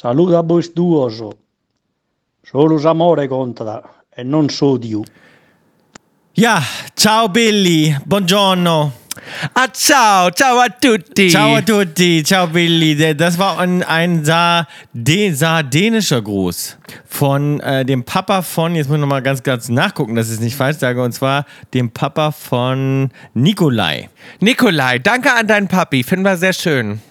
[0.00, 1.30] Saluda voi duoso.
[2.42, 5.02] Solo amore conta e non sodio.
[6.32, 6.58] Ja,
[6.94, 8.92] ciao Billy, buongiorno.
[9.52, 11.28] Ah, ciao, ciao a tutti.
[11.28, 13.14] Ciao a tutti, ciao Billy.
[13.14, 19.20] Das war ein, ein sardenischer Gruß von äh, dem Papa von, jetzt muss ich nochmal
[19.20, 21.44] ganz, ganz nachgucken, dass ich es nicht falsch sage, und zwar
[21.74, 24.08] dem Papa von Nikolai.
[24.40, 27.02] Nikolai, danke an deinen Papi, finden wir sehr schön.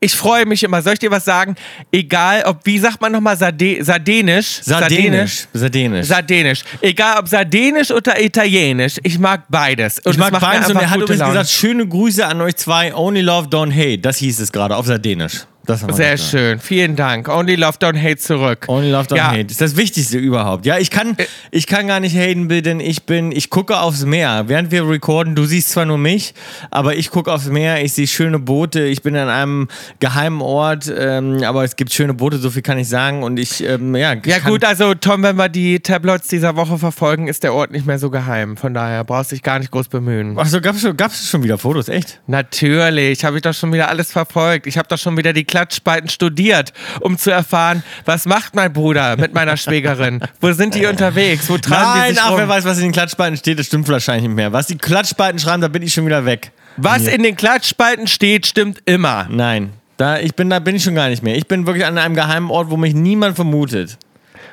[0.00, 0.82] Ich freue mich immer.
[0.82, 1.54] Soll ich dir was sagen?
[1.90, 4.60] Egal, ob, wie sagt man nochmal, Sarde, Sardenisch?
[4.62, 5.46] Sardenisch.
[5.52, 6.06] Sardenisch.
[6.06, 6.62] Sardenisch.
[6.80, 8.96] Egal, ob Sardenisch oder Italienisch.
[9.02, 9.98] Ich mag beides.
[10.00, 12.94] Und ich mag beides und er hat übrigens gesagt, schöne Grüße an euch zwei.
[12.94, 13.98] Only love, don't hate.
[13.98, 15.44] Das hieß es gerade auf Sardenisch.
[15.64, 17.28] Sehr schön, vielen Dank.
[17.28, 18.64] Only Love Don't Hate zurück.
[18.66, 19.30] Only Love Don't ja.
[19.30, 20.66] Hate ist das Wichtigste überhaupt.
[20.66, 21.26] Ja, ich kann, äh.
[21.52, 24.44] ich kann gar nicht haten, denn ich bin, ich gucke aufs Meer.
[24.48, 26.34] Während wir recorden, du siehst zwar nur mich,
[26.70, 29.68] aber ich gucke aufs Meer, ich sehe schöne Boote, ich bin an einem
[30.00, 33.22] geheimen Ort, ähm, aber es gibt schöne Boote, so viel kann ich sagen.
[33.22, 34.14] Und ich, ähm, ja.
[34.24, 37.86] Ja, gut, also Tom, wenn wir die Tabloids dieser Woche verfolgen, ist der Ort nicht
[37.86, 38.56] mehr so geheim.
[38.56, 40.36] Von daher brauchst du dich gar nicht groß bemühen.
[40.38, 42.20] Achso, gab es schon, schon wieder Fotos, echt?
[42.26, 44.66] Natürlich, habe ich doch schon wieder alles verfolgt.
[44.66, 49.18] Ich habe doch schon wieder die Klatschspalten studiert, um zu erfahren, was macht mein Bruder
[49.18, 50.20] mit meiner Schwägerin?
[50.40, 51.48] Wo sind die unterwegs?
[51.50, 52.38] Wo tragen Nein, die sich ach, rum?
[52.38, 54.50] wer weiß, was in den Klatschspalten steht, das stimmt wahrscheinlich nicht mehr.
[54.50, 56.52] Was die Klatschspalten schreiben, da bin ich schon wieder weg.
[56.78, 59.26] Was in den Klatschspalten steht, stimmt immer.
[59.30, 61.36] Nein, da, ich bin, da bin ich schon gar nicht mehr.
[61.36, 63.98] Ich bin wirklich an einem geheimen Ort, wo mich niemand vermutet.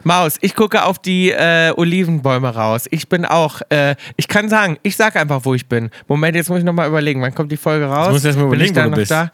[0.03, 2.87] Maus, ich gucke auf die äh, Olivenbäume raus.
[2.91, 5.91] Ich bin auch, äh, ich kann sagen, ich sag einfach, wo ich bin.
[6.09, 8.07] Moment, jetzt muss ich nochmal überlegen, wann kommt die Folge raus?
[8.07, 9.11] Du musst erst mal überlegen, wo du bist.
[9.11, 9.31] Da?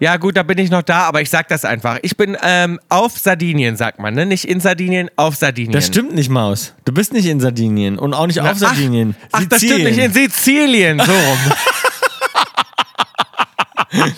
[0.00, 1.98] Ja, gut, da bin ich noch da, aber ich sag das einfach.
[2.02, 4.26] Ich bin ähm, auf Sardinien, sagt man, ne?
[4.26, 5.72] Nicht in Sardinien, auf Sardinien.
[5.72, 6.74] Das stimmt nicht, Maus.
[6.84, 9.14] Du bist nicht in Sardinien und auch nicht Na, auf Sardinien.
[9.32, 11.38] Ach, ach, das stimmt nicht in Sizilien, so rum.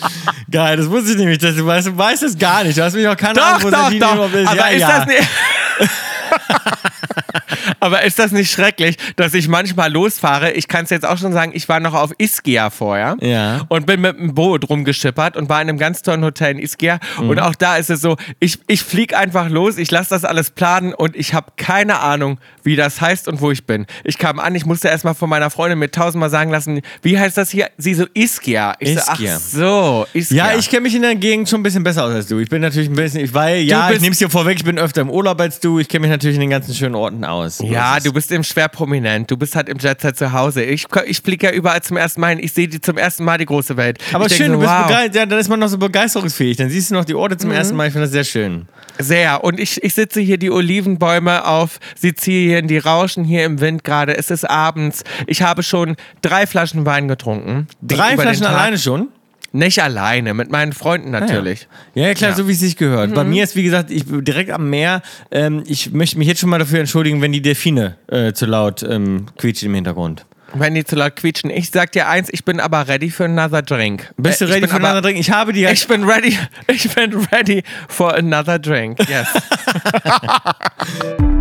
[0.51, 1.39] Geil, das wusste ich nämlich.
[1.39, 2.79] Das, du, weißt, du weißt es gar nicht.
[2.79, 4.15] Du hast mich auch keine doch, Ahnung, wo doch, Sardinien doch.
[4.15, 4.49] überhaupt ist.
[4.49, 4.99] Aber ja, ist ja.
[4.99, 5.29] das nicht...
[7.81, 10.53] Aber ist das nicht schrecklich, dass ich manchmal losfahre?
[10.53, 13.65] Ich kann es jetzt auch schon sagen, ich war noch auf Ischia vorher ja.
[13.69, 16.99] und bin mit einem Boot rumgeschippert und war in einem ganz tollen Hotel in Ischia.
[17.21, 17.31] Mhm.
[17.31, 20.51] Und auch da ist es so, ich, ich fliege einfach los, ich lasse das alles
[20.51, 23.87] planen und ich habe keine Ahnung, wie das heißt und wo ich bin.
[24.05, 27.37] Ich kam an, ich musste erstmal von meiner Freundin mir tausendmal sagen lassen, wie heißt
[27.37, 27.69] das hier?
[27.79, 28.75] Sie so, Ischia.
[28.81, 29.39] Ich Ischia.
[29.39, 30.53] so, ach so, Ischia.
[30.53, 32.39] Ja, ich kenne mich in der Gegend schon ein bisschen besser aus als du.
[32.39, 34.79] Ich bin natürlich ein bisschen, ich weil, ja, ich nehme es dir vorweg, ich bin
[34.79, 35.79] öfter im Urlaub als du.
[35.79, 37.61] Ich kenne mich natürlich in den ganzen schönen Orten aus.
[37.63, 39.31] Ja, du bist eben schwer prominent.
[39.31, 40.63] Du bist halt im Jet Set zu Hause.
[40.63, 42.39] Ich, ich fliege ja überall zum ersten Mal hin.
[42.43, 43.99] Ich sehe die zum ersten Mal die große Welt.
[44.13, 44.87] Aber ich schön, so, du bist wow.
[44.87, 45.15] begeistert.
[45.15, 46.57] Ja, dann ist man noch so begeisterungsfähig.
[46.57, 47.57] Dann siehst du noch die Orte zum mhm.
[47.57, 47.87] ersten Mal.
[47.87, 48.67] Ich finde das sehr schön.
[48.99, 49.45] Sehr.
[49.45, 54.17] Und ich, ich sitze hier, die Olivenbäume auf Sizilien, die rauschen hier im Wind gerade.
[54.17, 55.05] Es ist abends.
[55.27, 57.69] Ich habe schon drei Flaschen Wein getrunken.
[57.83, 59.09] Drei Flaschen alleine schon?
[59.57, 61.67] Nicht alleine, mit meinen Freunden natürlich.
[61.95, 62.09] Ja, ja.
[62.09, 62.37] ja klar, ja.
[62.37, 63.11] so wie es sich gehört.
[63.11, 63.15] Mhm.
[63.15, 65.01] Bei mir ist, wie gesagt, ich bin direkt am Meer.
[65.31, 68.83] Ähm, ich möchte mich jetzt schon mal dafür entschuldigen, wenn die Delfine äh, zu laut
[68.83, 70.27] ähm, quietschen im Hintergrund.
[70.53, 71.51] Wenn die zu laut quietschen.
[71.51, 74.11] Ich sag dir eins, ich bin aber ready für another drink.
[74.19, 75.19] Bist du äh, ready für another drink?
[75.19, 75.65] Ich habe die.
[75.65, 76.39] Ich bin ready.
[76.69, 78.99] Ich bin ready for another drink.
[79.09, 79.29] Yes.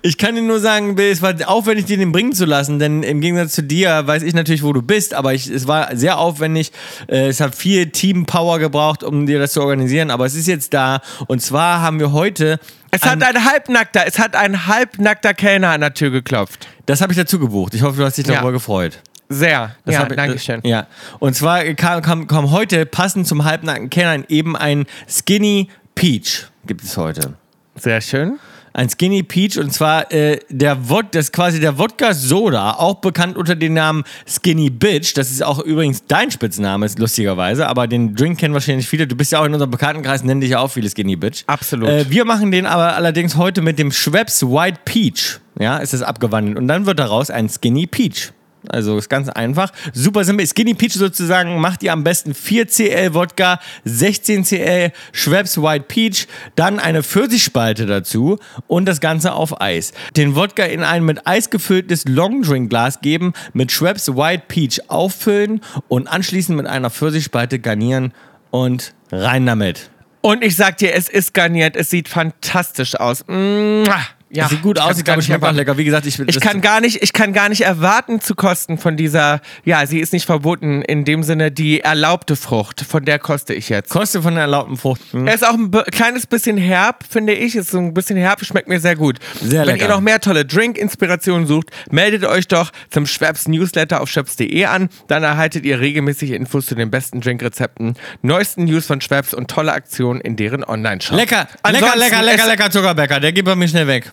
[0.00, 3.02] Ich kann dir nur sagen, Bill, es war aufwendig, dir den bringen zu lassen, denn
[3.02, 6.18] im Gegensatz zu dir weiß ich natürlich, wo du bist, aber ich, es war sehr
[6.18, 6.72] aufwendig.
[7.08, 10.72] Äh, es hat viel Team-Power gebraucht, um dir das zu organisieren, aber es ist jetzt
[10.72, 11.00] da.
[11.26, 12.58] Und zwar haben wir heute.
[12.90, 16.68] Es hat ein halbnackter, es hat ein halbnackter Kellner an der Tür geklopft.
[16.86, 17.74] Das habe ich dazu gebucht.
[17.74, 18.52] Ich hoffe, du hast dich darüber ja.
[18.52, 18.98] gefreut.
[19.28, 19.76] Sehr.
[19.86, 20.60] Das ja, ich, danke schön.
[20.64, 20.86] Ja.
[21.18, 26.48] Und zwar kam, kam, kam heute passend zum halbnackten Kellner eben ein Skinny Peach.
[26.66, 27.34] Gibt es heute.
[27.76, 28.38] Sehr schön
[28.72, 32.96] ein Skinny Peach und zwar äh, der Wod das ist quasi der Wodka Soda, auch
[32.96, 35.16] bekannt unter dem Namen Skinny Bitch.
[35.16, 39.06] Das ist auch übrigens dein Spitzname, lustigerweise, aber den Drink kennen wahrscheinlich viele.
[39.06, 41.44] Du bist ja auch in unserem Bekanntenkreis, nennen dich ja auch viele Skinny Bitch.
[41.46, 41.88] Absolut.
[41.88, 45.40] Äh, wir machen den aber allerdings heute mit dem Schweppes White Peach.
[45.58, 48.32] Ja, ist es abgewandelt und dann wird daraus ein Skinny Peach.
[48.68, 49.72] Also ist ganz einfach.
[49.92, 50.46] Super simpel.
[50.46, 56.26] Skinny Peach sozusagen macht ihr am besten 4 CL Wodka, 16 CL Schweppes White Peach,
[56.54, 59.92] dann eine Pfirsichspalte dazu und das Ganze auf Eis.
[60.16, 66.06] Den Wodka in ein mit Eis gefülltes Longdrink-Glas geben, mit Schweppes White Peach auffüllen und
[66.06, 68.12] anschließend mit einer Pfirsichspalte garnieren
[68.50, 69.90] und rein damit.
[70.20, 73.24] Und ich sag dir, es ist garniert, es sieht fantastisch aus.
[73.26, 74.00] Mua.
[74.34, 75.76] Ja, sieht gut ich aus, ich glaube, schmeckt auch lecker.
[75.78, 78.78] Wie gesagt, ich, Ich das- kann gar nicht, ich kann gar nicht erwarten zu kosten
[78.78, 83.18] von dieser, ja, sie ist nicht verboten, in dem Sinne die erlaubte Frucht, von der
[83.18, 83.90] koste ich jetzt.
[83.90, 85.00] Koste von der erlaubten Frucht.
[85.12, 85.26] Hm?
[85.26, 87.56] Er ist auch ein kleines bisschen herb, finde ich.
[87.56, 89.18] Ist so ein bisschen herb, schmeckt mir sehr gut.
[89.40, 89.82] Sehr Wenn lecker.
[89.84, 94.88] ihr noch mehr tolle Drink-Inspirationen sucht, meldet euch doch zum Schwabs Newsletter auf schwabs.de an.
[95.08, 99.72] Dann erhaltet ihr regelmäßig Infos zu den besten Drinkrezepten, neuesten News von Schwabs und tolle
[99.72, 101.16] Aktionen in deren Online-Shop.
[101.16, 103.20] Lecker, lecker, Ansonsten lecker, lecker, es- lecker Zuckerbäcker.
[103.20, 104.10] Der geht bei mir schnell weg.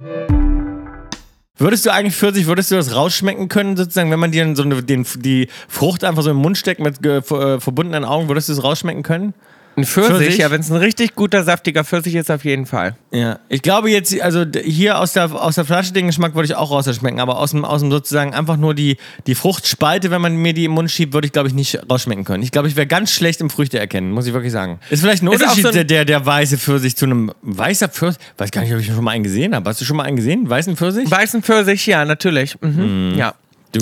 [1.58, 4.82] Würdest du eigentlich Pfirsich, würdest du das rausschmecken können, sozusagen, wenn man dir so eine,
[4.82, 8.54] den, die Frucht einfach so im Mund steckt mit äh, ver- verbundenen Augen, würdest du
[8.54, 9.34] es rausschmecken können?
[9.80, 10.38] Ein Pfirsich, Pfirsich?
[10.38, 12.96] ja, wenn es ein richtig guter, saftiger Pfirsich ist, auf jeden Fall.
[13.12, 16.56] Ja, ich glaube jetzt, also hier aus der, aus der Flasche den Geschmack würde ich
[16.56, 18.98] auch rausschmecken, aber aus dem, aus dem sozusagen einfach nur die,
[19.28, 22.24] die Fruchtspalte, wenn man mir die im Mund schiebt, würde ich glaube ich nicht rausschmecken
[22.24, 22.44] können.
[22.44, 24.80] Ich glaube, ich wäre ganz schlecht im Früchte erkennen, muss ich wirklich sagen.
[24.90, 27.88] Ist vielleicht ein Ist Unterschied, so ein- der, der, der weiße Pfirsich zu einem weißer
[27.90, 28.20] Pfirsich.
[28.38, 29.70] Weiß gar nicht, ob ich schon mal einen gesehen habe.
[29.70, 30.50] Hast du schon mal einen gesehen?
[30.50, 31.10] Weißen Pfirsich?
[31.10, 32.56] Weißen Pfirsich, ja, natürlich.
[32.62, 33.14] Mhm.
[33.18, 33.34] Ja.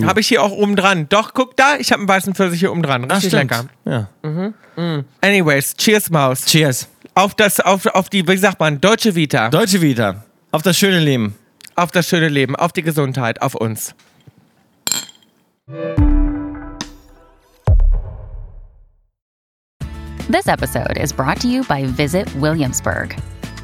[0.04, 1.07] Habe ich hier auch oben dran.
[1.10, 3.06] Doch, guck da, ich habe einen weißen Pfirsich hier oben dran.
[3.06, 3.66] Richtig lecker.
[3.86, 4.10] Ja.
[5.22, 6.45] Anyways, cheers, Maus.
[6.45, 6.89] Cheers.
[7.16, 9.50] Auf das, auf, auf die, wie sagt man, deutsche Vita.
[9.50, 10.24] Deutsche Vita.
[10.51, 11.36] Auf das schöne Leben.
[11.78, 13.94] auf das schöne Leben, auf die Gesundheit, auf uns.
[20.30, 23.16] This episode is brought to you by Visit Williamsburg.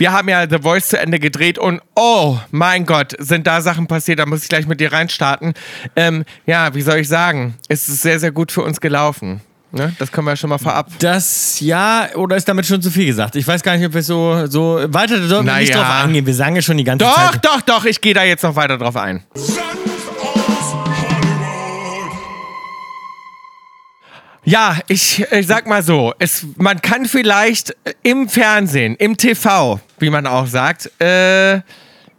[0.00, 3.86] Wir haben ja The Voice zu Ende gedreht und oh mein Gott, sind da Sachen
[3.86, 5.52] passiert, da muss ich gleich mit dir reinstarten.
[5.94, 7.56] Ähm, ja, wie soll ich sagen?
[7.68, 9.42] Es ist sehr, sehr gut für uns gelaufen.
[9.72, 9.94] Ne?
[9.98, 10.88] Das können wir ja schon mal vorab.
[11.00, 13.36] Das ja, oder ist damit schon zu viel gesagt?
[13.36, 15.84] Ich weiß gar nicht, ob wir so, so weiter sollten wir nicht Naja.
[15.84, 16.24] drauf eingehen.
[16.24, 17.44] Wir sagen ja schon die ganze Doch, Zeit.
[17.44, 19.22] doch, doch, ich gehe da jetzt noch weiter drauf ein.
[19.34, 19.89] Senf
[24.44, 30.10] Ja, ich, ich sag mal so, es, man kann vielleicht im Fernsehen, im TV, wie
[30.10, 31.60] man auch sagt, äh,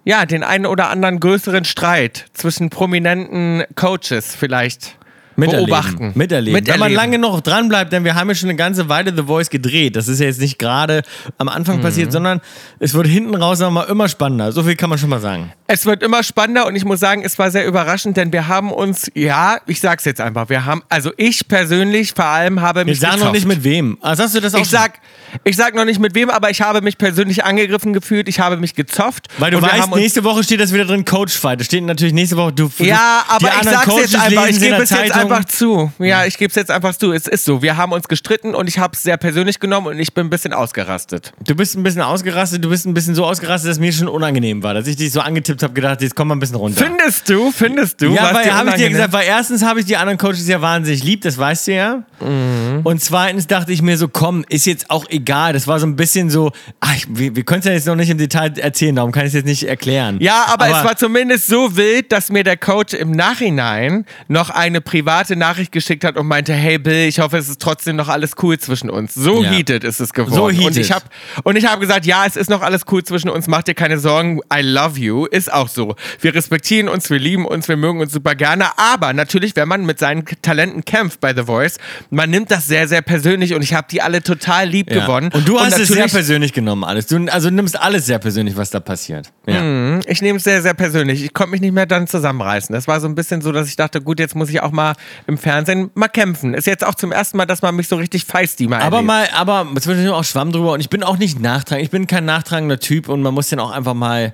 [0.03, 4.97] ja, den einen oder anderen größeren Streit zwischen prominenten Coaches vielleicht
[5.41, 5.65] Miterleben.
[5.65, 6.11] beobachten.
[6.15, 6.65] Miterleben.
[6.67, 9.23] Wenn man lange noch dran bleibt, denn wir haben ja schon eine ganze Weile The
[9.23, 9.95] Voice gedreht.
[9.95, 11.01] Das ist ja jetzt nicht gerade
[11.37, 11.81] am Anfang Mhm.
[11.81, 12.41] passiert, sondern
[12.79, 14.51] es wird hinten raus nochmal immer spannender.
[14.51, 15.51] So viel kann man schon mal sagen.
[15.67, 18.71] Es wird immer spannender und ich muss sagen, es war sehr überraschend, denn wir haben
[18.71, 22.93] uns, ja, ich sag's jetzt einfach, wir haben, also ich persönlich vor allem habe mich
[22.95, 23.97] Ich sag noch nicht mit wem.
[24.01, 24.99] Ah, sagst du das auch Ich sag,
[25.43, 28.57] ich sag noch nicht mit wem, aber ich habe mich persönlich angegriffen gefühlt, ich habe
[28.57, 29.27] mich gezofft.
[29.37, 31.59] Weil du weißt, nächste Woche steht das wieder drin, Coach-Fight.
[31.59, 34.75] Das steht natürlich nächste Woche, du Ja, aber ich sag's Coaches jetzt einfach, ich gebe
[34.75, 35.30] es jetzt Zeitung.
[35.31, 35.91] Einfach zu.
[35.99, 37.11] Ja, ich gebe es jetzt einfach zu.
[37.11, 37.61] Es ist so.
[37.61, 40.29] Wir haben uns gestritten und ich habe es sehr persönlich genommen und ich bin ein
[40.29, 41.33] bisschen ausgerastet.
[41.45, 44.63] Du bist ein bisschen ausgerastet, du bist ein bisschen so ausgerastet, dass mir schon unangenehm
[44.63, 44.73] war.
[44.73, 46.83] Dass ich dich so angetippt habe, gedacht, jetzt komm mal ein bisschen runter.
[46.83, 47.51] Findest du?
[47.51, 48.13] Findest du?
[48.13, 51.03] Ja, weil habe ich dir gesagt, weil erstens habe ich die anderen Coaches ja wahnsinnig
[51.03, 52.03] lieb, das weißt du ja.
[52.19, 52.81] Mhm.
[52.83, 55.53] Und zweitens dachte ich mir so, komm, ist jetzt auch egal.
[55.53, 58.09] Das war so ein bisschen so, ach, wir, wir können es ja jetzt noch nicht
[58.09, 60.17] im Detail erzählen, darum kann ich es jetzt nicht erklären.
[60.19, 64.81] Ja, aber, es war zumindest so wild, dass mir der Coach im Nachhinein noch eine
[64.81, 68.33] private Nachricht geschickt hat und meinte, hey Bill, ich hoffe, es ist trotzdem noch alles
[68.41, 69.13] cool zwischen uns.
[69.13, 69.51] So Ja.
[69.51, 70.33] heated ist es geworden.
[70.33, 70.77] So Und heated.
[70.77, 71.05] ich habe
[71.43, 73.99] und ich habe gesagt, ja, es ist noch alles cool zwischen uns, mach dir keine
[73.99, 75.95] Sorgen, I love you, ist auch so.
[76.19, 79.85] Wir respektieren uns, wir lieben uns, wir mögen uns super gerne, aber natürlich, wenn man
[79.85, 81.77] mit seinen Talenten kämpft bei The Voice,
[82.09, 85.01] man nimmt das sehr, sehr persönlich und ich habe die alle total lieb ja.
[85.01, 85.29] gewonnen.
[85.33, 87.07] Und du hast es sehr persönlich genommen, alles.
[87.07, 89.31] Du also nimmst alles sehr persönlich, was da passiert.
[89.47, 89.99] Ja.
[90.07, 91.23] Ich nehme es sehr, sehr persönlich.
[91.23, 92.73] Ich konnte mich nicht mehr dann zusammenreißen.
[92.73, 94.93] Das war so ein bisschen so, dass ich dachte, gut, jetzt muss ich auch mal
[95.27, 96.53] im Fernsehen mal kämpfen.
[96.53, 99.07] Ist jetzt auch zum ersten Mal, dass man mich so richtig feisty mal Aber erlebt.
[99.07, 101.83] mal, aber zwischendurch auch Schwamm drüber und ich bin auch nicht nachtragend.
[101.85, 104.33] Ich bin kein nachtragender Typ und man muss dann auch einfach mal,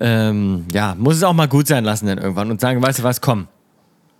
[0.00, 3.02] ähm, ja, muss es auch mal gut sein lassen dann irgendwann und sagen, weißt du
[3.02, 3.48] was, komm.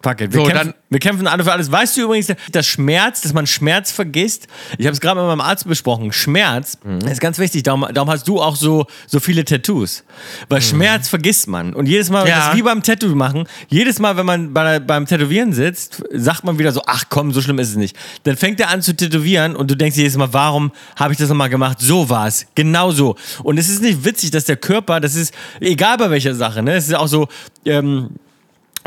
[0.02, 0.32] Fuck it.
[0.32, 1.70] Wir, So, kämpfen, dann- wir kämpfen alle für alles.
[1.70, 4.46] Weißt du übrigens, dass Schmerz, dass man Schmerz vergisst?
[4.78, 6.10] Ich habe es gerade mit meinem Arzt besprochen.
[6.10, 7.00] Schmerz Mhm.
[7.06, 7.64] ist ganz wichtig.
[7.64, 10.02] Darum, darum hast du auch so, so viele Tattoos.
[10.48, 11.74] Weil Schmerz vergisst man.
[11.74, 12.28] Und jedes Mal, Mhm.
[12.30, 12.36] Ja.
[12.38, 16.44] das ist wie beim Tattoo machen, jedes Mal, wenn man bei, beim Tätowieren sitzt, sagt
[16.44, 17.94] man wieder so, ach komm, so schlimm ist es nicht.
[18.22, 21.18] Dann fängt er an zu tätowieren und du denkst dir jedes Mal, warum habe ich
[21.18, 21.76] das nochmal gemacht?
[21.78, 22.46] So war es.
[22.54, 23.16] Genau so.
[23.42, 26.74] Und es ist nicht witzig, dass der Körper, das ist egal bei welcher Sache, ne?
[26.74, 27.28] Es ist auch so,
[27.66, 28.10] ähm,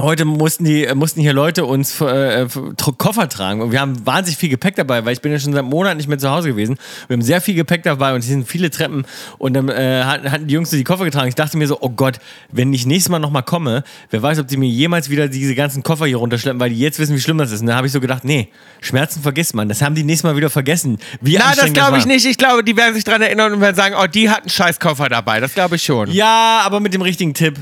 [0.02, 4.38] Heute mussten die mussten hier Leute uns äh, Tr- Koffer tragen und wir haben wahnsinnig
[4.40, 6.78] viel Gepäck dabei, weil ich bin ja schon seit Monaten nicht mehr zu Hause gewesen.
[7.08, 9.06] Wir haben sehr viel Gepäck dabei und es sind viele Treppen
[9.38, 11.28] und dann äh, hatten, hatten die Jungs die Koffer getragen.
[11.28, 12.18] Ich dachte mir so, oh Gott,
[12.52, 15.84] wenn ich nächstes Mal nochmal komme, wer weiß, ob die mir jemals wieder diese ganzen
[15.84, 17.62] Koffer hier runterschleppen, weil die jetzt wissen, wie schlimm das ist.
[17.62, 18.50] Und da habe ich so gedacht, nee,
[18.82, 19.70] Schmerzen vergisst man.
[19.70, 20.98] Das haben die nächstes Mal wieder vergessen.
[21.22, 22.26] Wie Na, das glaube ich nicht.
[22.26, 25.08] Ich glaube, die werden sich dran erinnern und werden sagen, oh, die hat einen Scheißkoffer
[25.08, 25.40] dabei.
[25.40, 26.10] Das glaube ich schon.
[26.12, 27.60] Ja, aber mit dem richtigen Tipp.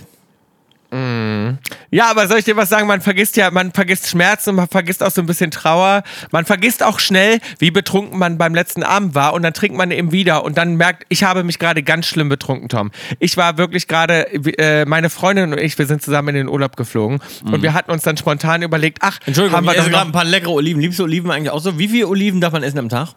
[1.89, 2.87] Ja, aber soll ich dir was sagen?
[2.87, 6.03] Man vergisst ja, man vergisst Schmerzen, man vergisst auch so ein bisschen Trauer.
[6.31, 9.91] Man vergisst auch schnell, wie betrunken man beim letzten Abend war und dann trinkt man
[9.91, 12.91] eben wieder und dann merkt, ich habe mich gerade ganz schlimm betrunken, Tom.
[13.19, 16.75] Ich war wirklich gerade, äh, meine Freundin und ich, wir sind zusammen in den Urlaub
[16.75, 20.11] geflogen und wir hatten uns dann spontan überlegt, ach, Entschuldigung, haben wir ich gerade ein
[20.11, 20.81] paar leckere Oliven.
[20.81, 21.79] Liebst du Oliven eigentlich auch so?
[21.79, 23.15] Wie viele Oliven darf man essen am Tag?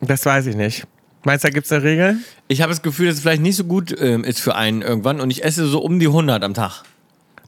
[0.00, 0.86] das weiß ich nicht.
[1.24, 2.18] Meinst du, da gibt's eine Regel?
[2.46, 5.20] Ich habe das Gefühl, dass es vielleicht nicht so gut ähm, ist für einen irgendwann
[5.20, 6.84] und ich esse so um die 100 am Tag.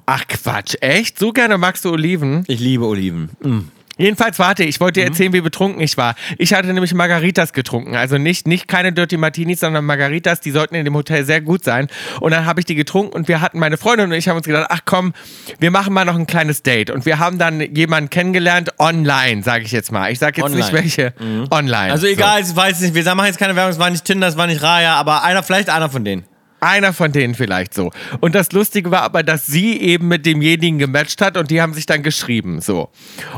[0.06, 1.18] Ach Quatsch, echt?
[1.18, 2.44] So gerne magst du Oliven?
[2.48, 3.30] Ich liebe Oliven.
[3.42, 3.60] Mm.
[4.00, 6.14] Jedenfalls, warte, ich wollte dir erzählen, wie betrunken ich war.
[6.38, 7.96] Ich hatte nämlich Margaritas getrunken.
[7.96, 11.64] Also nicht, nicht keine Dirty Martinis, sondern Margaritas, die sollten in dem Hotel sehr gut
[11.64, 11.88] sein.
[12.18, 14.46] Und dann habe ich die getrunken und wir hatten, meine Freundin und ich haben uns
[14.46, 15.12] gedacht, ach komm,
[15.58, 16.88] wir machen mal noch ein kleines Date.
[16.88, 20.10] Und wir haben dann jemanden kennengelernt, online, sage ich jetzt mal.
[20.10, 20.62] Ich sage jetzt Online.
[20.62, 21.12] nicht welche.
[21.50, 21.92] Online.
[21.92, 24.36] Also egal, ich weiß nicht, wir machen jetzt keine Werbung, es war nicht Tinder, es
[24.38, 26.24] war nicht Raya, aber einer, vielleicht einer von denen.
[26.60, 27.90] Einer von denen vielleicht so.
[28.20, 31.74] Und das Lustige war aber, dass sie eben mit demjenigen gematcht hat und die haben
[31.74, 32.60] sich dann geschrieben.
[32.60, 32.90] So.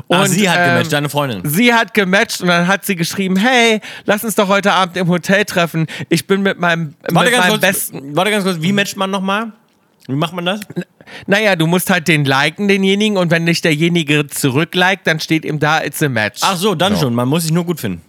[0.09, 1.43] Und, Ach, sie hat ähm, gematcht, deine Freundin.
[1.45, 5.09] Sie hat gematcht und dann hat sie geschrieben, hey, lass uns doch heute Abend im
[5.09, 5.87] Hotel treffen.
[6.09, 8.17] Ich bin mit meinem, Warte mit ganz, meinem kurz, besten.
[8.17, 9.53] warte ganz kurz, wie matcht man nochmal?
[10.09, 10.61] Wie macht man das?
[11.27, 15.59] Naja, du musst halt den liken, denjenigen, und wenn nicht derjenige zurückliked, dann steht ihm
[15.59, 16.41] da, it's a match.
[16.43, 18.03] Ach so, dann schon, man muss sich nur gut finden.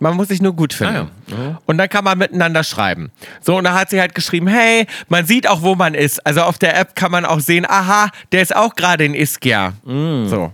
[0.00, 1.08] Man muss sich nur gut finden.
[1.32, 3.10] Ah, Und dann kann man miteinander schreiben.
[3.40, 6.24] So, und da hat sie halt geschrieben, hey, man sieht auch, wo man ist.
[6.26, 9.72] Also auf der App kann man auch sehen, aha, der ist auch gerade in Ischia.
[9.84, 10.26] Mm.
[10.26, 10.52] So.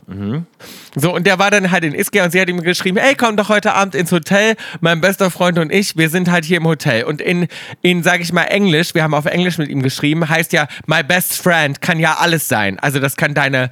[0.96, 3.36] So, und der war dann halt in Ischia und sie hat ihm geschrieben, hey, komm
[3.36, 4.56] doch heute Abend ins Hotel.
[4.80, 7.04] Mein bester Freund und ich, wir sind halt hier im Hotel.
[7.04, 7.48] Und in,
[7.82, 11.02] in sag ich mal, Englisch, wir haben auf Englisch mit ihm geschrieben, heißt ja, my
[11.02, 12.78] best friend kann ja alles sein.
[12.78, 13.70] Also das kann deine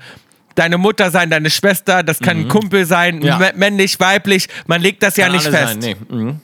[0.54, 3.22] deine Mutter sein, deine Schwester, das kann ein Kumpel sein, Mhm.
[3.22, 3.38] Ja.
[3.38, 5.82] mä- männlich, weiblich, man legt das ja Kann nicht alles fest.
[5.82, 6.16] sein, Nee.
[6.16, 6.40] Mhm.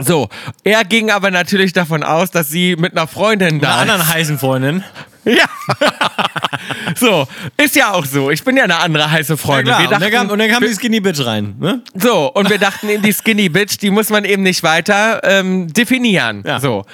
[0.00, 0.28] So,
[0.64, 4.00] er ging aber natürlich davon aus, dass sie mit einer Freundin Mit da einer ist.
[4.00, 4.84] anderen heißen Freundin.
[5.24, 5.44] Ja.
[6.96, 8.30] so, ist ja auch so.
[8.32, 9.66] Ich bin ja eine andere heiße Ja, Freundin.
[9.66, 9.78] klar.
[9.78, 11.54] wir und, dann dachten, kam, und dann kam die Skinny Bitch rein.
[11.60, 11.80] Ne?
[11.94, 15.72] so, und wir dachten eben, die Skinny Bitch, die muss man eben nicht weiter ähm,
[15.72, 16.42] definieren.
[16.44, 16.58] Ja.
[16.58, 16.84] So.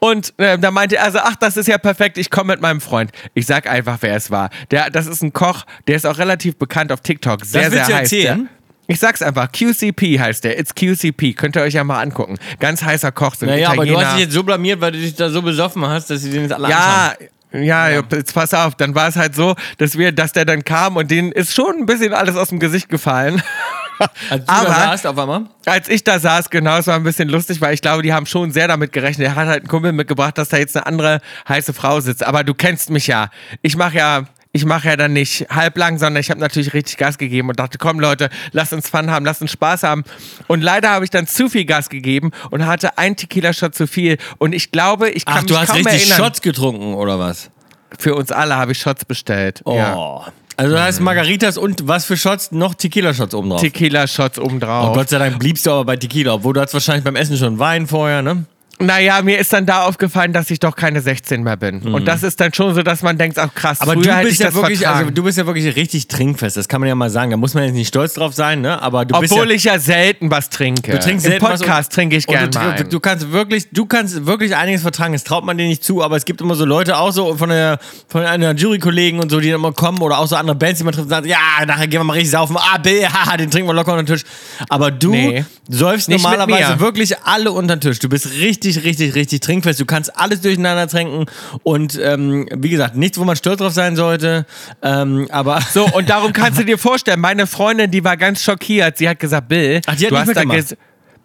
[0.00, 2.80] Und äh, da meinte er also, ach, das ist ja perfekt, ich komme mit meinem
[2.80, 3.10] Freund.
[3.34, 4.50] Ich sag einfach, wer es war.
[4.70, 7.44] Der, das ist ein Koch, der ist auch relativ bekannt auf TikTok.
[7.44, 7.90] Sehr, sehr heiß.
[7.90, 8.44] erzählen?
[8.44, 8.58] Der.
[8.90, 10.58] Ich sag's einfach, QCP heißt der.
[10.58, 11.34] It's QCP.
[11.34, 12.38] Könnt ihr euch ja mal angucken.
[12.58, 13.34] Ganz heißer Koch.
[13.34, 14.06] So ein Naja, aber du Italiener.
[14.06, 16.42] hast dich jetzt so blamiert, weil du dich da so besoffen hast, dass sie den
[16.42, 17.28] jetzt alle anschauen.
[17.52, 20.64] Ja, ja, jetzt pass auf, dann war es halt so, dass wir, dass der dann
[20.64, 23.42] kam und denen ist schon ein bisschen alles aus dem Gesicht gefallen.
[24.30, 25.46] Als du Aber- da saßt auf einmal.
[25.66, 28.26] Als ich da saß, genau, es war ein bisschen lustig, weil ich glaube, die haben
[28.26, 29.26] schon sehr damit gerechnet.
[29.26, 32.24] Er hat halt einen Kumpel mitgebracht, dass da jetzt eine andere heiße Frau sitzt.
[32.24, 33.30] Aber du kennst mich ja.
[33.62, 37.18] Ich mache ja, ich mache ja dann nicht halblang, sondern ich habe natürlich richtig Gas
[37.18, 40.04] gegeben und dachte, komm Leute, lasst uns Fun haben, lasst uns Spaß haben.
[40.46, 44.16] Und leider habe ich dann zu viel Gas gegeben und hatte ein Tequila-Shot zu viel.
[44.38, 46.18] Und ich glaube, ich kann Ach, mich du hast kaum richtig erinnern.
[46.18, 47.50] Shots getrunken, oder was?
[47.98, 49.60] Für uns alle habe ich Shots bestellt.
[49.64, 49.76] Oh.
[49.76, 50.26] Ja.
[50.58, 52.50] Also da heißt Margaritas und was für Shots?
[52.50, 53.60] Noch Tequila-Shots oben drauf.
[53.60, 54.90] Tequila-Shots obendrauf.
[54.90, 57.36] Oh Gott sei Dank bliebst du aber bei Tequila, obwohl du hattest wahrscheinlich beim Essen
[57.36, 58.44] schon Wein vorher, ne?
[58.80, 61.80] Naja, mir ist dann da aufgefallen, dass ich doch keine 16 mehr bin.
[61.82, 63.82] Und das ist dann schon so, dass man denkt, ach krass, Mhm.
[63.90, 64.98] Aber früher du bist ja wirklich, vertragen.
[65.00, 67.30] also du bist ja wirklich richtig trinkfest, das kann man ja mal sagen.
[67.30, 68.80] Da muss man jetzt nicht stolz drauf sein, ne?
[68.80, 70.92] Aber du bist Obwohl ja, ich ja selten was trinke.
[70.92, 73.86] du trinkst Im selten was Podcast und- trinke ich gerne du, du, kannst wirklich, du
[73.86, 75.12] kannst wirklich einiges vertragen.
[75.12, 77.48] Das traut man dir nicht zu, aber es gibt immer so Leute auch so von
[77.48, 80.78] der von einer Jurykollegen und so, die dann immer kommen oder auch so andere Bands,
[80.78, 82.56] die man trifft und sagen, ja, nachher gehen wir mal richtig saufen.
[82.58, 84.24] Ah, Bill, haha, den trinken wir locker unter den Tisch.
[84.68, 85.44] Aber du Nee.
[85.68, 87.98] säufst normalerweise wirklich alle unter den Tisch.
[87.98, 89.80] Du bist richtig, richtig, richtig trinkfest.
[89.80, 91.26] Du kannst alles durcheinander trinken
[91.62, 94.46] und ähm, wie gesagt, nichts, wo man stolz drauf sein sollte.
[94.82, 98.98] Ähm, aber So, und darum kannst du dir vorstellen, meine Freundin, die war ganz schockiert.
[98.98, 100.76] Sie hat gesagt, Bill, Ach, die hat du nicht hast da mitgemacht?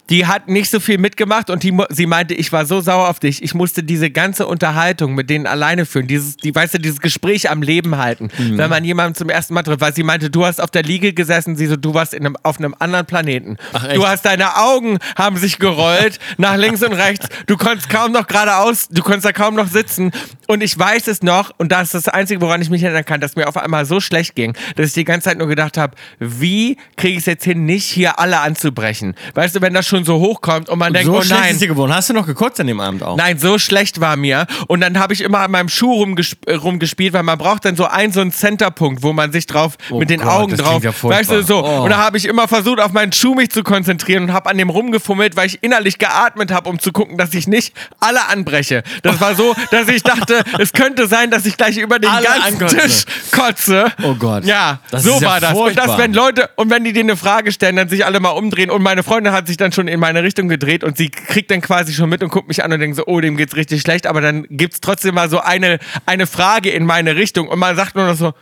[0.09, 3.19] Die hat nicht so viel mitgemacht und die, sie meinte, ich war so sauer auf
[3.19, 3.41] dich.
[3.41, 6.07] Ich musste diese ganze Unterhaltung mit denen alleine führen.
[6.07, 8.29] Dieses, die, weißt du, dieses Gespräch am Leben halten.
[8.37, 8.57] Mhm.
[8.57, 11.13] Wenn man jemanden zum ersten Mal trifft, weil sie meinte, du hast auf der Liege
[11.13, 13.57] gesessen, sie so, du warst in einem, auf einem anderen Planeten.
[13.71, 17.27] Ach, du hast deine Augen haben sich gerollt nach links und rechts.
[17.47, 20.11] Du konntest kaum noch geradeaus, du konntest da kaum noch sitzen.
[20.47, 23.21] Und ich weiß es noch, und das ist das Einzige, woran ich mich erinnern kann,
[23.21, 25.95] dass mir auf einmal so schlecht ging, dass ich die ganze Zeit nur gedacht habe,
[26.19, 29.15] wie kriege ich es jetzt hin, nicht hier alle anzubrechen?
[29.33, 31.51] Weißt du, wenn das schon so hochkommt und man denkt, so oh schlecht nein.
[31.53, 31.93] ist dir geworden.
[31.93, 33.15] Hast du noch gekotzt an dem Abend auch?
[33.17, 34.47] Nein, so schlecht war mir.
[34.67, 37.75] Und dann habe ich immer an meinem Schuh rumgesp äh, rumgespielt, weil man braucht dann
[37.75, 40.65] so einen, so einen Centerpunkt, wo man sich drauf Oh mit den Gott, Augen das
[40.65, 40.83] drauf.
[40.83, 41.63] ja weißt du, so.
[41.63, 41.83] Oh.
[41.83, 44.57] Und da habe ich immer versucht, auf meinen Schuh mich zu konzentrieren und habe an
[44.57, 48.83] dem rumgefummelt, weil ich innerlich geatmet habe, um zu gucken, dass ich nicht alle anbreche.
[49.03, 52.25] Das war so, dass ich dachte, es könnte sein, dass ich gleich über den Alle
[52.25, 52.77] ganzen ankotze.
[52.77, 53.85] Tisch kotze.
[54.03, 54.45] Oh Gott.
[54.45, 55.51] Ja, Das so ist ja war das.
[55.51, 55.87] Und furchtbar.
[55.87, 58.69] das, wenn Leute, und wenn die dir eine Frage stellen, dann sich alle mal umdrehen.
[58.69, 61.61] Und meine Freundin hat sich dann schon in meine Richtung gedreht und sie kriegt dann
[61.61, 64.07] quasi schon mit und guckt mich an und denkt so, oh, dem geht's richtig schlecht.
[64.07, 67.95] Aber dann gibt's trotzdem mal so eine, eine Frage in meine Richtung und man sagt
[67.95, 68.33] nur noch so,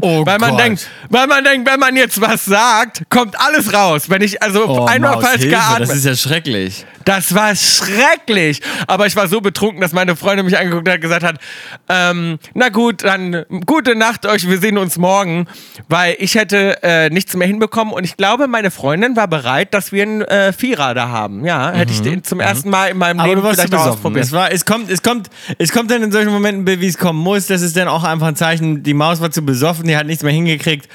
[0.00, 0.60] Oh weil man Gott.
[0.60, 4.08] denkt, weil man denkt, wenn man jetzt was sagt, kommt alles raus.
[4.10, 6.86] Wenn ich also Oh, einmal Maus, falsch Hilfe, geatmet Das ist ja schrecklich.
[7.04, 8.60] das war schrecklich.
[8.86, 11.36] Aber ich war so betrunken, dass meine Freundin mich angeguckt hat und gesagt hat,
[11.88, 15.46] ähm, na gut, dann gute Nacht euch, wir sehen uns morgen.
[15.88, 19.92] Weil ich hätte äh, nichts mehr hinbekommen und ich glaube, meine Freundin war bereit, dass
[19.92, 21.44] wir einen äh, Vierer da haben.
[21.44, 23.20] Ja, hätte ich den zum ersten Mal in meinem Mhm.
[23.20, 24.24] Aber Leben vielleicht auch ausprobiert.
[24.26, 25.28] Es, war, es, kommt, es, kommt,
[25.58, 27.46] es kommt dann in solchen Momenten, wie es kommen muss.
[27.46, 30.22] Das ist dann auch einfach ein Zeichen, die Maus war zu besoffen, die hat nichts
[30.22, 30.88] mehr hingekriegt.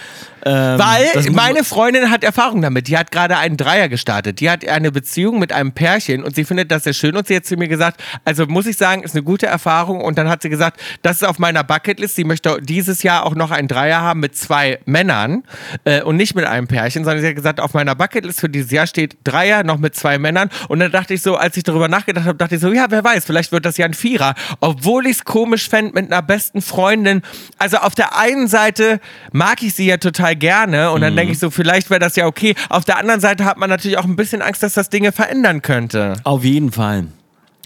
[0.45, 2.87] Ähm, Weil meine Freundin hat Erfahrung damit.
[2.87, 4.39] Die hat gerade einen Dreier gestartet.
[4.39, 7.15] Die hat eine Beziehung mit einem Pärchen und sie findet das sehr schön.
[7.15, 10.01] Und sie hat zu mir gesagt, also muss ich sagen, ist eine gute Erfahrung.
[10.01, 12.15] Und dann hat sie gesagt, das ist auf meiner Bucketlist.
[12.15, 15.43] Sie möchte dieses Jahr auch noch einen Dreier haben mit zwei Männern
[15.85, 18.71] äh, und nicht mit einem Pärchen, sondern sie hat gesagt, auf meiner Bucketlist für dieses
[18.71, 20.49] Jahr steht Dreier noch mit zwei Männern.
[20.67, 23.03] Und dann dachte ich so, als ich darüber nachgedacht habe, dachte ich so, ja, wer
[23.03, 24.35] weiß, vielleicht wird das ja ein Vierer.
[24.59, 27.21] Obwohl ich es komisch fände mit einer besten Freundin.
[27.57, 28.99] Also auf der einen Seite
[29.31, 32.25] mag ich sie ja total gerne und dann denke ich so, vielleicht wäre das ja
[32.25, 32.55] okay.
[32.69, 35.61] Auf der anderen Seite hat man natürlich auch ein bisschen Angst, dass das Dinge verändern
[35.61, 36.13] könnte.
[36.23, 37.07] Auf jeden Fall.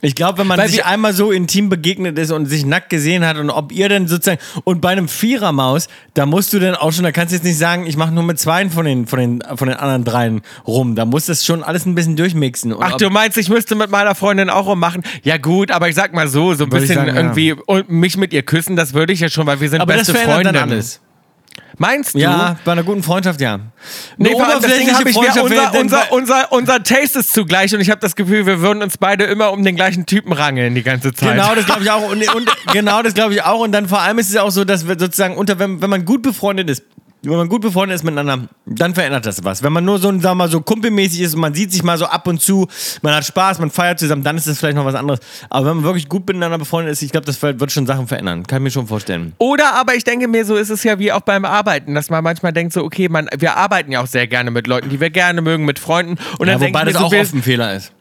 [0.02, 3.26] Ich glaube, wenn man Weil sich einmal so intim begegnet ist und sich nackt gesehen
[3.26, 6.92] hat und ob ihr denn sozusagen und bei einem Vierermaus, da musst du dann auch
[6.92, 9.18] schon, da kannst du jetzt nicht sagen, ich mache nur mit zweien von den von
[9.18, 10.96] den von den anderen dreien rum.
[10.96, 12.74] Da muss das schon alles ein bisschen durchmixen.
[12.74, 15.02] Und Ach, du meinst, ich müsste mit meiner Freundin auch rummachen?
[15.24, 17.16] Ja gut, aber ich sag mal so, so ein bisschen sagen, ja.
[17.16, 19.94] irgendwie und mich mit ihr küssen, das würde ich ja schon, weil wir sind aber
[19.94, 20.60] das beste verändert Freunde.
[20.60, 21.02] dann alles.
[21.78, 22.20] Meinst du?
[22.20, 23.60] Ja, bei einer guten Freundschaft ja.
[24.18, 28.02] Nee, Eine habe ich Freundschaft unser, unser, unser, unser Taste ist zugleich und ich habe
[28.02, 31.34] das Gefühl, wir würden uns beide immer um den gleichen Typen rangeln die ganze Zeit.
[31.34, 32.10] Genau, das glaube ich auch.
[32.10, 33.60] Und, und genau, das glaube ich auch.
[33.60, 36.04] Und dann vor allem ist es auch so, dass wir sozusagen unter, wenn, wenn man
[36.04, 36.84] gut befreundet ist,
[37.24, 39.64] wenn man gut befreundet ist miteinander, dann verändert das was.
[39.64, 41.98] Wenn man nur so, sagen wir mal, so kumpelmäßig ist und man sieht sich mal
[41.98, 42.68] so ab und zu,
[43.02, 45.20] man hat Spaß, man feiert zusammen, dann ist das vielleicht noch was anderes.
[45.50, 48.46] Aber wenn man wirklich gut miteinander befreundet ist, ich glaube, das wird schon Sachen verändern.
[48.46, 49.34] Kann ich mir schon vorstellen.
[49.40, 52.24] Oder aber ich denke mir, so ist es ja wie auch beim Arbeiten, dass man
[52.24, 55.10] manchmal denkt so, okay, man, wir arbeiten ja auch sehr gerne mit Leuten, die wir
[55.10, 56.18] gerne mögen, mit Freunden.
[56.38, 57.92] Und Ja, dann wobei ich das auch so, wir, oft ein Fehler ist.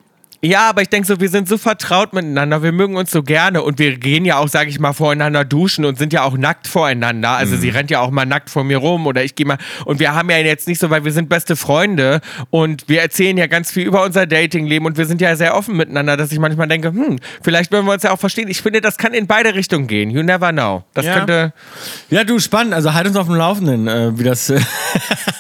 [0.47, 3.63] Ja, aber ich denke so, wir sind so vertraut miteinander, wir mögen uns so gerne
[3.63, 6.69] und wir gehen ja auch, sage ich mal, voreinander duschen und sind ja auch nackt
[6.69, 7.31] voreinander.
[7.31, 9.59] Also sie rennt ja auch mal nackt vor mir rum oder ich gehe mal.
[9.85, 13.37] Und wir haben ja jetzt nicht so, weil wir sind beste Freunde und wir erzählen
[13.37, 16.39] ja ganz viel über unser Datingleben und wir sind ja sehr offen miteinander, dass ich
[16.39, 18.49] manchmal denke, hm, vielleicht würden wir uns ja auch verstehen.
[18.49, 20.11] Ich finde, das kann in beide Richtungen gehen.
[20.11, 20.85] You never know.
[20.95, 21.15] Das Ja.
[21.19, 21.53] könnte.
[22.09, 22.73] Ja, du, spannend.
[22.73, 24.51] Also halt uns auf dem Laufenden, äh, wie das.
[24.51, 24.61] Äh,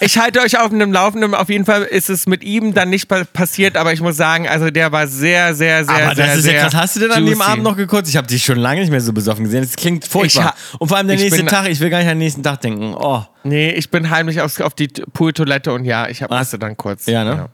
[0.00, 1.34] Ich halte euch auf dem Laufenden.
[1.34, 4.46] Auf jeden Fall ist es mit ihm dann nicht pa passiert, aber ich muss sagen,
[4.48, 6.74] also der war sehr, sehr, sehr, Aber sehr, das ist sehr ja krass.
[6.74, 7.40] Hast du denn an dem.
[7.40, 8.09] Abend noch gekotzt?
[8.09, 9.62] Ich habe dich schon lange nicht mehr so besoffen gesehen.
[9.62, 10.54] Das klingt furchtbar.
[10.78, 12.61] Und vor allem der nächste bin- Tag, ich will gar nicht an den nächsten Tag
[12.61, 12.94] denken.
[12.94, 13.22] Oh.
[13.44, 16.38] Nee, ich bin heimlich auf, auf die Pooltoilette und ja, ich hab, Was?
[16.40, 17.06] musste dann kurz.
[17.06, 17.48] Ja, ne?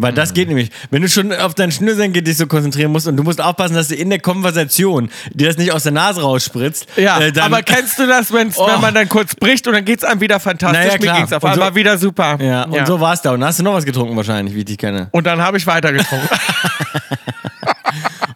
[0.00, 0.70] Weil das geht nämlich.
[0.90, 3.88] Wenn du schon auf dein Schnürsenkel dich so konzentrieren musst und du musst aufpassen, dass
[3.88, 6.86] du in der Konversation dir das nicht aus der Nase rausspritzt.
[6.96, 8.66] Ja, äh, dann, aber kennst du das, wenn's, Oh.
[8.68, 10.78] wenn man dann kurz bricht und dann geht's einem wieder fantastisch?
[10.78, 11.16] Naja, Mir klar.
[11.18, 12.38] ging's auf Und so- einmal wieder super.
[12.40, 13.32] Ja, und so war es da.
[13.32, 15.08] Und hast du noch was getrunken wahrscheinlich, wie ich dich kenne.
[15.10, 16.28] Und dann habe ich weitergetrunken.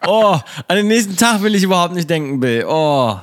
[0.05, 2.65] Oh, an den nächsten Tag will ich überhaupt nicht denken, Bill.
[2.67, 3.21] Oh.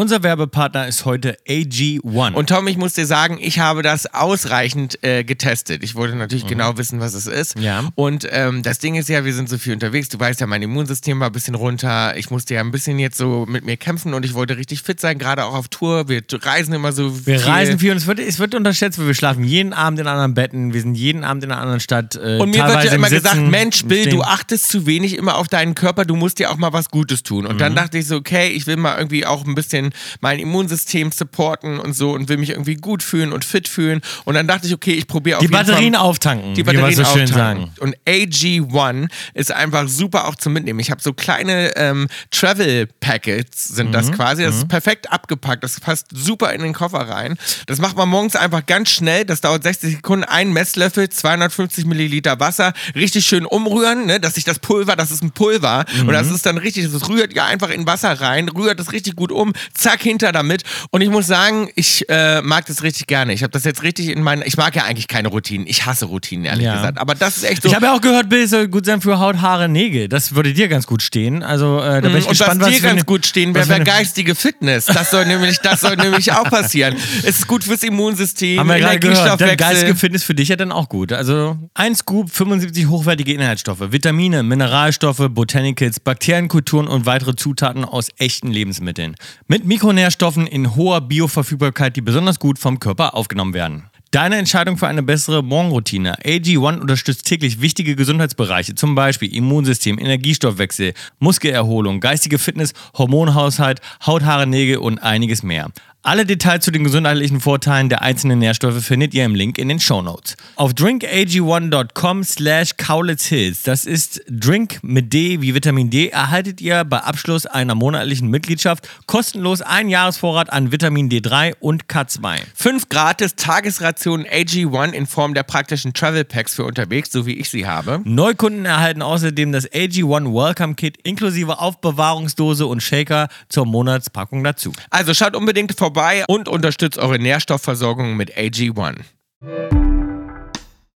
[0.00, 2.32] Unser Werbepartner ist heute AG1.
[2.34, 5.82] Und Tom, ich muss dir sagen, ich habe das ausreichend äh, getestet.
[5.82, 7.56] Ich wollte natürlich genau wissen, was es ist.
[7.56, 7.62] Mhm.
[7.64, 7.82] Ja.
[7.96, 10.08] Und ähm, das Ding ist ja, wir sind so viel unterwegs.
[10.08, 12.16] Du weißt ja, mein Immunsystem war ein bisschen runter.
[12.16, 15.00] Ich musste ja ein bisschen jetzt so mit mir kämpfen und ich wollte richtig fit
[15.00, 16.08] sein, gerade auch auf Tour.
[16.08, 17.48] Wir reisen immer so wir viel.
[17.50, 20.32] reisen viel und es wird, es wird unterschätzt, weil wir schlafen jeden Abend in anderen
[20.32, 22.14] Betten, wir sind jeden Abend in einer anderen Stadt.
[22.14, 24.86] Äh, Und mir wird ja im immer Sitzen, gesagt, Mensch, im Bill, du achtest zu
[24.86, 27.46] wenig immer auf deinen Körper, du musst dir auch mal was Gutes tun.
[27.46, 27.58] Und Mhm.
[27.58, 29.87] dann dachte ich so, okay, ich will mal irgendwie auch ein bisschen
[30.20, 34.00] mein Immunsystem supporten und so und will mich irgendwie gut fühlen und fit fühlen.
[34.24, 37.02] Und dann dachte ich, okay, ich probiere auf Die Batterien Fall auftanken, die Batterien so
[37.02, 37.34] auftanken.
[37.34, 37.70] sagen.
[37.80, 40.80] Und AG1 ist einfach super auch zum Mitnehmen.
[40.80, 43.92] Ich habe so kleine ähm, Travel Packets, sind Mhm.
[43.92, 44.42] das quasi.
[44.42, 45.62] Das ist perfekt abgepackt.
[45.64, 47.36] Das passt super in den Koffer rein.
[47.66, 49.24] Das macht man morgens einfach ganz schnell.
[49.24, 50.24] Das dauert 60 Sekunden.
[50.24, 52.72] Ein Messlöffel, 250 Milliliter Wasser.
[52.94, 54.20] Richtig schön umrühren, ne?
[54.20, 55.84] dass sich das Pulver, das ist ein Pulver.
[56.00, 56.12] Und Mhm.
[56.12, 59.32] das ist dann richtig, das rührt ja einfach in Wasser rein, rührt das richtig gut
[59.32, 60.62] um, zack, hinter damit.
[60.90, 63.32] Und ich muss sagen, ich äh, mag das richtig gerne.
[63.32, 64.42] Ich habe das jetzt richtig in meinen.
[64.44, 65.66] Ich mag ja eigentlich keine Routinen.
[65.66, 66.76] Ich hasse Routinen, ehrlich Ja.
[66.76, 66.98] gesagt.
[66.98, 67.68] Aber das ist echt so.
[67.68, 70.08] Ich habe ja auch gehört, Bill soll gut sein für Haut, Haare, Nägel.
[70.08, 71.42] Das würde dir ganz gut stehen.
[71.42, 74.34] Also äh, da bin ich und gespannt, was dir ganz gut stehen wäre, wäre geistige
[74.34, 74.86] Fitness.
[74.86, 76.96] Das soll nämlich, das soll nämlich auch passieren.
[77.22, 79.18] Es ist gut fürs Immunsystem, Haben wir gerade gehört.
[79.18, 79.96] Dann geistige Energiestoffwechsel.
[79.96, 81.12] Fitness für dich ja dann auch gut.
[81.12, 88.48] Also ein Scoop, 75 hochwertige Inhaltsstoffe, Vitamine, Mineralstoffe, Botanicals, Bakterienkulturen und weitere Zutaten aus echten
[88.50, 89.16] Lebensmitteln.
[89.46, 93.84] Mit Mikronährstoffen in hoher Bioverfügbarkeit, die besonders gut vom Körper aufgenommen werden.
[94.12, 96.14] Deine Entscheidung für eine bessere Morgenroutine.
[96.24, 104.46] AG1 unterstützt täglich wichtige Gesundheitsbereiche, zum Beispiel Immunsystem, Energiestoffwechsel, Muskelerholung, geistige Fitness, Hormonhaushalt, Haut, Haare,
[104.46, 105.70] Nägel und einiges mehr.
[106.08, 109.78] Alle Details zu den gesundheitlichen Vorteilen der einzelnen Nährstoffe findet ihr im Link in den
[109.78, 110.38] Shownotes.
[110.56, 117.00] Auf drinkag1.com slash kaulitzhills, das ist Drink mit D wie Vitamin D, erhaltet ihr bei
[117.00, 122.38] Abschluss einer monatlichen Mitgliedschaft kostenlos einen Jahresvorrat an Vitamin D3 und K2.
[122.54, 127.50] Fünf gratis Tagesrationen AG1 in Form der praktischen Travel Packs für unterwegs, so wie ich
[127.50, 128.00] sie habe.
[128.04, 134.72] Neukunden erhalten außerdem das AG1 Welcome Kit inklusive Aufbewahrungsdose und Shaker zur Monatspackung dazu.
[134.88, 135.97] Also schaut unbedingt vorbei
[136.28, 139.77] und unterstützt eure Nährstoffversorgung mit AG1.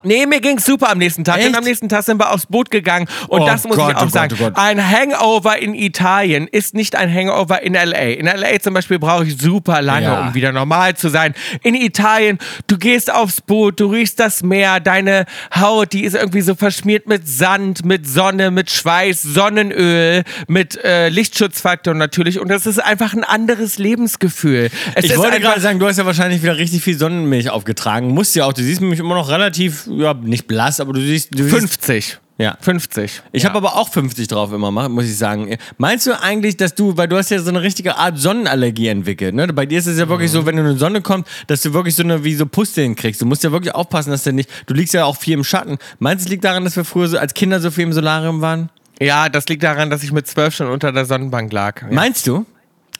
[0.02, 1.36] Nee, mir ging's super am nächsten Tag.
[1.38, 1.48] Echt?
[1.48, 3.06] Denn am nächsten Tag sind wir aufs Boot gegangen.
[3.28, 4.34] Und Oh das muss Gott, ich auch oh Gott, sagen.
[4.38, 4.52] oh Gott.
[4.56, 7.98] Ein Hangover in Italien ist nicht ein Hangover in L.A.
[8.14, 8.58] In L.A.
[8.60, 10.20] zum Beispiel brauche ich super lange, Ja.
[10.28, 11.34] um wieder normal zu sein.
[11.62, 16.40] In Italien, du gehst aufs Boot, du riechst das Meer, deine Haut, die ist irgendwie
[16.40, 22.40] so verschmiert mit Sand, mit Sonne, mit Schweiß, Sonnenöl, mit äh, Lichtschutzfaktor natürlich.
[22.40, 24.70] Und das ist einfach ein anderes Lebensgefühl.
[24.94, 28.08] Es Ich wollte gerade sagen, du hast ja wahrscheinlich wieder richtig viel Sonnenmilch aufgetragen.
[28.08, 28.54] Musst ja auch.
[28.54, 31.28] Du siehst nämlich immer noch relativ, ja, nicht blass, aber du siehst.
[31.32, 32.18] Du siehst 50.
[32.38, 32.56] Ja.
[32.58, 33.20] 50.
[33.32, 35.58] Ich habe aber auch 50 drauf immer, muss ich sagen.
[35.76, 39.34] Meinst du eigentlich, dass du, weil du hast ja so eine richtige Art Sonnenallergie entwickelt,
[39.34, 39.46] ne?
[39.48, 41.74] Bei dir ist es ja wirklich so, wenn du in die Sonne kommst, dass du
[41.74, 43.20] wirklich so eine, wie so Pusteln kriegst.
[43.20, 45.76] Du musst ja wirklich aufpassen, dass du nicht, du liegst ja auch viel im Schatten.
[45.98, 48.40] Meinst du, es liegt daran, dass wir früher so als Kinder so viel im Solarium
[48.40, 48.70] waren?
[49.02, 51.82] Ja, das liegt daran, dass ich mit zwölf schon unter der Sonnenbank lag.
[51.82, 52.46] Ja, Meinst du?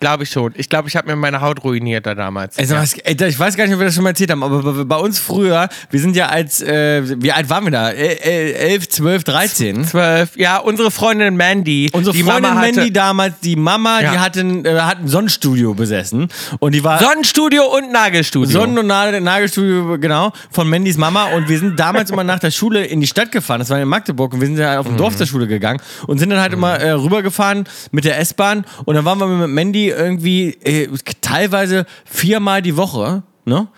[0.00, 0.52] Glaube ich schon.
[0.56, 2.58] Ich glaube, ich habe mir meine Haut ruiniert da damals.
[2.58, 4.84] Also, was, ey, ich weiß gar nicht, ob wir das schon mal erzählt haben, aber
[4.84, 7.90] bei- uns früher, wir sind ja als, äh, wie alt waren wir da?
[7.90, 9.84] El- el- 11, 12, 13?
[9.84, 10.36] zwölf.
[10.36, 11.90] Ja, unsere Freundin Mandy.
[11.92, 14.12] Unsere die Freundin Mama hatte Mandy damals, die Mama, Ja.
[14.12, 16.28] die hatte ein, äh, hat ein Sonnenstudio besessen.
[16.58, 16.98] Und die war.
[16.98, 18.50] Sonnenstudio und Nagelstudio.
[18.60, 21.24] Sonnen- und Nagel- Nagelstudio, genau, von Mandys Mama.
[21.34, 23.58] Und wir sind damals immer nach der Schule in die Stadt gefahren.
[23.60, 24.32] Das war in Magdeburg.
[24.34, 25.80] Und wir sind ja auf dem Dorf zur Schule gegangen.
[26.06, 28.64] Und sind dann halt immer äh, rübergefahren mit der S-Bahn.
[28.84, 30.88] Und dann waren wir mit Mandy irgendwie äh,
[31.20, 33.68] teilweise viermal die Woche, ne?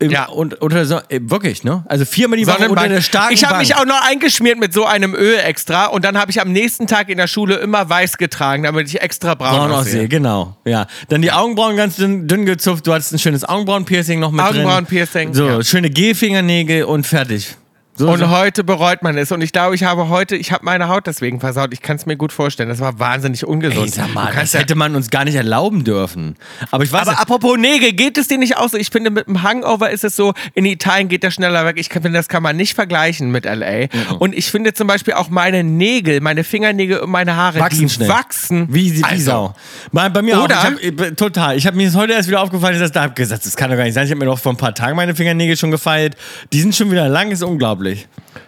[0.00, 0.26] Im, Ja.
[0.26, 1.84] Und unter so, äh, wirklich, ne?
[1.88, 4.84] Also viermal die Woche unter der starken ich habe mich auch noch eingeschmiert mit so
[4.84, 8.18] einem Öl extra und dann habe ich am nächsten Tag in der Schule immer weiß
[8.18, 10.08] getragen, damit ich extra braun, Braun aussehe.
[10.08, 10.56] genau.
[10.64, 10.88] Ja.
[11.08, 12.86] Dann die Augenbrauen ganz dünn, dünn gezupft.
[12.86, 14.48] Du hattest ein schönes Augenbrauenpiercing noch mit drin.
[14.48, 15.62] Augenbrauenpiercing, So, ja.
[15.62, 17.56] schöne Gehfingernägel und fertig.
[17.96, 18.28] So, Und so.
[18.30, 19.30] heute bereut man es.
[19.30, 21.72] Und ich glaube, ich habe heute, ich habe meine Haut deswegen versaut.
[21.72, 22.68] Ich kann es mir gut vorstellen.
[22.68, 23.84] Das war wahnsinnig ungesund.
[23.86, 26.34] Ey, sag mal, das ja hätte man uns gar nicht erlauben dürfen.
[26.72, 28.76] Aber ich weiß Aber apropos Nägel, geht es dir nicht auch so?
[28.76, 31.76] Ich finde, mit dem Hangover ist es so, in Italien geht der schneller weg.
[31.78, 33.82] Ich finde, das kann man nicht vergleichen mit L.A.
[33.86, 34.16] Mhm.
[34.18, 37.88] Und ich finde zum Beispiel auch meine Nägel, meine Fingernägel und meine Haare, wachsen die
[37.90, 38.08] schnell.
[38.08, 38.66] wachsen.
[38.70, 39.54] Wie, wie Also, Sau.
[39.92, 40.58] Bei, bei mir Oder?
[40.58, 40.64] auch.
[40.80, 41.56] Ich hab, total.
[41.56, 43.70] Ich habe mir das heute erst wieder aufgefallen, dass ich da hab gesagt, das kann
[43.70, 44.04] doch gar nicht sein.
[44.06, 46.16] Ich habe mir doch vor ein paar Tagen meine Fingernägel schon gefeilt.
[46.52, 47.83] Die sind schon wieder lang, ist unglaublich.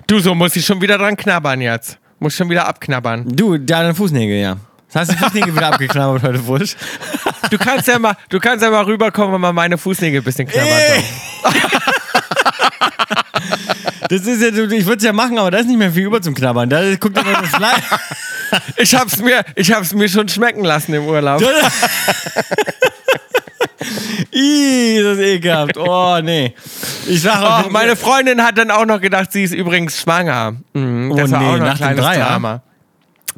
[0.07, 1.99] Du, so muss ich schon wieder dran knabbern jetzt.
[2.19, 3.25] Muss schon wieder abknabbern.
[3.37, 4.57] Du, deine Fußnägel, ja.
[4.93, 6.77] Das heißt, die Fußnägel wieder abgeknabbert heute, Wusch.
[7.51, 10.47] Du kannst ja mal, du kannst ja mal rüberkommen und mal meine Fußnägel ein bisschen
[10.49, 10.71] knabbern.
[14.09, 16.05] Das ist ja, du- ich würde es ja machen, aber da ist nicht mehr viel
[16.05, 16.71] über zum Knabbern.
[16.71, 17.83] Da guckt immer das Fleisch.
[18.77, 21.43] Ich hab's mir, ich hab's mir schon schmecken lassen im Urlaub.
[24.33, 25.77] Ih, das ist ekelhaft.
[25.77, 26.55] Oh, nee.
[27.07, 30.55] Ich sag auch, Oh, meine Freundin hat dann auch noch gedacht, sie ist übrigens schwanger.
[30.73, 32.27] Mhm, Oh das war nee, auch noch nach ein dem kleines Dreier?
[32.27, 32.63] Drama.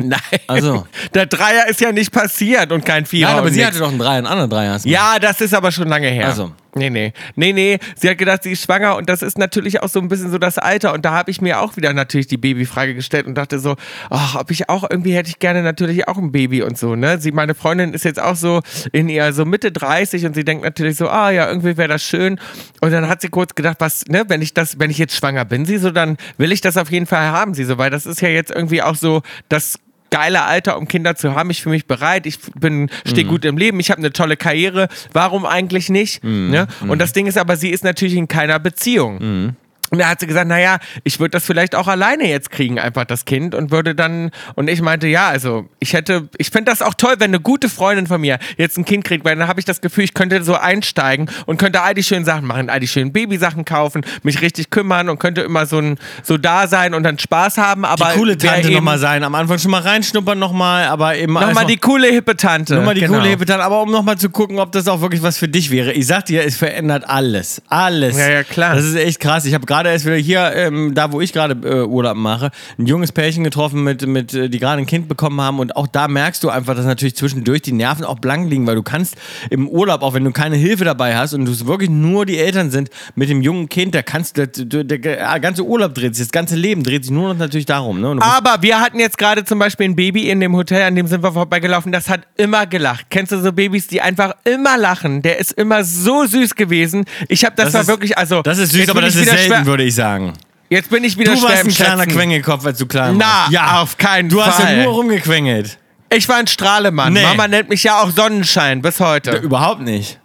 [0.00, 0.20] Nein.
[0.46, 0.86] Also.
[1.12, 3.30] Der Dreier ist ja nicht passiert und kein Vierer.
[3.30, 3.66] Nein, aber sie nix.
[3.68, 4.78] hatte doch einen Dreier, einen anderen Dreier.
[4.84, 6.26] Ja, das ist aber schon lange her.
[6.28, 6.52] Also.
[6.74, 7.12] Nee, nee.
[7.34, 7.78] Nee, nee.
[7.96, 10.38] Sie hat gedacht, sie ist schwanger und das ist natürlich auch so ein bisschen so
[10.38, 10.92] das Alter.
[10.92, 13.76] Und da habe ich mir auch wieder natürlich die Babyfrage gestellt und dachte so,
[14.10, 17.18] ach, ob ich auch irgendwie hätte ich gerne natürlich auch ein Baby und so, ne?
[17.18, 18.60] Sie, meine Freundin ist jetzt auch so
[18.92, 22.02] in ihr so Mitte 30 und sie denkt natürlich so, ah ja, irgendwie wäre das
[22.02, 22.38] schön.
[22.80, 25.44] Und dann hat sie kurz gedacht, was, ne, wenn ich das, wenn ich jetzt schwanger
[25.44, 28.06] bin, sie so, dann will ich das auf jeden Fall haben, sie so, weil das
[28.06, 29.78] ist ja jetzt irgendwie auch so das
[30.10, 31.50] geile Alter, um Kinder zu haben.
[31.50, 33.28] Ich fühle mich bereit, ich bin stehe Mhm.
[33.30, 34.88] gut im Leben, ich habe eine tolle Karriere.
[35.12, 36.22] Warum eigentlich nicht?
[36.24, 36.50] Mhm.
[36.50, 36.66] Ne?
[36.86, 39.54] Und das Ding ist aber, sie ist natürlich in keiner Beziehung.
[39.90, 43.04] Und da hat sie gesagt, naja, ich würde das vielleicht auch alleine jetzt kriegen, einfach
[43.04, 46.82] das Kind und würde dann, und ich meinte, ja, also ich hätte, ich fände das
[46.82, 49.60] auch toll, wenn eine gute Freundin von mir jetzt ein Kind kriegt, weil dann habe
[49.60, 52.80] ich das Gefühl, ich könnte so einsteigen und könnte all die schönen Sachen machen, all
[52.80, 56.94] die schönen Babysachen kaufen, mich richtig kümmern und könnte immer so, ein, so da sein
[56.94, 59.24] und dann Spaß haben, aber die coole Tante nochmal sein.
[59.24, 62.74] Am Anfang schon mal reinschnuppern nochmal, aber eben Nochmal erst die coole hippe Tante.
[62.74, 63.18] Nochmal die Genau.
[63.18, 65.70] coole Hippe Tante, aber um nochmal zu gucken, ob das auch wirklich was für dich
[65.70, 65.92] wäre.
[65.92, 67.62] Ich sag dir, es verändert alles.
[67.68, 68.18] Alles.
[68.18, 68.74] Ja, ja, klar.
[68.74, 69.44] Das ist echt krass.
[69.44, 72.86] Ich habe gerade erst wieder hier, ähm, da wo ich gerade äh, Urlaub mache, ein
[72.86, 75.58] junges Pärchen getroffen, mit, mit, äh, die gerade ein Kind bekommen haben.
[75.58, 78.74] Und auch da merkst du einfach, dass natürlich zwischendurch die Nerven auch blank liegen, weil
[78.76, 79.16] du kannst
[79.50, 82.70] im Urlaub, auch wenn du keine Hilfe dabei hast und du wirklich nur die Eltern
[82.70, 86.26] sind, mit dem jungen Kind, da kannst du, der, der, der ganze Urlaub dreht sich,
[86.26, 88.00] das ganze Leben dreht sich nur noch natürlich darum.
[88.00, 88.16] Ne?
[88.20, 91.22] Aber wir hatten jetzt gerade zum Beispiel ein Baby in dem Hotel, an dem sind
[91.22, 93.06] wir vorbeigelaufen, das hat immer gelacht.
[93.10, 95.22] Kennst du so Babys, die einfach immer lachen?
[95.22, 97.04] Der ist immer so süß gewesen.
[97.28, 98.42] Ich habe das, war ist, wirklich, also.
[98.42, 100.32] Das ist süß, aber das ist selten, schwer- würde ich sagen.
[100.70, 102.06] Jetzt bin ich wieder Du warst ein kleiner.
[102.06, 103.72] Quengelkopf, als du klein Na, warst.
[103.82, 104.78] auf keinen Du hast Fall.
[104.78, 105.78] ja nur rumgequengelt.
[106.12, 107.12] Ich war ein Strahlemann.
[107.12, 107.22] Nee.
[107.22, 109.30] Mama nennt mich ja auch Sonnenschein bis heute.
[109.36, 110.18] Überhaupt nicht.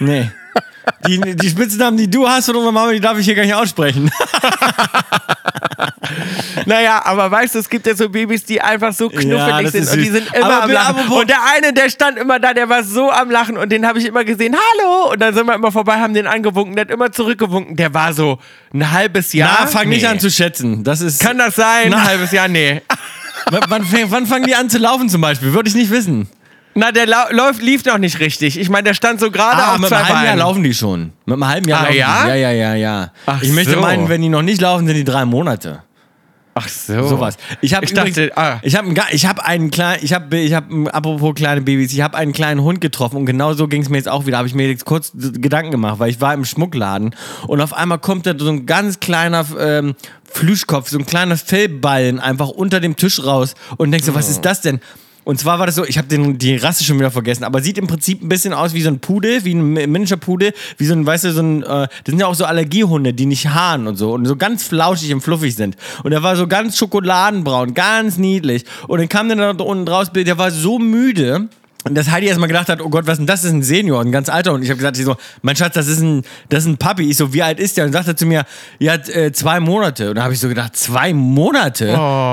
[0.00, 0.30] Nee.
[1.06, 3.54] Die, die Spitznamen, die du hast von unserer Mama, die darf ich hier gar nicht
[3.54, 4.10] aussprechen.
[6.66, 9.72] Naja, aber weißt du, es gibt ja so Babys, die einfach so Ja, knuffelig das
[9.72, 11.08] sind und die sind immer Aber am Lachen.
[11.08, 13.98] Und der eine, der stand immer da, der war so am Lachen und den habe
[13.98, 15.12] ich immer gesehen, hallo!
[15.12, 17.76] Und dann sind wir immer vorbei, haben den angewunken, der hat immer zurückgewunken.
[17.76, 18.38] Der war so
[18.72, 19.60] ein halbes Jahr.
[19.62, 20.08] Ja, fang nicht Nee.
[20.08, 20.84] an zu schätzen.
[20.84, 21.20] Das ist.
[21.20, 21.88] Kann das sein?
[21.90, 21.98] Na.
[21.98, 22.48] Ein halbes Jahr?
[22.48, 22.82] Nee.
[23.68, 25.52] Wann, wann fangen die an zu laufen zum Beispiel?
[25.52, 26.28] Würde ich nicht wissen.
[26.74, 28.58] Na, der läuft, lief noch nicht richtig.
[28.58, 30.38] Ich meine, der stand so gerade Ah, auf mit zwei einem halben Jahr Beinen.
[30.40, 31.12] laufen die schon.
[31.24, 32.22] Mit einem halben Jahr Ah, laufen ja?
[32.24, 32.28] die.
[32.30, 33.12] Ja, ja, ja, ja.
[33.26, 33.80] Ach ich möchte so.
[33.80, 35.82] meinen, wenn die noch nicht laufen, sind die drei Monate.
[36.56, 37.08] Ach so.
[37.08, 37.36] Sowas.
[37.62, 38.58] Ich habe Ich dachte, ah.
[38.62, 42.16] ich habe ich habe einen kleinen, ich habe ich habe apropos kleine Babys, ich habe
[42.16, 44.38] einen kleinen Hund getroffen und genau so ging es mir jetzt auch wieder.
[44.38, 47.16] Habe ich mir jetzt kurz Gedanken gemacht, weil ich war im Schmuckladen
[47.48, 49.96] und auf einmal kommt da so ein ganz kleiner ähm,
[50.30, 54.44] Flüschkopf, so ein kleiner Fellballen einfach unter dem Tisch raus und denkst so, was ist
[54.44, 54.80] das denn?
[55.24, 57.86] Und zwar war das so, ich habe die Rasse schon wieder vergessen, aber sieht im
[57.86, 61.06] Prinzip ein bisschen aus wie so ein Pudel, wie ein Miniature Pudel, wie so ein,
[61.06, 63.96] weißt du, so ein, äh, das sind ja auch so Allergiehunde, die nicht haaren und
[63.96, 65.76] so und so ganz flauschig und fluffig sind.
[66.02, 68.64] Und der war so ganz schokoladenbraun, ganz niedlich.
[68.86, 71.48] Und dann kam der da unten draus, der war so müde.
[71.86, 73.42] Und dass Heidi erstmal gedacht hat, oh Gott, was denn das?
[73.42, 74.54] Das ist ein Senior, ein ganz alter.
[74.54, 77.10] Und ich habe gesagt, ich so, mein Schatz, das ist ein, das ist ein Papi.
[77.10, 77.84] Ich so, wie alt ist der?
[77.84, 78.46] Und sagt er zu mir,
[78.78, 80.08] ja, äh, zwei Monate.
[80.08, 81.88] Und da habe ich so gedacht, zwei Monate?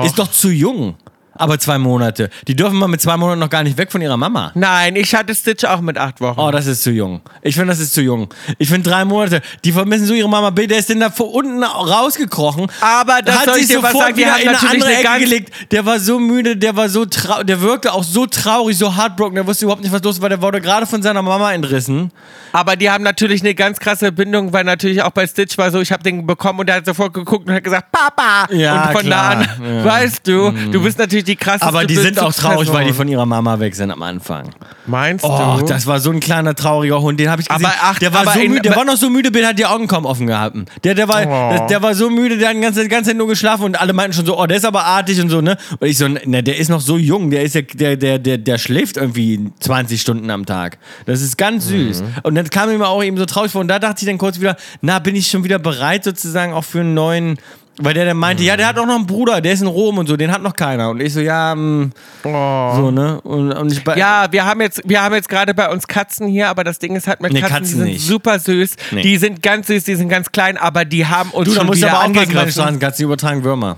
[0.06, 0.94] Ist doch zu jung.
[1.34, 2.30] Aber zwei Monate.
[2.46, 4.52] Die dürfen mal mit zwei Monaten noch gar nicht weg von ihrer Mama.
[4.54, 6.38] Nein, ich hatte Stitch auch mit acht Wochen.
[6.38, 7.20] Oh, das ist zu jung.
[7.42, 8.28] Ich finde, das ist zu jung.
[8.58, 9.40] Ich finde drei Monate.
[9.64, 10.50] Die vermissen so ihre Mama.
[10.50, 12.66] Der ist denn da von unten rausgekrochen.
[12.80, 15.72] Aber das hat soll ich sich sofort sagen, wieder in eine andere Ecke gelegt.
[15.72, 19.34] Der war so müde, der war so traurig, der wirkte auch so traurig, so heartbroken.
[19.36, 20.28] Der wusste überhaupt nicht, was los war.
[20.28, 22.10] Der wurde gerade von seiner Mama entrissen.
[22.52, 25.80] Aber die haben natürlich eine ganz krasse Bindung, weil natürlich auch bei Stitch war so,
[25.80, 28.46] ich habe den bekommen und der hat sofort geguckt und hat gesagt, Papa!
[28.52, 29.36] Ja, und von klar.
[29.36, 29.84] da an, Ja.
[29.84, 33.08] weißt du, du bist natürlich die krasseste Aber die sind auch traurig, weil die von
[33.08, 34.50] ihrer Mama weg sind am Anfang.
[34.86, 35.66] Meinst Oh, du?
[35.66, 37.64] das war so ein kleiner trauriger Hund, den habe ich gesehen.
[37.64, 39.66] Aber ach, der war so in- müde, der war noch so müde, Bill hat die
[39.66, 40.56] Augen kaum offen gehabt.
[40.84, 41.66] Der, der war, Oh.
[41.68, 44.12] der, war so müde, der hat die ganze, ganze Zeit nur geschlafen und alle meinten
[44.14, 45.56] schon so, oh, der ist aber artig und so, ne?
[45.78, 48.38] Und ich so, ne, der ist noch so jung, der ist ja, der, der, der,
[48.38, 50.78] der schläft irgendwie 20 Stunden am Tag.
[51.06, 52.02] Das ist ganz süß.
[52.24, 54.40] Und dann kam mir auch eben so traurig vor und da dachte ich dann kurz
[54.40, 57.38] wieder, na, bin ich schon wieder bereit sozusagen auch für einen neuen,
[57.78, 59.98] weil der dann meinte, ja, der hat auch noch einen Bruder, der ist in Rom
[59.98, 60.90] und so, den hat noch keiner.
[60.90, 61.90] Und ich so, ja, mm,
[62.22, 63.20] so, ne?
[63.22, 63.92] Und, und ich Oh.
[63.96, 66.94] Ja, wir haben jetzt, wir haben jetzt gerade bei uns Katzen hier, aber das Ding
[66.94, 68.06] ist halt mit Nee, Katzen, Katzen die sind nicht.
[68.06, 68.76] super süß.
[68.92, 69.02] Nee.
[69.02, 71.66] Die sind ganz süß, die sind ganz klein, aber die haben uns du, da schon
[71.66, 72.96] musst du wieder aber aufpassen bei den angegriffen.
[72.98, 73.76] Die übertragen Würmer.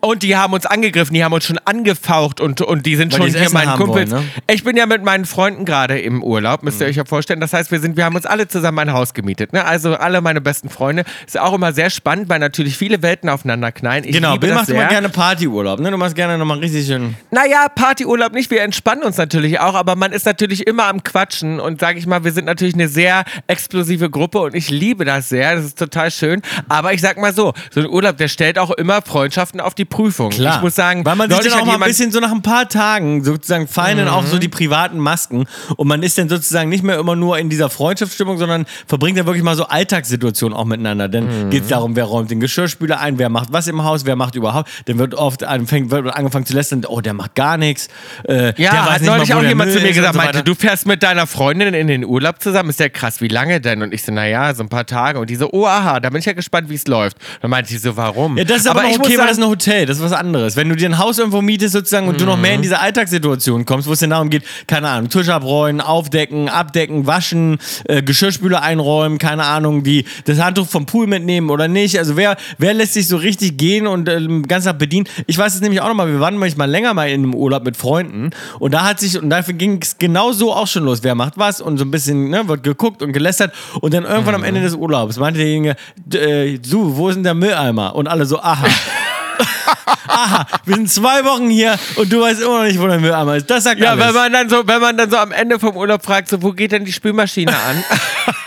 [0.00, 3.18] Und die haben uns angegriffen, die haben uns schon angefaucht und, und die sind Weil
[3.22, 4.10] schon die hier meinen Kumpels.
[4.12, 4.30] wollen, ne?
[4.48, 7.40] Ich bin ja mit meinen Freunden gerade im Urlaub, müsst ihr euch ja vorstellen.
[7.40, 9.52] Das heißt, wir sind, wir haben uns alle zusammen ein Haus gemietet.
[9.52, 9.64] Ne?
[9.64, 11.04] Also alle meine besten Freunde.
[11.26, 14.04] Ist auch immer sehr spannend, weil natürlich viele Welten aufeinander knallen.
[14.04, 14.76] Ich Genau, Bill macht sehr.
[14.76, 15.90] immer gerne Partyurlaub, ne?
[15.90, 17.16] Du machst gerne nochmal richtig schön.
[17.32, 18.50] Naja, Partyurlaub nicht.
[18.50, 22.06] Wir entspannen uns natürlich auch, aber man ist natürlich immer am Quatschen und sage ich
[22.06, 25.56] mal, wir sind natürlich eine sehr explosive Gruppe und ich liebe das sehr.
[25.56, 26.42] Das ist total schön.
[26.68, 29.87] Aber ich sag mal so, so ein Urlaub, der stellt auch immer Freundschaften auf die
[29.88, 30.30] Prüfung.
[30.32, 32.42] Ich muss sagen, weil man sich neulich dann auch mal ein bisschen so nach ein
[32.42, 34.26] paar Tagen sozusagen fallen dann auch Mhm.
[34.28, 35.46] so die privaten Masken
[35.76, 39.26] und man ist dann sozusagen nicht mehr immer nur in dieser Freundschaftsstimmung, sondern verbringt dann
[39.26, 41.08] wirklich mal so Alltagssituationen auch miteinander.
[41.08, 41.50] Dann Mhm.
[41.50, 44.34] geht es darum, wer räumt den Geschirrspüler ein, wer macht was im Haus, wer macht
[44.34, 44.68] überhaupt.
[44.86, 47.88] Dann wird oft anfängt, wird angefangen zu lästern, oh, der macht gar nichts.
[48.28, 51.02] Äh, Ja, hat neulich mal, auch jemand zu mir gesagt, so meinte, du fährst mit
[51.02, 53.82] deiner Freundin in den Urlaub zusammen, ist ja krass, wie lange denn?
[53.82, 55.18] Und ich so, naja, so ein paar Tage.
[55.18, 57.16] Und die so, oh aha, da bin ich ja gespannt, wie es läuft.
[57.40, 58.36] Dann meinte ich so, warum?
[58.38, 60.56] Ja, das ist aber, muss okay, weil sagen- das ein Hotel, das ist was anderes.
[60.56, 62.56] Wenn du dir ein Haus irgendwo mietest sozusagen und du noch mehr Mhm.
[62.56, 67.06] in diese Alltagssituation kommst, wo es dann darum geht, keine Ahnung, Tisch abräumen, aufdecken, abdecken,
[67.06, 71.98] waschen, äh, Geschirrspüler einräumen, keine Ahnung, die das Handtuch vom Pool mitnehmen oder nicht.
[71.98, 75.06] Also wer, wer lässt sich so richtig gehen und äh, den ganzen Tag bedienen?
[75.26, 77.76] Ich weiß es nämlich auch nochmal, wir waren manchmal länger mal in einem Urlaub mit
[77.76, 81.14] Freunden und da hat sich, und dafür ging es genau so auch schon los, wer
[81.14, 84.44] macht was und so ein bisschen, ne, wird geguckt und gelästert und dann irgendwann am
[84.44, 85.76] Ende des Urlaubs meinte derjenige,
[86.14, 87.94] äh, du, wo ist denn der Mülleimer?
[87.94, 88.66] Und alle so, aha.
[90.08, 93.36] aha, wir sind zwei Wochen hier und du weißt immer noch nicht, wo der Mülleimer
[93.36, 93.48] ist.
[93.50, 94.06] Das sagt Ja, alles.
[94.06, 96.52] wenn man dann so, wenn man dann so am Ende vom Urlaub fragt, so, wo
[96.52, 97.84] geht denn die Spülmaschine an?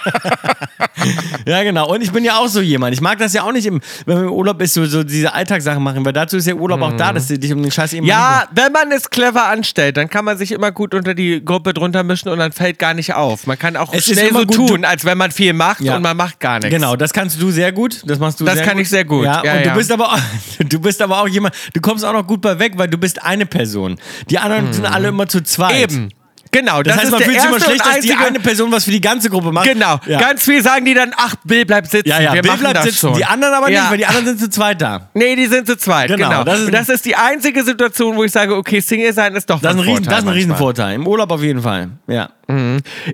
[1.48, 1.90] Ja, genau.
[1.92, 2.94] Und ich bin ja auch so jemand.
[2.94, 5.34] Ich mag das ja auch nicht, im, wenn man im Urlaub ist, so, so diese
[5.34, 7.94] Alltagssachen machen, weil dazu ist der Urlaub auch da, dass du dich um den Scheiß
[7.94, 8.10] eben Mhm.
[8.10, 11.74] ja, wenn man es clever anstellt, dann kann man sich immer gut unter die Gruppe
[11.74, 13.48] drunter mischen und dann fällt gar nicht auf.
[13.48, 15.96] Man kann auch Es schnell immer so gut, tun, als wenn man viel macht Ja.
[15.96, 16.70] und man macht gar nichts.
[16.74, 18.02] Genau, das kannst du sehr gut.
[18.06, 18.84] Das machst du Das sehr kann gut.
[18.84, 19.26] ich sehr gut.
[19.26, 19.72] Ja, Ja, und ja.
[19.72, 20.20] du bist aber auch,
[20.60, 23.22] du bist aber auch jemand, du kommst auch noch gut bei weg, weil du bist
[23.24, 23.98] eine Person.
[24.30, 25.92] Die anderen sind alle immer zu zweit.
[25.92, 26.10] Eben.
[26.54, 28.84] Genau, Das, das, heißt, ist man fühlt sich immer schlecht, dass die eine Person was
[28.84, 29.66] für die ganze Gruppe macht.
[29.72, 30.20] Genau, Ja.
[30.20, 32.10] ganz viel sagen die dann, ach, Bill bleibt sitzen.
[32.10, 32.98] ja, ja, wir Bill machen bleibt das sitzen.
[33.08, 33.14] schon.
[33.14, 33.84] Die anderen aber ja.
[33.84, 35.08] nicht, weil die anderen sind zu zweit da.
[35.14, 36.44] Nee, die sind zu zweit, Genau, genau.
[36.44, 39.62] das ist- das ist die einzige Situation, wo ich sage, okay, Single sein ist doch
[39.62, 40.34] Das ein, Riesen, Vorteil das ist ein.
[40.34, 40.96] Riesenvorteil.
[40.96, 41.88] Im Urlaub auf jeden Fall.
[42.08, 42.30] Ja.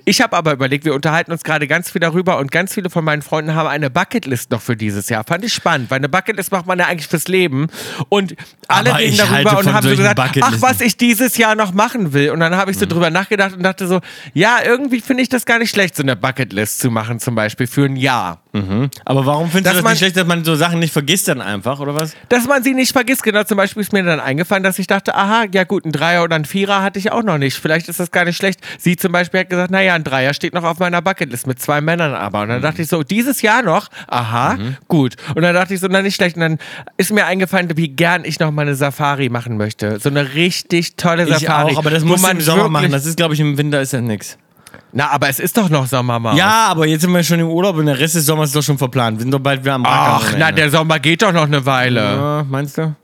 [0.04, 3.04] Ich habe aber überlegt, wir unterhalten uns gerade ganz viel darüber und ganz viele von
[3.04, 5.24] meinen Freunden haben eine Bucketlist noch für dieses Jahr.
[5.24, 7.68] Fand ich spannend, weil eine Bucketlist macht man ja eigentlich fürs Leben.
[8.08, 8.34] Und
[8.68, 12.12] alle Aber reden darüber und haben so gesagt, ach, was ich dieses Jahr noch machen
[12.12, 12.30] will.
[12.30, 14.00] Und dann habe ich so drüber nachgedacht und dachte so,
[14.34, 17.66] ja, irgendwie finde ich das gar nicht schlecht, so eine Bucketlist zu machen, zum Beispiel
[17.66, 18.42] für ein Jahr.
[19.04, 21.28] Aber warum findest Dass du das man- nicht schlecht, dass man so Sachen nicht vergisst
[21.28, 22.14] dann einfach, oder was?
[22.28, 23.22] Dass man sie nicht vergisst.
[23.22, 26.22] Genau, zum Beispiel ist mir dann eingefallen, dass ich dachte, aha, ja gut, ein Dreier
[26.24, 27.56] oder ein Vierer hatte ich auch noch nicht.
[27.58, 28.60] Vielleicht ist das gar nicht schlecht.
[28.78, 31.80] Sie zum Beispiel hat gesagt, naja, ein Dreier steht noch auf meiner Bucketlist mit zwei
[31.80, 32.42] Männern aber.
[32.42, 34.56] Und dann dachte ich so, dieses Jahr noch, aha,
[34.88, 35.16] gut.
[35.34, 36.36] Und dann dachte ich so, na nicht schlecht.
[36.36, 36.58] Und dann
[36.96, 39.98] ist mir eingefallen, wie gern ich noch mal eine Safari machen möchte.
[40.00, 41.72] So eine richtig tolle Ich Safari.
[41.74, 42.90] auch, aber das muss man im Sommer machen.
[42.92, 44.38] Das ist, glaube ich, im Winter ist das nix.
[44.92, 46.34] Na, aber es ist doch noch Sommer.
[46.34, 48.62] Ja, aber jetzt sind wir schon im Urlaub und der Rest des Sommers ist doch
[48.62, 49.18] schon verplant.
[49.18, 49.84] Wir sind doch bald wieder am.
[49.86, 52.00] Ach, na, der Sommer geht doch noch eine Weile.
[52.00, 52.94] Ja, meinst du?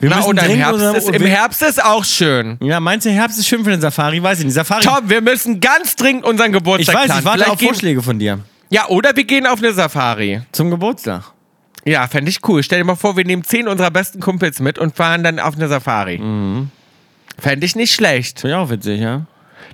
[0.00, 2.58] Wir Na, und im Herbst, ist, im Herbst ist auch schön.
[2.60, 4.22] Ja, meinst du, Herbst ist schön für den Safari?
[4.22, 4.54] Weiß ich nicht.
[4.54, 4.82] Safari.
[4.84, 7.18] Tom, wir müssen ganz dringend unseren ich Geburtstag weiß, planen.
[7.20, 8.40] ich warte Vielleicht auf gehen- Vorschläge von dir.
[8.70, 10.42] Ja, oder wir gehen auf eine Safari.
[10.52, 11.22] Zum Geburtstag.
[11.86, 12.62] Ja, fände ich cool.
[12.62, 15.54] Stell dir mal vor, wir nehmen zehn unserer besten Kumpels mit und fahren dann auf
[15.54, 16.18] eine Safari.
[16.18, 16.70] Mhm.
[17.38, 18.40] Fände ich nicht schlecht.
[18.40, 19.22] Finde ich auch witzig, ja?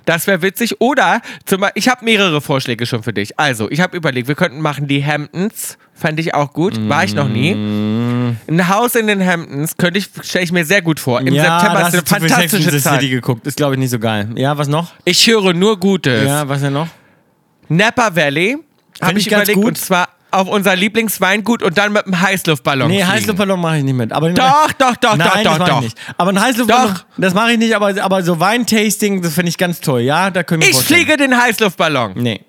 [0.05, 0.81] Das wäre witzig.
[0.81, 3.39] Oder, zum Beispiel, ich habe mehrere Vorschläge schon für dich.
[3.39, 5.77] Also, ich habe überlegt, wir könnten machen die Hamptons.
[5.93, 6.89] Fand ich auch gut.
[6.89, 7.53] War ich noch nie.
[7.53, 8.37] Mhm.
[8.47, 11.21] Ein Haus in den Hamptons könnte ich, stelle ich mir sehr gut vor.
[11.21, 13.01] Im ja, September ist eine fantastische Zeit.
[13.01, 13.45] City geguckt.
[13.45, 14.29] Ist, glaube ich, nicht so geil.
[14.35, 14.93] Ja, was noch?
[15.05, 16.25] Ich höre nur Gutes.
[16.25, 16.87] Ja, was denn noch?
[17.69, 18.57] Napa Valley
[19.01, 19.53] habe ich ich überlegt.
[19.55, 19.65] gut.
[19.65, 22.87] Und zwar auf unser Lieblingsweingut und dann mit einem Heißluftballon.
[22.89, 23.11] Nee, fliegen.
[23.11, 24.11] Heißluftballon mache ich nicht mit.
[24.11, 25.81] Aber Doch, doch, doch, Nein, doch, das doch, ich doch.
[25.81, 25.97] nicht.
[26.17, 27.05] Aber ein Heißluftballon, Doch.
[27.17, 30.01] das mache ich nicht, aber, aber so Weintasting, das finde ich ganz toll.
[30.01, 31.01] Ja, da können wir Ich vorstellen.
[31.05, 32.13] fliege den Heißluftballon.
[32.15, 32.41] Nee.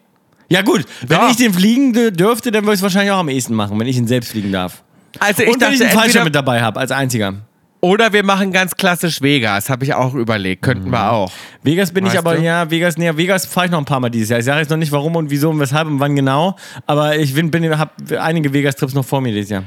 [0.49, 1.31] Ja gut, wenn Doch.
[1.31, 3.87] ich den fliegen dür- dürfte, dann würde ich es wahrscheinlich auch am ehesten machen, wenn
[3.87, 4.83] ich ihn selbst fliegen darf.
[5.19, 7.35] Also ich Und wenn dachte ich einen Fallschirm mit dabei habe, als einziger.
[7.83, 11.33] Oder wir machen ganz klassisch Vegas, habe ich auch überlegt, könnten wir auch.
[11.65, 12.43] Vegas bin ich Weißt aber, du?
[12.43, 14.39] ja, Vegas, nee, Vegas fahre ich noch ein paar Mal dieses Jahr.
[14.39, 17.35] Ich sage jetzt noch nicht warum und wieso und weshalb und wann genau, aber ich
[17.35, 19.65] bin, bin, habe einige Vegas-Trips noch vor mir dieses Jahr.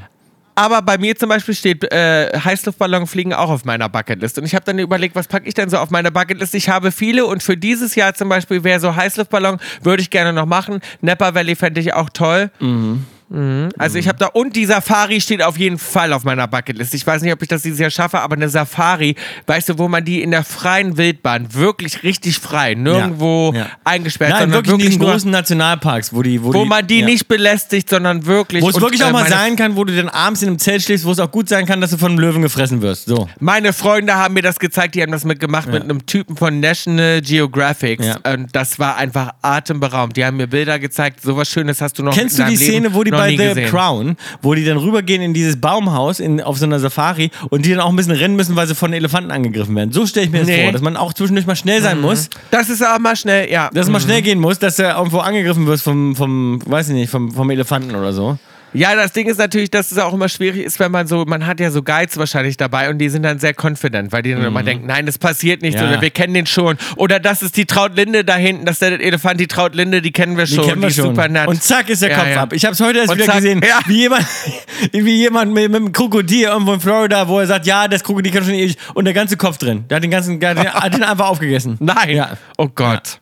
[0.58, 4.38] Aber bei mir zum Beispiel steht äh, Heißluftballonfliegen auch auf meiner Bucketlist.
[4.38, 6.54] Und ich habe dann überlegt, was packe ich denn so auf meine Bucketlist?
[6.54, 10.32] Ich habe viele und für dieses Jahr zum Beispiel wäre so Heißluftballon, würde ich gerne
[10.32, 10.80] noch machen.
[11.02, 12.50] Napa Valley fände ich auch toll.
[12.60, 13.04] Mhm.
[13.28, 16.94] Also ich habe da und die Safari steht auf jeden Fall auf meiner Bucketlist.
[16.94, 19.88] Ich weiß nicht, ob ich das dieses Jahr schaffe, aber eine Safari, weißt du, wo
[19.88, 23.66] man die in der freien Wildbahn wirklich richtig frei, nirgendwo Ja.
[23.82, 26.68] eingesperrt, Nein, sondern wirklich in wirklich diesen nur, großen Nationalparks, wo die, wo, wo die,
[26.68, 27.06] man die ja.
[27.06, 29.96] nicht belästigt, sondern wirklich Wo es und, wirklich auch äh, mal sein kann, wo du
[29.96, 32.12] dann abends in einem Zelt schläfst, wo es auch gut sein kann, dass du von
[32.12, 33.06] einem Löwen gefressen wirst.
[33.06, 33.28] So.
[33.40, 37.20] Meine Freunde haben mir das gezeigt, die haben das mitgemacht mit einem Typen von National
[37.22, 38.00] Geographic.
[38.04, 38.18] Ja.
[38.32, 40.16] Und das war einfach atemberaubend.
[40.16, 42.70] Die haben mir Bilder gezeigt, sowas Schönes hast du noch Kennst in du die Leben
[42.70, 43.70] Szene, wo die bei The gesehen.
[43.70, 47.70] Crown, wo die dann rübergehen in dieses Baumhaus in, auf so einer Safari und die
[47.70, 49.92] dann auch ein bisschen rennen müssen, weil sie von Elefanten angegriffen werden?
[49.92, 50.58] So stelle ich mir das Nee.
[50.58, 50.62] Mhm.
[50.64, 53.70] vor, dass man auch zwischendurch mal schnell sein muss, Das ist auch mal schnell, ja.
[53.72, 57.10] dass man schnell gehen muss, dass du irgendwo angegriffen wirst vom, vom weiß ich nicht,
[57.10, 58.38] vom, vom Elefanten oder so.
[58.76, 61.46] Ja, das Ding ist natürlich, dass es auch immer schwierig ist, wenn man so, man
[61.46, 64.44] hat ja so Guides wahrscheinlich dabei und die sind dann sehr confident, weil die dann
[64.44, 65.82] immer denken, nein, das passiert nicht Mhm.
[65.82, 65.88] Ja.
[65.90, 66.76] oder wir kennen den schon.
[66.96, 70.36] Oder das ist die Trautlinde da hinten, das ist der Elefant, die Trautlinde, die kennen
[70.36, 70.64] wir Die schon.
[70.66, 71.14] kennen wir die ist schon.
[71.14, 71.48] super nett.
[71.48, 72.42] Und zack ist der Ja, Kopf ja.
[72.42, 72.52] ab.
[72.52, 74.26] Ich habe es heute erst Und wieder zack, gesehen, wie jemand,
[74.92, 78.32] wie jemand mit, mit einem Krokodil irgendwo in Florida, wo er sagt, ja, das Krokodil
[78.32, 79.84] kann schon ewig und der ganze Kopf drin.
[79.88, 81.76] Der hat den ganzen, der hat den, einfach aufgegessen.
[81.80, 82.10] Nein.
[82.10, 82.36] Ja.
[82.58, 83.20] Oh Gott.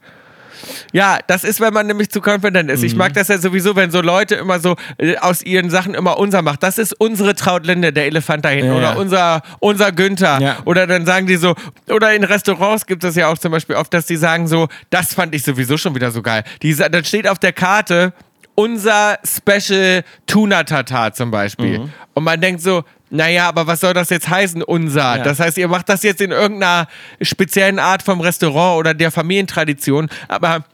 [0.92, 2.82] Ja, das ist, wenn man nämlich zu confident ist.
[2.82, 6.18] Ich mag das ja sowieso, wenn so Leute immer so äh, aus ihren Sachen immer
[6.18, 6.62] unser macht.
[6.62, 8.72] Das ist unsere Trautlinde, der Elefant da hinten.
[8.72, 8.94] Ja, oder ja.
[8.94, 10.40] unser, unser Günther.
[10.40, 10.58] Ja.
[10.64, 11.54] Oder dann sagen die so,
[11.88, 15.14] oder in Restaurants gibt es ja auch zum Beispiel oft, dass die sagen so, das
[15.14, 16.44] fand ich sowieso schon wieder so geil.
[16.62, 18.12] Die, dann steht auf der Karte,
[18.54, 21.80] unser Special Tuna Tartar zum Beispiel.
[21.80, 21.92] Mhm.
[22.14, 22.84] Und man denkt so,
[23.14, 25.16] naja, aber was soll das jetzt heißen, unser?
[25.16, 25.22] Ja.
[25.22, 26.88] Das heißt, ihr macht das jetzt in irgendeiner
[27.22, 30.64] speziellen Art vom Restaurant oder der Familientradition, aber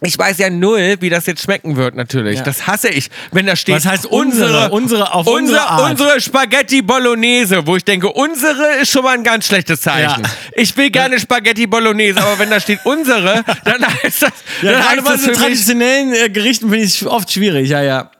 [0.00, 2.38] ich weiß ja null, wie das jetzt schmecken wird, natürlich.
[2.38, 2.44] Ja.
[2.44, 3.74] Das hasse ich, wenn da steht.
[3.76, 4.70] Was heißt unsere?
[4.70, 5.90] Unsere auf unsere unsere, Art.
[5.90, 10.22] unsere Spaghetti Bolognese, wo ich denke, unsere ist schon mal ein ganz schlechtes Zeichen.
[10.24, 10.30] Ja.
[10.54, 14.32] Ich will gerne Spaghetti Bolognese, aber wenn da steht unsere, dann heißt das,
[14.62, 17.06] Ja, dann gerade heißt bei das so für mich, traditionellen äh, Gerichten finde ich es
[17.06, 18.10] oft schwierig, ja, ja.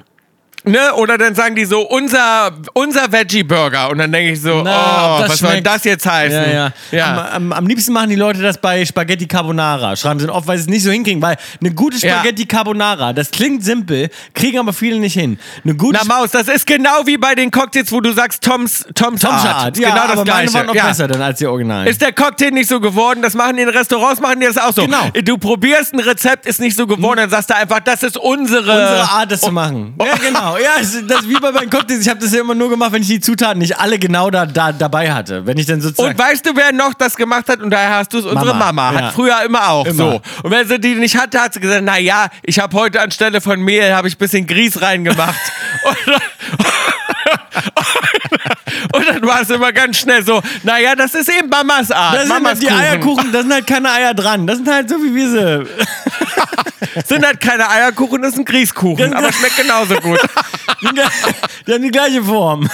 [0.65, 0.95] Ne?
[0.95, 3.91] Oder dann sagen die so, unser, unser Veggie-Burger.
[3.91, 5.67] Und dann denke ich so, Na, oh, was soll schmeckt.
[5.67, 6.43] das jetzt heißen?
[6.45, 6.73] Ja, ja.
[6.91, 7.31] ja.
[7.33, 9.97] Am, am, am liebsten machen die Leute das bei Spaghetti Carbonara.
[9.97, 11.23] Schreiben sie oft, weil sie es nicht so hinkriegen.
[11.23, 12.15] Weil eine gute Ja.
[12.17, 15.39] Spaghetti Carbonara, das klingt simpel, kriegen aber viele nicht hin.
[15.65, 18.85] Eine gute Na Maus, das ist genau wie bei den Cocktails, wo du sagst Tom's,
[18.95, 19.55] Tom's, Tom's Art.
[19.55, 19.79] Art.
[19.79, 20.55] Ja, genau das aber meine Gleiche.
[20.55, 20.87] waren noch ja.
[20.87, 21.87] besser dann als die Originalen.
[21.87, 23.23] Ist der Cocktail nicht so geworden?
[23.23, 24.83] Das machen die in Restaurants, machen die das auch so.
[24.83, 25.11] Genau.
[25.25, 28.61] Du probierst ein Rezept, ist nicht so geworden, dann sagst du einfach, das ist unsere...
[28.61, 29.95] Unsere Art, das zu machen.
[29.99, 30.54] Ja, genau.
[30.59, 32.01] Ja, das ist wie bei meinen Cocktails.
[32.01, 34.47] Ich habe das ja immer nur gemacht, wenn ich die Zutaten nicht alle genau da,
[34.47, 35.47] da dabei hatte.
[35.47, 36.11] Wenn ich dann sozusagen.
[36.11, 37.61] Und weißt du, wer noch das gemacht hat?
[37.61, 38.93] Und daher hast du es, unsere Mama, Mama.
[38.99, 39.07] ja.
[39.07, 39.95] Hat früher immer auch Immer.
[39.97, 40.21] so.
[40.43, 43.41] Und wenn sie die nicht hatte, hat sie gesagt, na ja, ich habe heute anstelle
[43.41, 45.35] von Mehl, habe ich ein bisschen Grieß reingemacht.
[46.07, 46.15] und,
[48.95, 52.15] und dann war es immer ganz schnell so, naja, das ist eben Mamas Art.
[52.17, 52.81] das sind Mamas halt die Kuchen.
[52.81, 54.47] Eierkuchen, da sind halt keine Eier dran.
[54.47, 55.67] Das sind halt so, wie wir sie.
[57.07, 59.11] Sind halt keine Eierkuchen, das ist ein Grießkuchen.
[59.11, 60.21] Das- aber schmeckt genauso gut.
[61.67, 62.69] Die haben die gleiche Form.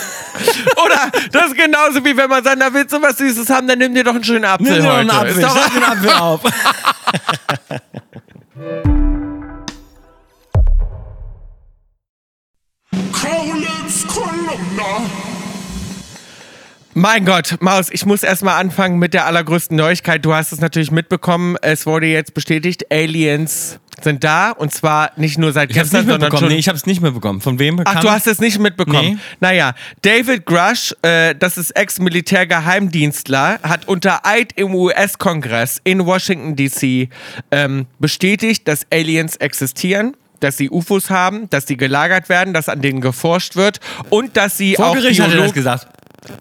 [0.85, 3.79] Oder das ist genauso wie wenn man sagt, na willst du was Süßes haben, dann
[3.79, 5.01] nimm dir doch einen schönen Apfel Nimm dir doch heute.
[5.01, 5.31] einen Apfel.
[5.31, 6.41] Ist doch den Apfel auf.
[13.13, 15.03] Kaulitz Kolumna.
[16.95, 20.25] Mein Gott, Maus, ich muss erstmal anfangen mit der allergrößten Neuigkeit.
[20.25, 21.57] Du hast es natürlich mitbekommen.
[21.63, 24.51] Es wurde jetzt bestätigt, Aliens sind da.
[24.51, 26.49] Und zwar nicht nur seit Ich gestern, nicht sondern schon.
[26.49, 27.41] Nee, ich hab's nicht mitbekommen.
[27.41, 27.81] Von wem?
[27.85, 29.13] Ach, du hast es nicht mitbekommen.
[29.13, 29.19] Nee.
[29.39, 37.09] Naja, David Grush, äh, das ist Ex-Militärgeheimdienstler, hat unter Eid im US-Kongress in Washington DC
[37.53, 40.17] ähm, bestätigt, dass Aliens existieren.
[40.41, 43.79] Dass sie UFOs haben, dass sie gelagert werden, dass an denen geforscht wird
[44.09, 45.87] und dass sie Vor auch Gericht hat er das gesagt.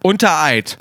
[0.03, 0.77] Unter Eid.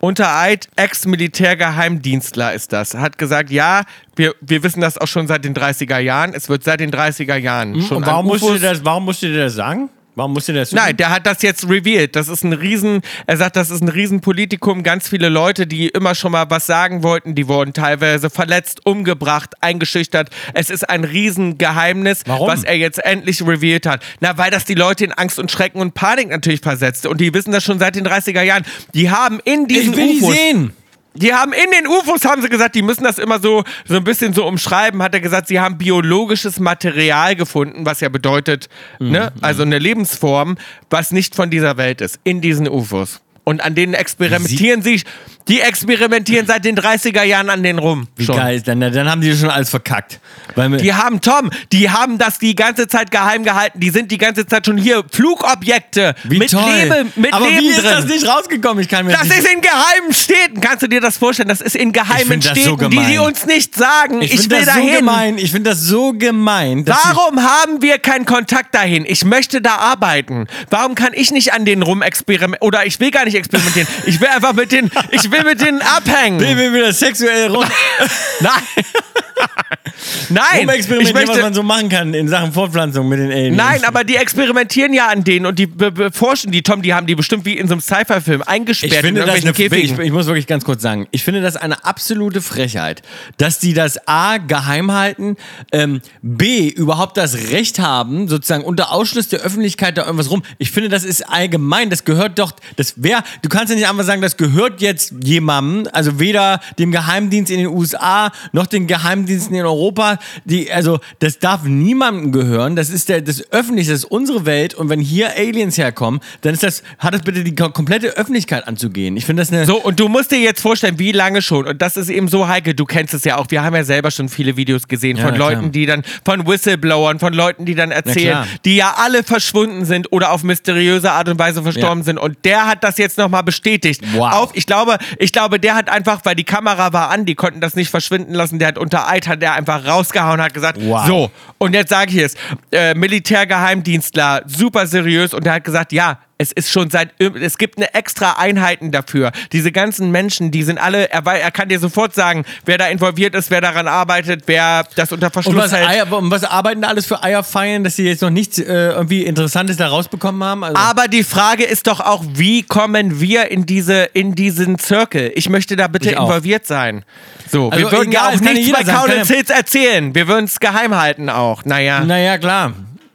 [0.00, 2.94] Unter Eid, Ex-Militärgeheimdienstler ist das.
[2.94, 3.82] Hat gesagt, ja,
[4.16, 6.34] wir, wir wissen das auch schon seit den 30er Jahren.
[6.34, 9.28] Es wird seit den 30er Jahren schon Und warum musst, du das, warum musst du
[9.28, 9.90] dir das sagen?
[10.14, 12.14] Warum musst du dir das Nein, der hat das jetzt revealed.
[12.16, 14.82] Das ist ein Riesen, er sagt, das ist ein Riesenpolitikum.
[14.82, 19.54] Ganz viele Leute, die immer schon mal was sagen wollten, die wurden teilweise verletzt, umgebracht,
[19.62, 20.28] eingeschüchtert.
[20.52, 22.48] Es ist ein Riesengeheimnis, Warum?
[22.48, 24.02] was er jetzt endlich revealed hat.
[24.20, 27.06] Na, weil das die Leute in Angst und Schrecken und Panik natürlich versetzt.
[27.06, 28.64] Und die wissen das schon seit den 30er Jahren.
[28.92, 30.72] Die haben in diesen Ich will die UFOs sehen.
[31.14, 34.04] Die haben in den UFOs, haben sie gesagt, die müssen das immer so, so ein
[34.04, 39.32] bisschen so umschreiben, hat er gesagt, sie haben biologisches Material gefunden, was ja bedeutet, ne,
[39.40, 40.56] also eine Lebensform,
[40.90, 43.20] was nicht von dieser Welt ist, in diesen UFOs.
[43.44, 45.02] Und an denen experimentieren sie,
[45.48, 48.06] die experimentieren seit den 30er Jahren an denen rum.
[48.16, 48.36] Wie schon.
[48.36, 48.60] geil.
[48.60, 50.20] Dann, dann haben die schon alles verkackt.
[50.56, 53.80] Die haben, Tom, die haben das die ganze Zeit geheim gehalten.
[53.80, 55.02] Die sind die ganze Zeit schon hier.
[55.10, 56.62] Flugobjekte wie mit toll.
[56.72, 57.90] Leben, mit Aber Leben wie ist drin.
[57.90, 58.80] das nicht rausgekommen?
[58.82, 60.60] Ich kann mir Das nicht ist in geheimen Städten.
[60.60, 61.48] Kannst du dir das vorstellen?
[61.48, 64.22] Das ist in geheimen das so Städten, die sie uns nicht sagen.
[64.22, 64.96] Ich, Ich, finde will das so dahin.
[64.98, 65.38] gemein.
[65.38, 66.86] Ich finde das so gemein.
[66.86, 69.04] Warum haben wir keinen Kontakt dahin?
[69.06, 70.46] Ich möchte da arbeiten.
[70.70, 72.62] Warum kann ich nicht an denen rumexperimentieren?
[72.62, 73.88] Oder ich will gar nicht experimentieren.
[74.06, 76.40] Ich will einfach mit denen, ich will mit denen abhängen.
[76.40, 77.64] will wieder sexuell rum,
[78.40, 78.52] Nein.
[80.28, 80.44] Nein.
[80.52, 83.56] Ich rumexperimentieren, was möchte, man so machen kann in Sachen Fortpflanzung mit den Aliens.
[83.56, 87.06] Nein, aber die experimentieren ja an denen und die be- beforschen die, Tom, die haben
[87.06, 90.12] die bestimmt wie in so einem Sci-Fi-Film eingesperrt Ich finde in das eine, ich, ich
[90.12, 93.02] muss wirklich ganz kurz sagen, ich finde das eine absolute Frechheit,
[93.36, 95.36] dass die das A geheim halten,
[95.72, 100.42] ähm, B überhaupt das Recht haben, sozusagen unter Ausschluss der Öffentlichkeit da irgendwas rum.
[100.58, 104.04] Ich finde, das ist allgemein, das gehört doch, das wäre, du kannst ja nicht einfach
[104.04, 109.54] sagen, das gehört jetzt jemandem, also weder dem Geheimdienst in den USA noch den Geheimdiensten
[109.56, 114.04] in Europa, die, also das darf niemandem gehören, das ist der, das öffentlich, das ist
[114.04, 117.70] unsere Welt und wenn hier Aliens herkommen, dann ist das, hat das bitte die ko-
[117.70, 119.16] komplette Öffentlichkeit anzugehen.
[119.16, 121.80] Ich finde das eine, So, und du musst dir jetzt vorstellen, wie lange schon, und
[121.82, 124.28] das ist eben so heikel, du kennst es ja auch, wir haben ja selber schon
[124.28, 125.70] viele Videos gesehen Ja, von Leuten, klar.
[125.70, 130.32] die dann, von Whistleblowern, von Leuten, die dann erzählen, die ja alle verschwunden sind oder
[130.32, 132.04] auf mysteriöse Art und Weise verstorben Ja.
[132.04, 132.18] sind.
[132.18, 134.02] Und der hat das jetzt nochmal bestätigt.
[134.14, 134.32] Wow.
[134.32, 137.60] Auf, ich glaube, ich glaube, der hat einfach, weil die Kamera war an, die konnten
[137.60, 141.06] das nicht verschwinden lassen, der hat unter Eid hat er einfach rausgehauen, hat gesagt, Wow.
[141.06, 142.34] so, und jetzt sage ich es,
[142.72, 147.78] äh, Militärgeheimdienstler, super seriös, und er hat gesagt, ja, es ist schon seit, es gibt
[147.78, 149.30] eine extra Einheiten dafür.
[149.52, 153.34] Diese ganzen Menschen, die sind alle, er, er kann dir sofort sagen, wer da involviert
[153.34, 155.88] ist, wer daran arbeitet, wer das unter Und Verschluss was, hält.
[155.88, 159.22] Eier, und was arbeiten da alles für Eierfeiern, dass sie jetzt noch nichts äh, irgendwie
[159.22, 160.64] Interessantes da rausbekommen haben?
[160.64, 165.32] Also, Aber die Frage ist doch auch, wie kommen wir in diese in diesen Circle?
[165.36, 167.04] Ich möchte da bitte involviert sein.
[167.48, 170.14] So, Also wir würden egal, ja auch nichts bei Kaulitz Hills erzählen.
[170.14, 171.64] Wir würden es geheim halten auch.
[171.64, 172.72] Naja, naja, klar.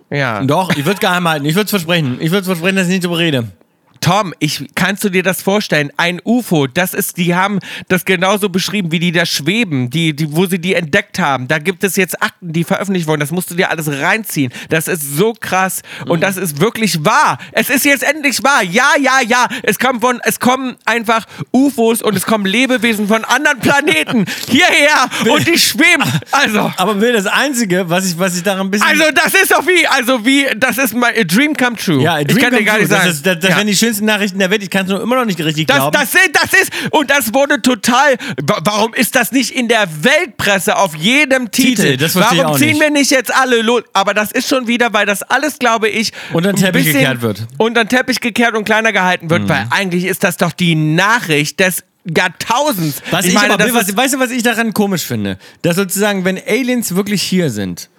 [0.10, 0.44] Ja.
[0.44, 1.46] Doch, ich würde es geheim halten.
[1.46, 2.18] Ich würde es versprechen.
[2.20, 3.48] Ich würde es versprechen, dass ich nicht drüber rede.
[4.02, 5.92] Tom, ich, kannst du dir das vorstellen?
[5.98, 10.36] Ein UFO, das ist, die haben das genauso beschrieben, wie die da schweben, die, die,
[10.36, 11.48] wo sie die entdeckt haben.
[11.48, 13.20] Da gibt es jetzt Akten, die veröffentlicht wurden.
[13.20, 14.52] Das musst du dir alles reinziehen.
[14.70, 17.38] Das ist so krass und das ist wirklich wahr.
[17.52, 18.64] Es ist jetzt endlich wahr.
[18.64, 19.48] Ja, ja, ja.
[19.64, 25.10] Es kommen von, es kommen einfach UFOs und es kommen Lebewesen von anderen Planeten hierher
[25.32, 26.04] und die schweben.
[26.32, 26.72] Also.
[26.78, 28.88] Aber Will, das Einzige, was ich, was ich daran ein bisschen...
[28.88, 32.02] Also das ist doch wie, also wie, das ist mein Dream come true.
[32.02, 33.08] ja, ich kann dir gar nicht sagen.
[33.08, 33.64] Das, ist, das, das Ja.
[33.64, 34.64] die schönsten Nachrichten der Welt.
[34.64, 35.92] Ich kann es nur immer noch nicht richtig Das, glauben.
[36.00, 39.88] das, sind, das ist, und das wurde total, wa- warum ist das nicht in der
[40.04, 41.82] Weltpresse auf jedem Titel?
[41.84, 42.82] Titel, das ich warum ziehen nicht.
[42.82, 43.84] wir nicht jetzt alle los?
[43.94, 47.42] Aber das ist schon wieder, weil das alles, glaube ich, Unter den Teppich gekehrt wird.
[47.42, 47.48] Mhm.
[47.58, 51.60] Unter den Teppich gekehrt und kleiner gehalten wird, weil eigentlich ist das doch die Nachricht
[51.60, 53.02] des Jahrtausends.
[53.12, 55.38] Was ich, meine, aber, das was, weißt du, was ich daran komisch finde?
[55.62, 57.90] Dass sozusagen, wenn Aliens wirklich hier sind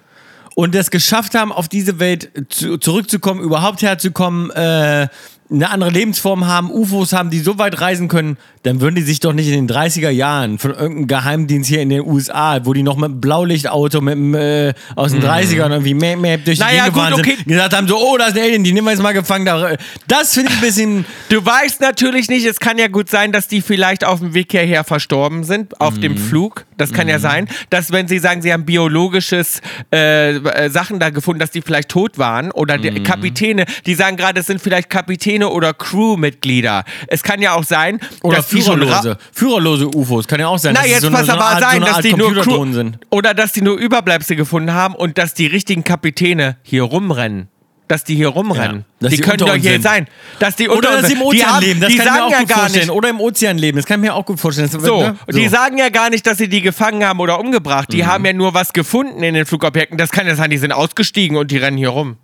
[0.55, 5.07] und es geschafft haben, auf diese Welt zu, zurückzukommen, überhaupt herzukommen, äh,
[5.51, 9.19] eine andere Lebensform haben, UFOs haben, die so weit reisen können, dann würden die sich
[9.19, 12.83] doch nicht in den 30er Jahren von irgendeinem Geheimdienst hier in den USA, wo die
[12.83, 16.63] noch mit einem Blaulichtauto mit dem, äh, aus den 30ern irgendwie mehr, mehr durch die
[16.63, 16.69] Mhm.
[16.69, 17.35] Naja, Gegend gefahren okay.
[17.37, 19.45] sind, gesagt haben, so, oh, da ist ein Alien, die nehmen wir jetzt mal gefangen.
[19.45, 19.75] Da.
[20.07, 21.05] Das finde ich ein bisschen...
[21.29, 24.51] Du weißt natürlich nicht, es kann ja gut sein, dass die vielleicht auf dem Weg
[24.51, 26.17] hierher verstorben sind, auf dem Mhm.
[26.17, 26.65] Flug.
[26.77, 29.61] Das kann ja sein, dass wenn sie sagen, sie haben biologisches
[29.93, 32.81] äh, äh, Sachen da gefunden, dass die vielleicht tot waren oder Mhm.
[32.95, 36.83] die Kapitäne, die sagen gerade, es sind vielleicht Kapitäne oder Crewmitglieder.
[37.07, 40.27] Es kann ja auch sein, Oder dass führerlose, führerlose UFOs.
[40.27, 40.73] Kann ja auch sein.
[40.77, 42.13] na, jetzt so eine, pass so eine aber Art, sein, so eine dass Art die
[42.13, 42.97] nur Crew sind.
[43.09, 47.47] oder dass die nur Überbleibsel gefunden haben und dass die richtigen Kapitäne hier rumrennen.
[47.87, 48.85] Dass die hier rumrennen.
[49.01, 49.81] Ja, die die können doch hier sind.
[49.81, 50.07] sein.
[50.37, 51.21] Dass die Oder dass sie im.
[51.23, 52.85] Ozean die haben, leben, das die kann ich sagen mir auch ja gut gar vorstellen.
[52.85, 52.95] nicht.
[52.95, 54.69] Oder im Ozean leben, das kann ich mir auch gut vorstellen.
[54.71, 55.15] Das, So, ne?
[55.33, 57.91] die sagen ja gar nicht, dass sie die gefangen haben oder umgebracht.
[57.91, 59.97] Die haben ja nur was gefunden in den Flugobjekten.
[59.97, 62.17] Das kann ja sein, die sind ausgestiegen und die rennen hier rum.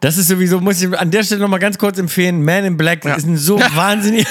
[0.00, 3.04] Das ist sowieso, muss ich an der Stelle nochmal ganz kurz empfehlen, Man in Black
[3.04, 4.26] ist ein so wahnsinnig...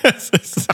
[0.00, 0.66] Das, ist,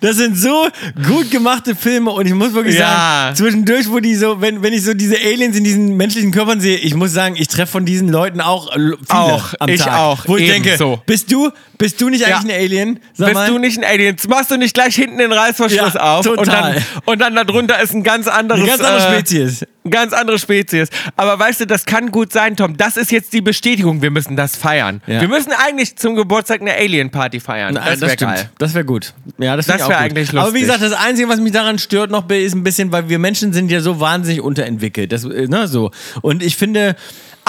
[0.00, 0.66] das sind so
[1.06, 2.88] gut gemachte Filme und ich muss wirklich Ja.
[2.88, 6.60] sagen, zwischendurch, wo die so, wenn, wenn ich so diese Aliens in diesen menschlichen Körpern
[6.60, 9.82] sehe, ich muss sagen, ich treffe von diesen Leuten auch äh, viele Auch, am ich
[9.82, 9.98] Tag.
[9.98, 11.00] auch, Wo ich eben denke, so.
[11.06, 12.56] bist du, bist du nicht eigentlich Ja.
[12.56, 13.00] ein Alien?
[13.12, 13.50] Sag Bist mal.
[13.50, 14.16] du nicht ein Alien?
[14.28, 16.74] Machst du nicht gleich hinten den Reißverschluss Ja, auf und total.
[16.74, 18.62] dann, und dann darunter ist ein ganz anderes...
[18.62, 19.62] Eine ganz andere äh, Spezies.
[19.62, 20.88] Eine ganz andere Spezies.
[21.16, 22.76] Aber weißt du, das kann gut sein, Tom.
[22.76, 24.02] Das ist jetzt die Bestätigung.
[24.02, 25.00] Wir müssen das feiern.
[25.06, 25.20] Ja.
[25.20, 27.74] Wir müssen eigentlich zum Geburtstag eine Alien-Party feiern.
[27.74, 28.50] Na, das wäre geil.
[28.58, 29.14] Das wäre gut.
[29.38, 30.04] Ja, das, Das ich auch wär gut.
[30.04, 30.62] eigentlich Aber wie lustig.
[30.62, 33.70] gesagt, das Einzige, was mich daran stört noch, ist ein bisschen, weil wir Menschen sind
[33.70, 35.12] ja so wahnsinnig unterentwickelt.
[35.12, 35.90] Das, äh, ne, so.
[36.20, 36.96] Und ich finde,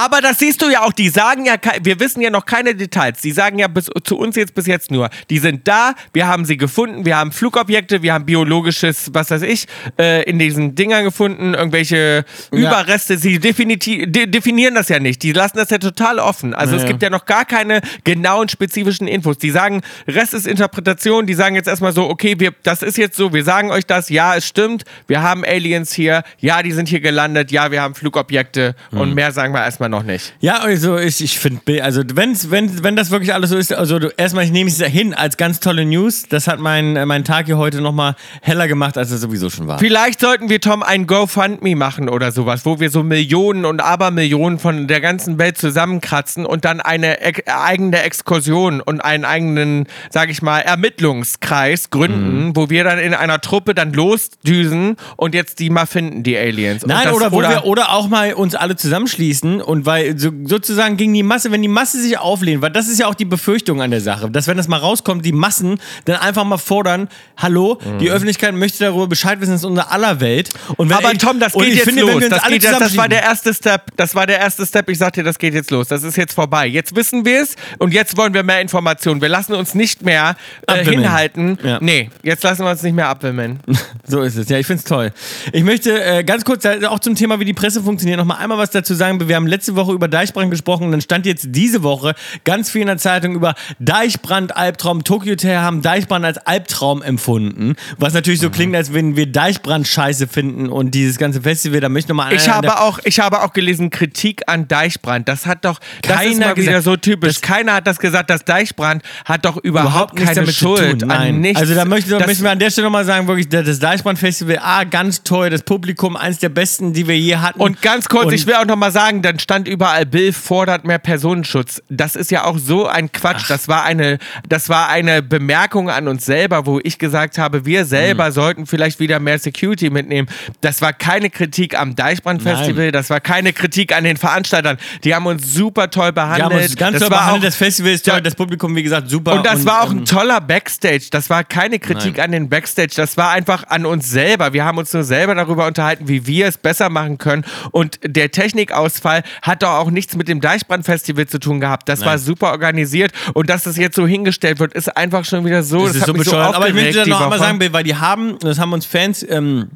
[0.03, 3.21] Aber das siehst du ja auch, die sagen ja, wir wissen ja noch keine Details.
[3.21, 6.43] Die sagen ja bis, zu uns jetzt bis jetzt nur, die sind da, wir haben
[6.43, 9.67] sie gefunden, wir haben Flugobjekte, wir haben biologisches, was weiß ich,
[9.99, 13.15] äh, in diesen Dingern gefunden, irgendwelche Überreste.
[13.19, 15.21] Sie de definieren das ja nicht.
[15.21, 16.55] Die lassen das ja total offen.
[16.55, 16.87] Also es Ja.
[16.87, 19.37] gibt ja noch gar keine genauen spezifischen Infos.
[19.37, 23.17] Die sagen, Rest ist Interpretation, die sagen jetzt erstmal so, okay, wir, das ist jetzt
[23.17, 26.87] so, wir sagen euch das, ja, es stimmt, wir haben Aliens hier, ja, die sind
[26.89, 30.33] hier gelandet, ja, wir haben Flugobjekte und mehr sagen wir erstmal noch nicht.
[30.39, 33.99] ja, also ich, ich finde, also wenn's, wenn, wenn das wirklich alles so ist, also
[33.99, 36.23] du, erstmal, ich nehme es hin als ganz tolle News.
[36.27, 39.67] Das hat mein, äh, mein Tag hier heute nochmal heller gemacht, als es sowieso schon
[39.67, 39.77] war.
[39.77, 44.57] Vielleicht sollten wir, Tom, ein GoFundMe machen oder sowas, wo wir so Millionen und Abermillionen
[44.57, 50.29] von der ganzen Welt zusammenkratzen und dann eine ek- eigene Exkursion und einen eigenen, sag
[50.31, 52.55] ich mal, Ermittlungskreis gründen, Mhm.
[52.55, 56.85] wo wir dann in einer Truppe dann losdüsen und jetzt die mal finden, die Aliens.
[56.85, 60.97] Nein, das- oder, wo wir, oder auch mal uns alle zusammenschließen und weil so, sozusagen
[60.97, 63.81] gegen die Masse, wenn die Masse sich auflehnt, weil das ist ja auch die Befürchtung
[63.81, 67.07] an der Sache, dass wenn das mal rauskommt, die Massen dann einfach mal fordern,
[67.37, 70.49] hallo, die Öffentlichkeit möchte darüber Bescheid wissen, das ist unser aller Welt.
[70.77, 72.21] Aber ey, Tom, das geht ich jetzt finde, los.
[72.27, 73.83] Das, geht jetzt, das war der erste Step.
[73.95, 74.89] Das war der erste Step.
[74.89, 75.87] Ich sag dir, das geht jetzt los.
[75.87, 76.67] Das ist jetzt vorbei.
[76.67, 79.21] Jetzt wissen wir es und jetzt wollen wir mehr Informationen.
[79.21, 80.35] Wir lassen uns nicht mehr
[80.67, 81.57] äh, hinhalten.
[81.63, 81.79] Ja.
[81.79, 83.61] Nee, jetzt lassen wir uns nicht mehr abwimmeln.
[84.07, 85.13] So ist es, ja, ich finde es toll.
[85.53, 88.35] Ich möchte äh, ganz kurz äh, auch zum Thema, wie die Presse funktioniert, noch mal
[88.35, 89.25] einmal was dazu sagen.
[89.25, 92.71] Wir haben letzte letzte Woche über Deichbrand gesprochen und dann stand jetzt diese Woche ganz
[92.71, 95.03] viel in der Zeitung über Deichbrand, Albtraum.
[95.03, 97.75] Tokyo Hotel haben Deichbrand als Albtraum empfunden.
[97.99, 101.89] Was natürlich so klingt, als wenn wir Deichbrand scheiße finden und dieses ganze Festival, da
[101.89, 105.27] möchte ich nochmal Ich habe auch, ich habe auch gelesen, Kritik an Deichbrand.
[105.27, 106.83] Das hat doch, das Keiner ist mal wieder gesagt.
[106.85, 107.33] so typisch.
[107.35, 108.31] Das- Keiner hat das gesagt.
[108.31, 111.39] Das Deichbrand hat doch überhaupt, nichts keine Schuld Nein.
[111.39, 111.59] nichts.
[111.61, 113.77] Also da möchte, da Das- möchten wir an der Stelle nochmal sagen, wirklich, das das
[113.77, 117.59] Deichbrand-Festival, ah, ganz toll, das Publikum, eins der besten, die wir je hatten.
[117.61, 120.85] Und ganz kurz, Und- ich will auch noch mal sagen, dann stand überall Bill fordert
[120.85, 121.81] mehr Personenschutz.
[121.89, 123.49] Das ist ja auch so ein Quatsch.
[123.49, 127.83] Das war eine, das war eine Bemerkung an uns selber, wo ich gesagt habe, wir
[127.83, 128.31] selber Mhm.
[128.31, 130.29] sollten vielleicht wieder mehr Security mitnehmen.
[130.61, 134.77] Das war keine Kritik am Deichbrand-Festival, das war keine Kritik an den Veranstaltern.
[135.03, 136.43] Die haben uns super toll behandelt.
[136.53, 138.21] haben uns ganz das toll behandelt, auch, das Festival ist toll, Ja.
[138.21, 139.33] das Publikum, wie gesagt, super.
[139.33, 141.07] und das war auch ähm, ein toller Backstage.
[141.11, 142.27] Das war keine Kritik Nein.
[142.27, 142.93] an den Backstage.
[142.95, 144.53] Das war einfach an uns selber.
[144.53, 147.43] Wir haben uns nur selber darüber unterhalten, wie wir es besser machen können.
[147.71, 151.89] Und der Technikausfall hat doch auch nichts mit dem Deichbrand-Festival zu tun gehabt.
[151.89, 153.11] Das war super organisiert.
[153.33, 155.85] Und dass das jetzt so hingestellt wird, ist einfach schon wieder so.
[155.85, 156.55] Das, ist hat so bescheuert.
[156.55, 159.25] Aber ich möchte da die noch einmal sagen, weil die haben, das haben uns Fans
[159.27, 159.71] ähm,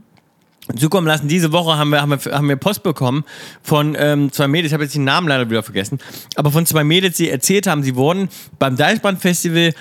[0.77, 1.27] zukommen lassen.
[1.27, 3.23] Diese Woche haben wir, haben wir, haben wir Post bekommen
[3.61, 5.99] von ähm, zwei Mädels, ich habe jetzt den Namen leider wieder vergessen,
[6.35, 9.73] aber von zwei Mädels, die erzählt haben, sie wurden beim Deichbrand-Festival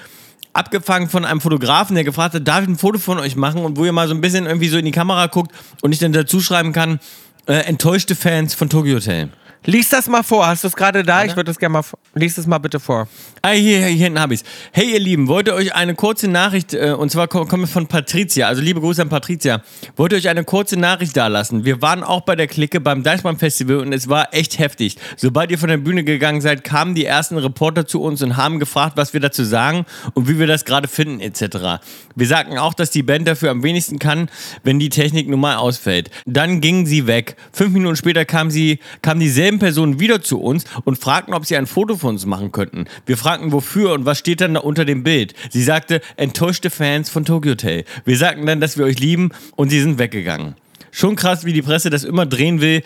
[0.52, 3.64] abgefangen von einem Fotografen, der gefragt hat, darf ich ein Foto von euch machen?
[3.64, 5.98] Und wo ihr mal so ein bisschen irgendwie so in die Kamera guckt und ich
[5.98, 7.00] dann dazu schreiben kann,
[7.46, 9.30] äh, enttäuschte Fans von Tokyo Hotel.
[9.66, 10.46] Lies das mal vor.
[10.46, 11.24] Hast du es gerade da?
[11.24, 11.82] Ich würde das gerne mal.
[12.14, 13.08] Lies es mal bitte vor.
[13.40, 14.44] Ah, hier, hier, hier hinten habe ich's.
[14.72, 18.46] Hey, ihr Lieben, wollte euch eine kurze Nachricht, äh, und zwar ko- kommt von Patricia,
[18.46, 19.62] also liebe Grüße an Patricia,
[19.96, 21.64] wollte euch eine kurze Nachricht dalassen.
[21.64, 24.96] Wir waren auch bei der Clique beim Deichmann Festival und es war echt heftig.
[25.16, 28.58] Sobald ihr von der Bühne gegangen seid, kamen die ersten Reporter zu uns und haben
[28.58, 31.82] gefragt, was wir dazu sagen und wie wir das gerade finden, etc.
[32.14, 34.28] Wir sagten auch, dass die Band dafür am wenigsten kann,
[34.62, 36.10] wenn die Technik nun mal ausfällt.
[36.26, 37.36] Dann gingen sie weg.
[37.52, 39.20] Fünf Minuten später kamen sie, kamen
[39.54, 42.86] dieselben Personen wieder zu uns und fragten, ob sie ein Foto von uns machen könnten.
[43.06, 45.34] Wir fragten, wofür und was steht dann da unter dem Bild.
[45.50, 47.84] Sie sagte, enttäuschte Fans von Tokyo Hotel.
[48.04, 50.54] Wir sagten dann, dass wir euch lieben und sie sind weggegangen.
[50.90, 52.82] Schon krass, wie die Presse das immer drehen will,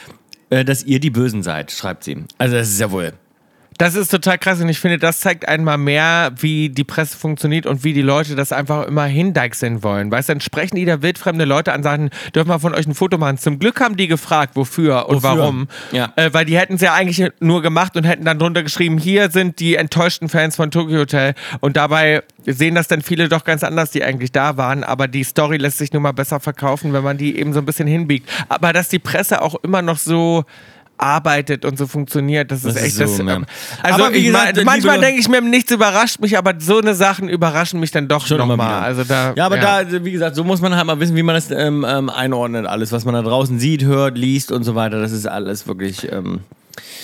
[0.50, 2.24] äh, dass ihr die Bösen seid, schreibt sie.
[2.38, 3.12] Also das ist ja wohl.
[3.78, 7.64] Das ist total krass und ich finde, das zeigt einmal mehr, wie die Presse funktioniert
[7.64, 10.10] und wie die Leute das einfach immer hindeichseln wollen.
[10.10, 12.94] Weißt du, dann sprechen die da wildfremde Leute an, sagen, dürfen wir von euch ein
[12.94, 13.38] Foto machen.
[13.38, 15.38] Zum Glück haben die gefragt, wofür und Wofür?
[15.38, 15.68] warum.
[15.92, 16.12] Ja.
[16.16, 19.30] Äh, weil die hätten es ja eigentlich nur gemacht und hätten dann drunter geschrieben, hier
[19.30, 21.34] sind die enttäuschten Fans von Tokyo Hotel.
[21.60, 24.82] Und dabei sehen das dann viele doch ganz anders, die eigentlich da waren.
[24.82, 27.66] Aber die Story lässt sich nun mal besser verkaufen, wenn man die eben so ein
[27.66, 28.28] bisschen hinbiegt.
[28.48, 30.44] Aber dass die Presse auch immer noch so
[30.98, 33.18] arbeitet und so funktioniert, das ist Das ist echt so, das.
[33.18, 33.36] ja.
[33.36, 33.46] ähm,
[33.82, 36.78] Also Aber wie ich gesagt, mein, manchmal denke ich mir, nichts überrascht mich, aber so
[36.78, 38.82] eine Sachen überraschen mich dann doch Schon nochmal.
[38.82, 41.34] Also da, Ja, aber da, wie gesagt, so muss man halt mal wissen, wie man
[41.34, 42.66] das ähm, ähm, einordnet.
[42.66, 46.10] Alles, was man da draußen sieht, hört, liest und so weiter, das ist alles wirklich.
[46.12, 46.40] Ähm,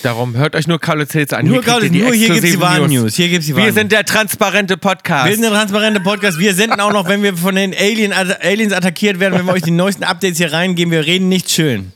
[0.03, 1.45] darum hört euch nur Kaulitz Hills an.
[1.45, 3.15] Nur Hier die nur hier gibt's die exklusiven wahren News.
[3.15, 5.27] Hier gibt's die Wir sind der transparente Podcast.
[5.27, 6.37] Wir sind der transparente Podcast.
[6.39, 9.53] Wir senden auch noch, wenn wir von den Alien, also Aliens attackiert werden, wenn wir
[9.53, 10.91] euch die neuesten Updates hier reingeben.
[10.91, 11.91] Wir reden nicht schön.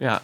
[0.00, 0.20] ja.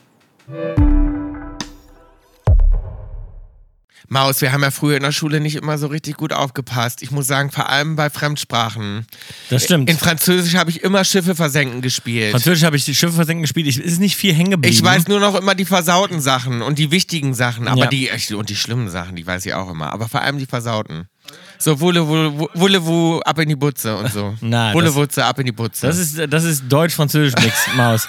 [4.13, 7.01] Maus, wir haben ja früher in der Schule nicht immer so richtig gut aufgepasst.
[7.01, 9.07] Ich muss sagen, vor allem bei Fremdsprachen.
[9.51, 9.89] Das stimmt.
[9.89, 12.33] In Französisch habe ich immer Schiffe versenken gespielt.
[12.33, 13.69] Französisch habe ich die Schiffe versenken gespielt.
[13.69, 14.75] Ich, es ist nicht viel hängen geblieben.
[14.75, 17.87] Ich weiß nur noch immer die versauten Sachen und die wichtigen Sachen, aber Ja.
[17.87, 21.07] die und die schlimmen Sachen, die weiß ich auch immer, aber vor allem die versauten.
[21.63, 24.35] So Wulle, Wulle, Wulle, Wu, ab in die Butze und so.
[24.41, 25.87] Na, Wulle, Wutze, ab in die Butze.
[25.87, 28.09] Das ist, das ist Deutsch-Französisch-Mix, Maus.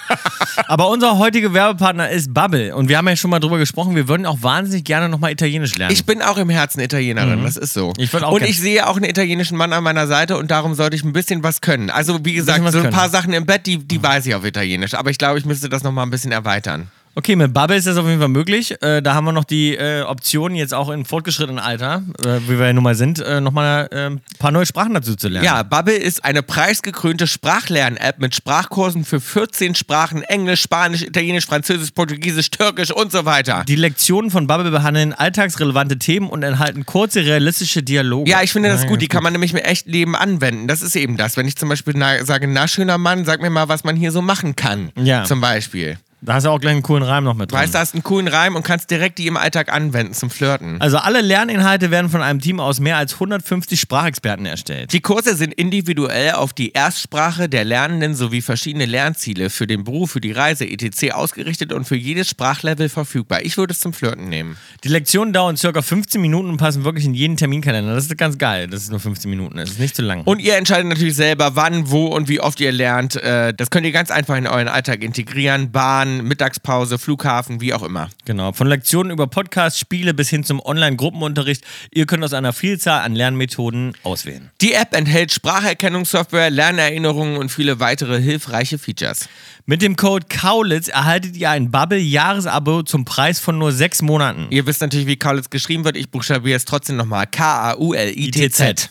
[0.66, 2.74] Aber unser heutiger Werbepartner ist Bubble.
[2.74, 5.76] Und wir haben ja schon mal drüber gesprochen, wir würden auch wahnsinnig gerne nochmal Italienisch
[5.76, 5.92] lernen.
[5.92, 7.88] ich bin auch im Herzen Italienerin, das ist so.
[7.88, 7.92] Mhm.
[7.98, 10.96] Ich auch und ich sehe auch einen italienischen Mann an meiner Seite und darum sollte
[10.96, 11.90] ich ein bisschen was können.
[11.90, 12.94] Also wie gesagt, was so ein können.
[12.94, 15.68] paar Sachen im Bett, die, die weiß ich auf Italienisch, aber ich glaube, ich müsste
[15.68, 16.88] das nochmal ein bisschen erweitern.
[17.14, 18.74] Okay, mit Bubble ist das auf jeden Fall möglich.
[18.82, 22.58] Äh, da haben wir noch die äh, Option, jetzt auch in fortgeschrittenem Alter, äh, wie
[22.58, 25.44] wir ja nun mal sind, äh, nochmal äh, ein paar neue Sprachen dazu zu lernen.
[25.44, 31.90] Ja, Bubble ist eine preisgekrönte Sprachlern-App mit Sprachkursen für 14 Sprachen: Englisch, Spanisch, Italienisch, Französisch,
[31.90, 33.64] Portugiesisch, Türkisch und so weiter.
[33.68, 38.30] Die Lektionen von Bubble behandeln alltagsrelevante Themen und enthalten kurze, realistische Dialoge.
[38.30, 39.02] Ja, ich finde das Ja, gut.
[39.02, 40.66] Die kann man nämlich im echten Leben anwenden.
[40.66, 41.36] Das ist eben das.
[41.36, 44.12] Wenn ich zum Beispiel na, sage, na schöner Mann, sag mir mal, was man hier
[44.12, 44.92] so machen kann.
[44.96, 45.24] Ja.
[45.24, 45.98] Zum Beispiel.
[46.24, 47.58] Da hast du auch gleich einen coolen Reim noch mit drin.
[47.58, 50.80] Weißt du, hast einen coolen Reim und kannst direkt die im Alltag anwenden zum Flirten.
[50.80, 54.92] Also alle Lerninhalte werden von einem Team aus mehr als 150 Sprachexperten erstellt.
[54.92, 60.12] Die Kurse sind individuell auf die Erstsprache der Lernenden sowie verschiedene Lernziele für den Beruf,
[60.12, 61.10] für die Reise etc.
[61.12, 63.40] ausgerichtet und für jedes Sprachlevel verfügbar.
[63.42, 64.56] Ich würde es zum Flirten nehmen.
[64.84, 67.96] Die Lektionen dauern circa 15 Minuten und passen wirklich in jeden Terminkalender.
[67.96, 69.70] Das ist ganz geil, dass es nur 15 Minuten ist.
[69.70, 70.22] Das ist nicht zu lang.
[70.22, 73.16] Und ihr entscheidet natürlich selber, wann, wo und wie oft ihr lernt.
[73.16, 75.72] Äh, Das könnt ihr ganz einfach in euren Alltag integrieren.
[75.72, 78.08] Bahn, Bahn, Mittagspause, Flughafen, wie auch immer.
[78.24, 81.64] Genau, von Lektionen über Podcasts, Spiele bis hin zum Online-Gruppenunterricht.
[81.92, 84.50] Ihr könnt aus einer Vielzahl an Lernmethoden auswählen.
[84.60, 89.28] Die App enthält Spracherkennungssoftware, Lernerinnerungen und viele weitere hilfreiche Features.
[89.64, 94.46] Mit dem Code Kaulitz erhaltet ihr ein Bubble-Jahresabo zum Preis von nur sechs Monaten.
[94.50, 95.96] Ihr wisst natürlich, wie Kaulitz geschrieben wird.
[95.96, 97.26] Ich buchstabiere es trotzdem nochmal.
[97.26, 98.90] K-A-U-L-I-T-Z.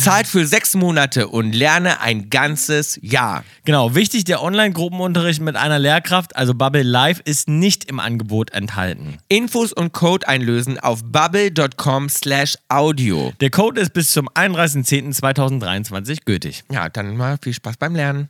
[0.00, 3.44] Zahlt für sechs Monate und lerne ein ganzes Jahr.
[3.64, 9.18] Genau, wichtig, der Online-Gruppenunterricht mit einer Lehrkraft, also Bubble Live, ist nicht im Angebot enthalten.
[9.28, 13.32] Infos und Code einlösen auf bubble.com slash audio.
[13.40, 16.64] Der Code ist bis zum 31.10.2023 gültig.
[16.70, 18.28] Ja, dann mal viel Spaß beim Lernen.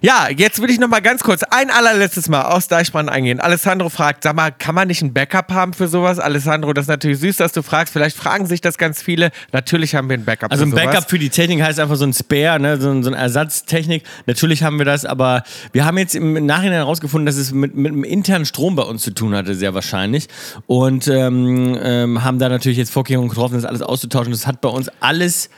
[0.00, 3.40] Ja, jetzt will ich noch mal ganz kurz ein allerletztes Mal aus Deichbrand eingehen.
[3.40, 6.18] Alessandro fragt, sag mal, kann man nicht ein Backup haben für sowas?
[6.18, 7.92] Alessandro, das ist natürlich süß, dass du fragst.
[7.92, 9.30] Vielleicht fragen sich das ganz viele.
[9.52, 10.84] Natürlich haben wir ein Backup Also für ein sowas.
[10.84, 12.80] Backup für die Technik heißt einfach so ein Spare, ne?
[12.80, 14.04] so, ein- so eine Ersatztechnik.
[14.26, 15.42] Natürlich haben wir das, aber
[15.72, 19.02] wir haben jetzt im Nachhinein herausgefunden, dass es mit, mit einem internen Strom bei uns
[19.02, 20.28] zu tun hatte, sehr wahrscheinlich.
[20.66, 24.32] Und ähm, ähm, haben da natürlich jetzt Vorkehrungen getroffen, das alles auszutauschen.
[24.32, 25.50] Das hat bei uns alles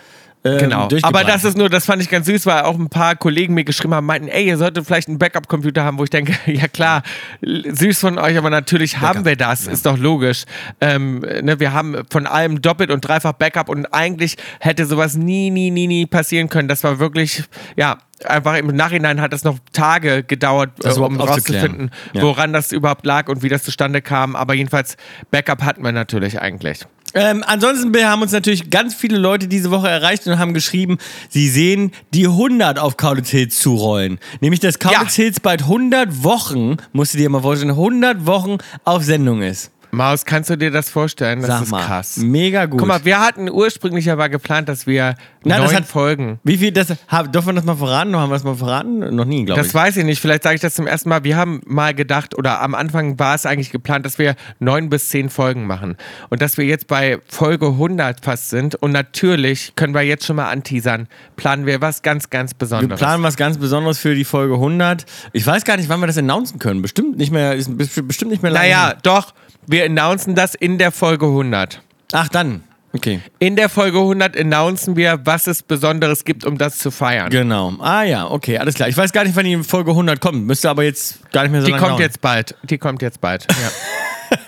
[0.43, 0.89] Genau.
[1.03, 3.65] Aber das ist nur, das fand ich ganz süß, weil auch ein paar Kollegen mir
[3.65, 7.03] geschrieben haben, meinten, ey, ihr solltet vielleicht einen Backup-Computer haben, wo ich denke, ja klar,
[7.43, 10.45] süß von euch, aber natürlich haben wir das, ist doch logisch.
[10.81, 15.51] Ähm, ne, wir haben von allem doppelt und dreifach Backup und eigentlich hätte sowas nie,
[15.51, 16.69] nie, nie, nie passieren können.
[16.69, 17.45] Das war wirklich,
[17.77, 22.23] ja, einfach im Nachhinein hat es noch Tage gedauert, äh, um rauszufinden, Ja.
[22.23, 24.37] woran das überhaupt lag und wie das zustande kam.
[24.37, 24.97] Aber jedenfalls,
[25.31, 26.87] Backup hatten wir natürlich eigentlich.
[27.15, 30.99] Ähm, ansonsten haben uns natürlich ganz viele Leute diese Woche erreicht und haben geschrieben,
[31.29, 34.19] sie sehen die 100 auf Kaulitz Hills zurollen.
[34.41, 39.03] Nämlich, dass Kaulitz Hills bald 100 Wochen, musst du dir mal vorstellen, 100 Wochen auf
[39.03, 39.71] Sendung ist.
[39.93, 41.41] Maus, kannst du dir das vorstellen?
[41.41, 42.17] Das Sag ist mal, krass.
[42.19, 42.79] mega gut.
[42.79, 45.15] Guck mal, wir hatten ursprünglich aber geplant, dass wir
[45.45, 46.39] Na, neun das hat- Folgen.
[46.45, 48.15] Wie viel, das, hab, dürfen wir das mal verraten?
[48.15, 49.15] Haben wir das mal verraten?
[49.17, 49.75] Noch nie, glaube Das ich.
[49.75, 50.21] weiß ich nicht.
[50.21, 51.25] Vielleicht sage ich das zum ersten Mal.
[51.25, 55.09] Wir haben mal gedacht, oder am Anfang war es eigentlich geplant, dass wir neun bis
[55.09, 55.97] zehn Folgen machen.
[56.29, 58.77] Und dass wir jetzt bei Folge 100 fast sind.
[58.77, 63.01] Und natürlich können wir jetzt schon mal anteasern, planen wir was ganz, ganz Wir Besonderes.
[63.01, 65.05] planen was ganz Besonderes für die Folge 100.
[65.33, 66.81] Ich weiß gar nicht, wann wir das announcen können.
[66.83, 67.71] Bestimmt nicht mehr, ist
[68.07, 68.67] bestimmt nicht mehr lange.
[68.67, 69.35] naja, doch.
[69.71, 71.81] Wir announcen das in der Folge 100.
[72.13, 72.65] Ach, dann.
[72.93, 73.21] Okay.
[73.39, 77.31] In der Folge 100 announcen wir, was es Besonderes gibt, um das zu feiern.
[77.31, 77.75] Genau.
[77.79, 78.89] Ah ja, okay, alles klar.
[78.89, 80.45] Ich weiß gar nicht, wann die Folge 100 kommt.
[80.45, 82.03] Müsste aber jetzt gar nicht mehr so Die lange kommt dauern.
[82.03, 82.57] jetzt bald.
[82.65, 83.47] Die kommt jetzt bald.
[83.49, 84.39] Ja.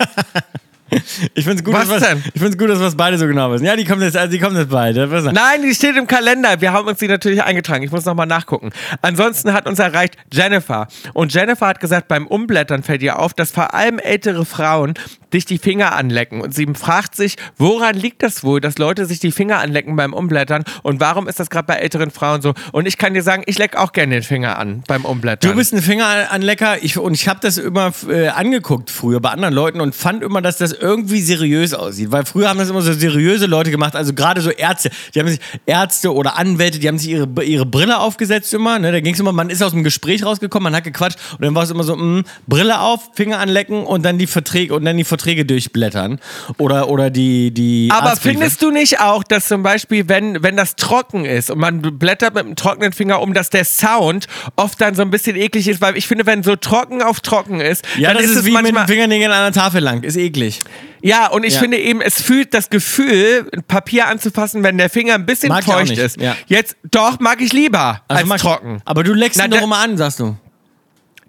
[1.34, 2.22] Ich finde es gut, Was dass denn?
[2.34, 3.64] ich find's gut, dass wir es beide so genau wissen.
[3.64, 5.32] Ja, die kommt jetzt, also die kommt jetzt wir.
[5.32, 6.60] Nein, die steht im Kalender.
[6.60, 7.82] Wir haben uns die natürlich eingetragen.
[7.82, 8.70] Ich muss nochmal nachgucken.
[9.00, 10.88] Ansonsten hat uns erreicht Jennifer.
[11.14, 14.94] Und Jennifer hat gesagt, beim Umblättern fällt ihr auf, dass vor allem ältere Frauen
[15.32, 16.40] sich die Finger anlecken.
[16.40, 20.12] Und sie fragt sich, woran liegt das wohl, dass Leute sich die Finger anlecken beim
[20.12, 20.64] Umblättern?
[20.82, 22.54] Und warum ist das gerade bei älteren Frauen so?
[22.72, 25.50] Und ich kann dir sagen, ich leck auch gerne den Finger an beim Umblättern.
[25.50, 29.54] Du bist ein Fingeranlecker ich, und ich habe das immer äh, angeguckt früher bei anderen
[29.54, 32.12] Leuten und fand immer, dass das irgendwie seriös aussieht.
[32.12, 34.90] Weil früher haben das immer so seriöse Leute gemacht, also gerade so Ärzte.
[35.14, 38.78] Die haben sich Ärzte oder Anwälte, die haben sich ihre, ihre Brille aufgesetzt immer.
[38.78, 38.92] Ne?
[38.92, 41.54] Da ging es immer, man ist aus dem Gespräch rausgekommen, man hat gequatscht und dann
[41.54, 44.96] war es immer so, mh, Brille auf, Finger anlecken und dann die Verträge und dann
[44.96, 46.20] die Verträge durchblättern.
[46.58, 48.38] Oder, oder die, die Aber Arztbriefe.
[48.38, 52.34] findest du nicht auch, dass zum Beispiel, wenn, wenn das trocken ist und man blättert
[52.34, 55.80] mit einem trockenen Finger um, dass der Sound oft dann so ein bisschen eklig ist?
[55.80, 58.50] Weil ich finde, wenn so trocken auf trocken ist, Ja, dann das ist, es wie
[58.52, 58.84] mit manchmal.
[58.84, 60.02] den Fingernägeln an der Tafel lang.
[60.02, 60.60] Ist eklig.
[61.04, 61.60] Ja, und ich Ja.
[61.60, 65.98] finde eben, es fühlt das Gefühl, Papier anzufassen, wenn der Finger ein bisschen Mag feucht
[65.98, 66.20] ist.
[66.20, 66.36] ja.
[66.46, 68.80] Jetzt, doch, mag ich lieber Also als trocken.
[68.84, 70.36] Aber du leckst Na, ihn doch immer an, sagst du.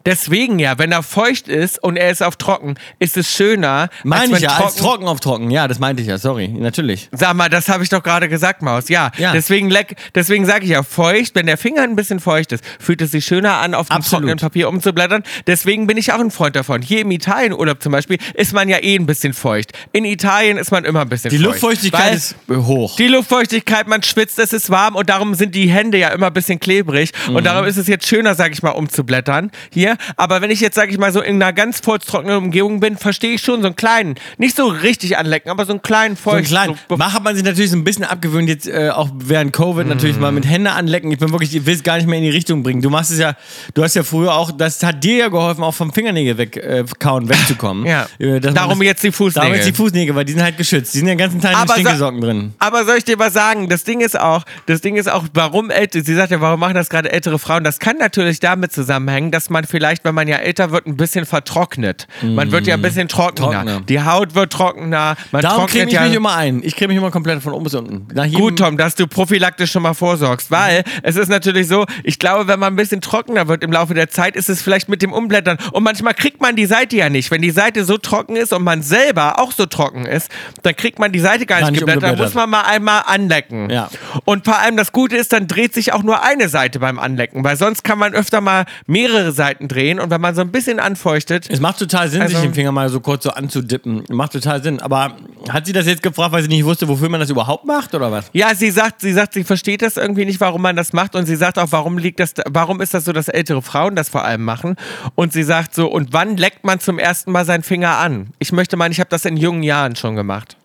[0.05, 4.33] Deswegen ja, wenn er feucht ist und er ist auf trocken, ist es schöner, Meine
[4.35, 5.49] ich ja, trocken, als trocken auf trocken.
[5.51, 6.47] Ja, das meinte ich ja, sorry.
[6.49, 7.09] Natürlich.
[7.11, 8.89] Sag mal, das habe ich doch gerade gesagt, Maus.
[8.89, 9.31] Ja, Ja.
[9.31, 13.01] deswegen leck, deswegen sage ich ja, feucht, wenn der Finger ein bisschen feucht ist, fühlt
[13.01, 14.21] es sich schöner an, auf dem Absolut.
[14.23, 15.23] trockenen Papier umzublättern.
[15.47, 16.81] Deswegen bin ich auch ein Freund davon.
[16.81, 19.71] Hier im Italienurlaub zum Beispiel ist man ja eh ein bisschen feucht.
[19.93, 21.45] In Italien ist man immer ein bisschen Die feucht.
[21.61, 22.95] Luftfeuchtigkeit Weil ist hoch.
[22.97, 26.33] die Luftfeuchtigkeit, man schwitzt, es ist warm und darum sind die Hände ja immer ein
[26.33, 27.11] bisschen klebrig.
[27.29, 27.35] Mhm.
[27.37, 29.92] Und darum ist es jetzt schöner, sag ich mal, umzublättern hier.
[30.17, 33.33] Aber wenn ich jetzt, sag ich mal, so in einer ganz feuchttrockenen Umgebung bin, verstehe
[33.35, 36.37] ich schon so einen kleinen, nicht so richtig anlecken, aber so einen kleinen so ein
[36.37, 36.47] Feucht.
[36.47, 36.75] klein.
[36.89, 40.17] so- hat man sich natürlich so ein bisschen abgewöhnt, jetzt äh, auch während Covid natürlich
[40.19, 41.11] mal mit Hände anlecken.
[41.11, 42.81] Ich bin wirklich, ich will es gar nicht mehr in die Richtung bringen.
[42.81, 43.35] Du machst es ja,
[43.73, 46.83] du hast ja früher auch, das hat dir ja geholfen, auch vom Fingernägel weg, äh,
[46.87, 47.85] wegzukommen.
[47.93, 48.07] Ja.
[48.19, 49.41] Äh, Darum das- jetzt die Fußnägel.
[49.41, 50.93] Darum jetzt die Fußnägel, weil die sind halt geschützt.
[50.93, 52.53] Die sind den ganzen Tag mit Aber sa- Stinkesocken drin.
[52.59, 53.69] Aber soll ich dir was sagen?
[53.69, 56.73] Das Ding ist auch, das Ding ist auch, warum ältere, sie sagt ja, warum machen
[56.75, 57.63] das gerade ältere Frauen?
[57.63, 60.95] Das kann natürlich damit zusammenhängen, dass man vielleicht vielleicht, wenn man ja älter wird, ein
[60.95, 62.07] bisschen vertrocknet.
[62.21, 63.51] Man wird ja ein bisschen trockener.
[63.51, 63.81] Trockener.
[63.81, 65.17] Die Haut wird trockener.
[65.33, 66.61] Man Darum creme ich ja mich immer ein.
[66.63, 68.07] Ich creme mich immer komplett von oben bis unten.
[68.13, 71.85] Nach jedem- Gut, Tom, dass du prophylaktisch schon mal vorsorgst, weil es ist natürlich so,
[72.05, 74.87] ich glaube, wenn man ein bisschen trockener wird im Laufe der Zeit, ist es vielleicht
[74.87, 75.57] mit dem Umblättern.
[75.73, 77.29] Und manchmal kriegt man die Seite ja nicht.
[77.29, 80.31] Wenn die Seite so trocken ist und man selber auch so trocken ist,
[80.61, 82.03] dann kriegt man die Seite gar nicht, Gar nicht geblättert.
[82.03, 82.33] Da umgeblättert.
[82.35, 83.69] muss man mal einmal anlecken.
[83.69, 83.89] Ja.
[84.23, 87.43] Und vor allem das Gute ist, dann dreht sich auch nur eine Seite beim Anlecken,
[87.43, 90.79] weil sonst kann man öfter mal mehrere Seiten drehen und wenn man so ein bisschen
[90.79, 94.03] anfeuchtet, Es macht total Sinn, Also- sich den Finger mal so kurz so anzudippen.
[94.09, 94.79] Macht total Sinn.
[94.81, 95.17] Aber
[95.49, 98.11] hat sie das jetzt gefragt, weil sie nicht wusste, wofür man das überhaupt macht oder
[98.11, 98.29] was?
[98.33, 101.25] Ja, sie sagt, sie sagt, sie versteht das irgendwie nicht, warum man das macht und
[101.25, 104.23] sie sagt auch, warum liegt das, warum ist das so, dass ältere Frauen das vor
[104.23, 104.75] allem machen?
[105.15, 108.27] Und sie sagt so, und wann leckt man zum ersten Mal seinen Finger an?
[108.39, 110.55] Ich möchte meinen, ich habe das in jungen Jahren schon gemacht.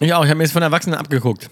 [0.00, 0.24] Ich auch.
[0.24, 1.48] Ich habe mir das von Erwachsenen abgeguckt.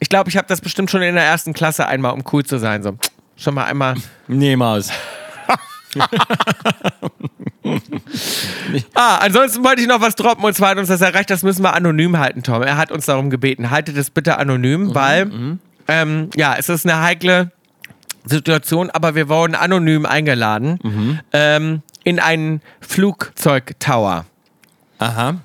[0.00, 2.58] Ich glaube, ich habe das bestimmt schon in der ersten Klasse einmal, um cool zu
[2.58, 2.96] sein, so
[3.36, 3.94] schon mal einmal.
[4.28, 4.90] Nee, Maus.
[8.94, 11.62] Ah, ansonsten wollte ich noch was droppen und zwar hat uns das erreicht, das müssen
[11.62, 12.62] wir anonym halten, Tom.
[12.62, 15.30] Er hat uns darum gebeten, haltet es bitte anonym, weil
[15.88, 17.52] ähm, ja, es ist eine heikle
[18.24, 24.26] Situation, aber wir wurden anonym eingeladen ähm, in einen Flugzeugtower.
[24.98, 25.36] Aha.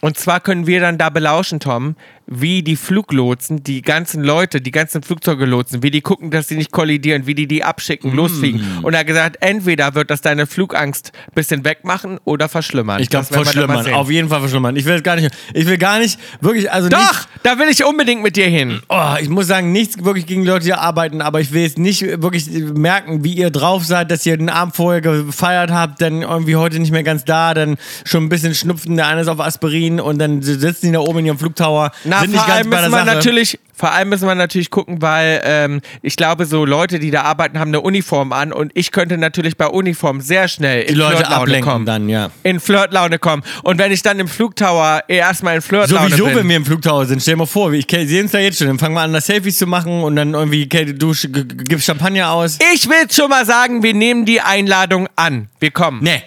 [0.00, 1.96] Und zwar können wir dann da belauschen, Tom,
[2.30, 6.56] wie die Fluglotsen, die ganzen Leute, die ganzen Flugzeuge lotsen, wie die gucken, dass sie
[6.56, 8.60] nicht kollidieren, wie die die abschicken, losfliegen.
[8.82, 13.00] Und er hat gesagt, entweder wird das deine Flugangst ein bisschen wegmachen oder verschlimmern.
[13.00, 13.92] Ich glaube, verschlimmern.
[13.94, 14.76] Auf jeden Fall verschlimmern.
[14.76, 17.68] Ich will jetzt gar nicht, ich will gar nicht, wirklich, also Doch, nicht, da will
[17.70, 18.82] ich unbedingt mit dir hin.
[18.88, 22.02] oh, ich muss sagen, nichts wirklich gegen Leute, die arbeiten, aber ich will jetzt nicht
[22.22, 26.56] wirklich merken, wie ihr drauf seid, dass ihr den Abend vorher gefeiert habt, dann irgendwie
[26.56, 29.98] heute nicht mehr ganz da, dann schon ein bisschen schnupfen, der eine ist auf Aspirin
[29.98, 32.70] und dann sitzen die da oben in ihrem Flugtower, Na, sind nicht vor ganz allem
[32.70, 36.64] der müssen wir natürlich, vor allem müssen wir natürlich gucken, weil ähm, ich glaube, so
[36.64, 40.48] Leute, die da arbeiten, haben eine Uniform an und ich könnte natürlich bei Uniform sehr
[40.48, 41.86] schnell in die Leute Flirtlaune ablenken kommen.
[41.86, 42.30] dann, ja.
[42.42, 43.42] In Flirtlaune kommen.
[43.62, 46.36] Und wenn ich dann im Flugtower erstmal in Flirtlaune Sowieso, bin.
[46.36, 48.66] wenn wir im Flugtower sind, stell dir mal vor, ich sehe uns da jetzt schon,
[48.66, 52.58] dann fangen wir an, da Selfies zu machen und dann irgendwie, du gibst Champagner aus.
[52.74, 55.48] ich will schon mal sagen, wir nehmen die Einladung an.
[55.60, 56.02] Wir kommen.
[56.02, 56.22] Nee.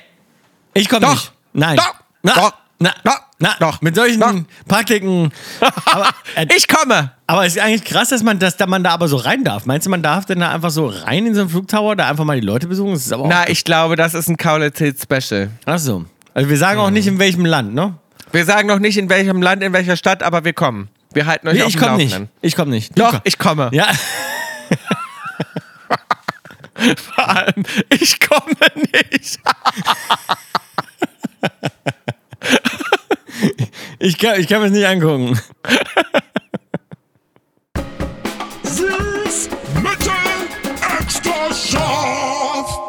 [0.73, 1.13] Ich komme Doch.
[1.13, 1.31] nicht.
[1.53, 1.77] Nein.
[1.77, 1.95] Doch.
[2.23, 2.53] Na, Doch.
[2.81, 3.19] Na, Doch.
[3.39, 3.81] na, Doch.
[3.81, 4.33] Mit solchen Doch.
[4.67, 5.31] Praktiken.
[5.85, 7.11] Aber, äh, Ich komme.
[7.27, 9.65] aber es ist eigentlich krass, dass man, dass da man da aber so rein darf.
[9.67, 12.23] Meinst du, man darf denn da einfach so rein in so einen Flugtower, da einfach
[12.25, 12.93] mal die Leute besuchen?
[12.93, 13.27] Das ist aber.
[13.27, 15.49] Na, ich glaube, das ist ein Kaulitz Special.
[15.65, 16.05] Ach so.
[16.33, 17.93] Also wir sagen auch nicht, in welchem Land, ne?
[18.31, 20.89] Wir sagen noch nicht, in welchem Land, in welcher Stadt, aber wir kommen.
[21.13, 22.11] Wir halten euch Nee, auf ich dem komme nicht.
[22.11, 22.31] Laufenden.
[22.41, 22.97] Ich komme nicht.
[22.99, 23.69] Doch, komm- ich komme.
[23.73, 23.87] Ja.
[27.15, 28.55] Vor allem, ich komme
[29.11, 29.39] nicht.
[34.03, 35.39] Ich kann, ich kann mir das nicht angucken.
[38.63, 40.11] Süß, mittel,
[40.99, 42.79] extra scharf.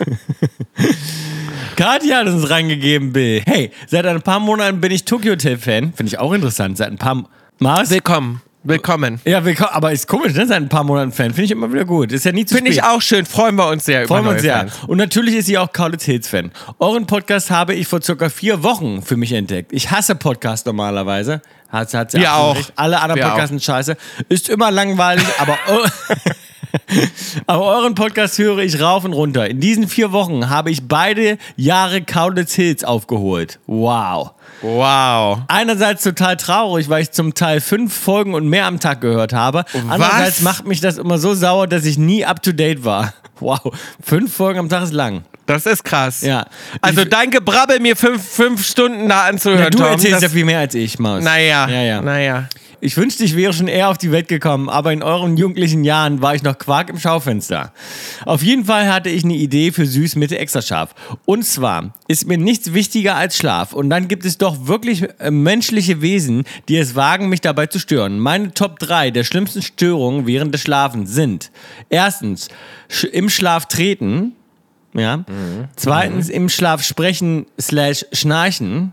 [1.76, 3.42] Katja hat uns reingegeben, Bill.
[3.44, 5.92] Hey, seit ein paar Monaten bin ich Tokyo Hotel Fan.
[5.92, 6.78] Finde ich auch interessant.
[6.78, 7.28] Seit ein paar
[7.58, 7.90] Mars.
[7.90, 8.40] Willkommen.
[8.62, 9.22] Willkommen.
[9.24, 9.70] Ja, willkommen.
[9.72, 10.46] Aber ist komisch, ne?
[10.46, 11.28] Seit ein paar Monaten Fan.
[11.28, 12.12] Finde ich immer wieder gut.
[12.12, 13.24] Ist ja nie zu Finde ich auch schön.
[13.24, 14.58] Freuen wir uns sehr Freuen wir uns sehr.
[14.58, 14.72] Fans.
[14.86, 16.52] Und natürlich ist sie auch Kaulitz Hills Fan.
[16.78, 19.72] Euren Podcast habe ich vor circa vier Wochen für mich entdeckt.
[19.72, 21.40] Ich hasse Podcasts normalerweise.
[21.70, 22.56] Hat, hat sie auch.
[22.76, 23.96] Alle anderen Wir Podcasts sind scheiße.
[24.28, 25.56] Ist immer langweilig, aber,
[27.46, 29.48] aber euren Podcast höre ich rauf und runter.
[29.48, 33.58] In diesen vier Wochen habe ich beide Jahre Kaulitz Hills aufgeholt.
[33.66, 34.32] Wow.
[34.62, 35.40] Wow.
[35.48, 39.64] Einerseits total traurig, weil ich zum Teil fünf Folgen und mehr am Tag gehört habe.
[39.88, 43.12] Andererseits macht mich das immer so sauer, dass ich nie up to date war.
[43.42, 45.22] Wow, fünf Folgen am Tag ist lang.
[45.46, 46.20] Das ist krass.
[46.20, 46.44] Ja.
[46.82, 50.22] Also Ich- dein Gebrabbel mir fünf, fünf Stunden da anzuhören, Ja, du Tom, erzählst das,
[50.24, 51.24] ja viel mehr als ich, Maus.
[51.24, 52.02] Naja, Ja, ja.
[52.02, 52.44] naja.
[52.82, 56.22] Ich wünschte, ich wäre schon eher auf die Welt gekommen, aber in euren jugendlichen Jahren
[56.22, 57.72] war ich noch Quark im Schaufenster.
[58.24, 60.94] Auf jeden Fall hatte ich eine Idee für Süß Mitte extra scharf.
[61.26, 63.74] Und zwar ist mir nichts wichtiger als Schlaf.
[63.74, 67.78] Und dann gibt es doch wirklich äh, menschliche Wesen, die es wagen, mich dabei zu
[67.78, 68.18] stören.
[68.18, 71.50] Meine Top 3 der schlimmsten Störungen während des Schlafens sind
[71.90, 72.48] erstens
[73.12, 74.32] im Schlaf treten.
[74.94, 75.24] Ja.
[75.76, 78.92] Zweitens im Schlaf sprechen slash schnarchen.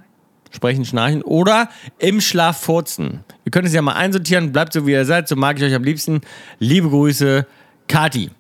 [0.52, 1.70] Sprechen, schnarchen oder
[2.00, 3.24] im Schlaf furzen.
[3.46, 5.76] Ihr könnt es ja mal einsortieren, bleibt so wie ihr seid, so mag ich euch
[5.76, 6.22] am liebsten.
[6.60, 7.46] Liebe Grüße,
[7.88, 8.32] Kati.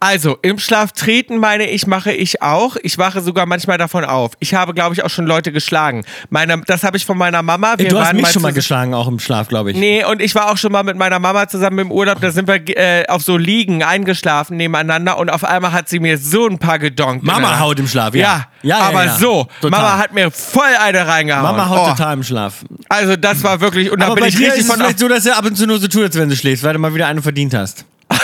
[0.00, 2.76] Also, im Schlaf treten, meine ich, mache ich auch.
[2.82, 4.32] Ich wache sogar manchmal davon auf.
[4.38, 6.04] Ich habe, glaube ich, auch schon Leute geschlagen.
[6.28, 7.74] Meine, das habe ich von meiner Mama.
[7.78, 9.78] Wir du hast mich schon mal geschlagen, auch im Schlaf, glaube ich.
[9.78, 12.20] Nee, und ich war auch schon mal mit meiner Mama zusammen im Urlaub.
[12.20, 16.18] Da sind wir äh, auf so Liegen eingeschlafen nebeneinander und auf einmal hat sie mir
[16.18, 17.24] so ein paar gedonkt.
[17.24, 18.20] Mama der- haut im Schlaf, ja.
[18.20, 19.14] Ja, Ja, ja, aber ja.
[19.16, 19.48] so.
[19.62, 19.70] Total.
[19.70, 21.42] Mama hat mir voll eine reingehauen.
[21.44, 22.56] Mama haut oh, total im Schlaf.
[22.90, 23.90] Also, das war wirklich.
[23.90, 24.80] Und da bin bei ich dir ist richtig es von.
[24.80, 26.74] vielleicht so, dass du ab und zu nur so tust, als wenn du schläfst, weil
[26.74, 27.86] du mal wieder eine verdient hast.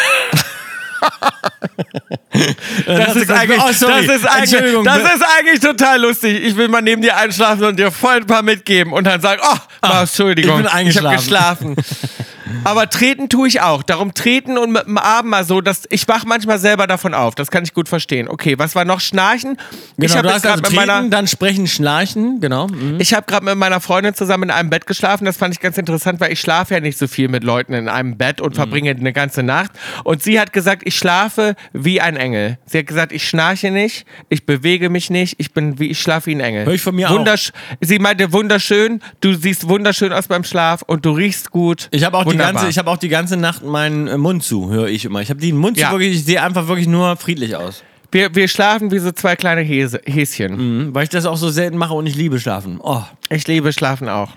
[2.86, 4.06] Das ist, eigentlich, oh, sorry.
[4.06, 6.42] das, ist eigentlich, das ist eigentlich total lustig.
[6.44, 9.42] Ich will mal neben dir einschlafen und dir voll ein paar mitgeben und dann sagen,
[9.44, 11.12] oh, mal, Entschuldigung, Ah, ich bin eingeschlafen.
[11.12, 11.76] ich habe geschlafen.
[12.64, 13.82] Aber treten tue ich auch.
[13.82, 17.34] Darum treten und mit dem Arm mal so, dass ich wach manchmal selber davon auf.
[17.34, 18.28] Das kann ich gut verstehen.
[18.28, 19.00] Okay, was war noch?
[19.00, 19.56] Schnarchen?
[19.96, 22.68] ich Genau, habe jetzt hast also gerade mit meiner dann sprechen, schnarchen, genau.
[22.68, 22.96] Mhm.
[23.00, 25.24] ich habe gerade mit meiner Freundin zusammen in einem Bett geschlafen.
[25.24, 27.88] Das fand ich ganz interessant, weil ich schlafe ja nicht so viel mit Leuten in
[27.88, 28.46] einem Bett Mhm.
[28.46, 29.70] und verbringe eine ganze Nacht.
[30.04, 32.58] Und sie hat gesagt, ich schlafe wie ein Engel.
[32.66, 36.26] Sie hat gesagt, ich schnarche nicht, ich bewege mich nicht, ich bin wie ich schlafe
[36.26, 36.66] wie ein Engel.
[36.66, 37.14] Hör ich von mir auch.
[37.14, 41.88] Wundersch Sie meinte wunderschön, du siehst wunderschön aus beim Schlaf und du riechst gut.
[41.90, 42.39] Ich habe auch, die.
[42.40, 45.20] Ganze- ich hab auch die ganze Nacht meinen äh, Mund zu, höre ich immer.
[45.20, 45.88] Ich habe den Mund Ja.
[45.88, 47.82] zu, wirklich, ich sehe einfach wirklich nur friedlich aus.
[48.12, 50.86] wir, wir schlafen wie so zwei kleine Häse, Häschen.
[50.88, 52.80] Mhm, weil ich das auch so selten mache und ich liebe Schlafen.
[52.82, 54.30] Oh, Ich liebe Schlafen auch.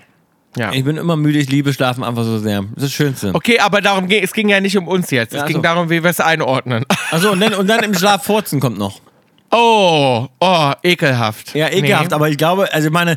[0.56, 0.72] Ja.
[0.72, 2.60] ich bin immer müde, ich liebe Schlafen einfach so sehr.
[2.62, 3.30] Das ist das Schönste.
[3.34, 5.32] Okay, aber darum ging, es ging ja nicht um uns jetzt.
[5.34, 5.62] Es Ja, ging so.
[5.62, 6.84] darum, wie wir es einordnen.
[7.10, 9.00] Achso, und dann, und dann im Schlaf furzen kommt noch.
[9.50, 11.54] Oh, oh, ekelhaft.
[11.54, 12.14] Ja, ekelhaft, Nee.
[12.14, 13.16] aber ich glaube, also ich meine,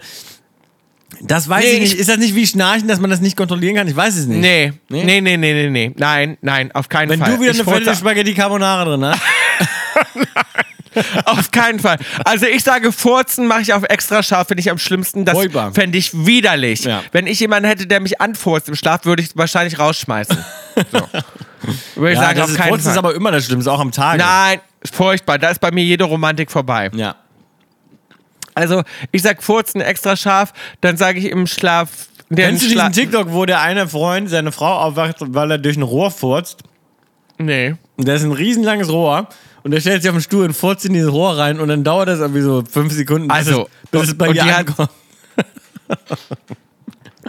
[1.22, 1.94] das weiß Nee, ich nicht.
[1.94, 3.88] ich- Ist das nicht wie Schnarchen, dass man das nicht kontrollieren kann?
[3.88, 4.40] Ich weiß es nicht.
[4.42, 5.04] Nee, Nee?
[5.04, 5.92] nee, nee, nee, nee, nee.
[5.98, 7.36] Nein, nein, auf keinen Wenn Fall.
[7.36, 9.22] du wieder Ich eine fette furze- Spaghetti Carbonara drin hast.
[11.26, 11.98] Auf keinen Fall.
[12.26, 15.26] Also ich sage, Furzen mache ich auf extra scharf, finde ich am schlimmsten.
[15.26, 15.38] Das
[15.74, 16.86] fände ich widerlich.
[16.86, 17.04] Ja.
[17.12, 20.38] Wenn ich jemanden hätte, der mich anfurzt im Schlaf, würde ich wahrscheinlich rausschmeißen.
[20.92, 21.08] So.
[21.96, 22.92] Würde ich Ja, sagen, auf ist, keinen Furzen Fall.
[22.94, 24.20] ist aber immer das Schlimmste, auch am Tage.
[24.24, 24.60] Nein,
[24.92, 25.40] furchtbar.
[25.40, 26.92] Da ist bei mir jede Romantik vorbei.
[26.94, 27.16] Ja.
[28.58, 30.52] Also ich sag Furzen extra scharf,
[30.82, 32.08] dann sage ich im Schlaf...
[32.30, 35.78] Der Kennst du diesen TikTok, wo der eine Freund seine Frau aufwacht, weil er durch
[35.78, 36.64] ein Rohr furzt?
[37.38, 37.76] Nee.
[37.96, 39.30] Und da ist ein riesenlanges Rohr.
[39.64, 41.60] Und der stellt sich auf den Stuhl und furzt in dieses Rohr rein.
[41.60, 44.36] Und dann dauert das irgendwie so fünf Sekunden, bis, Also, es, bis es bei und
[44.36, 44.90] dir ankommt.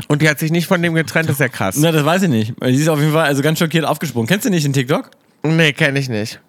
[0.06, 1.76] Und die hat sich nicht von dem getrennt, das ist ja krass.
[1.78, 2.54] Na, das weiß ich nicht.
[2.62, 4.28] Sie ist auf jeden Fall also ganz schockiert aufgesprungen.
[4.28, 5.10] Kennst du nicht den TikTok?
[5.42, 6.40] Nee, kenne ich nicht.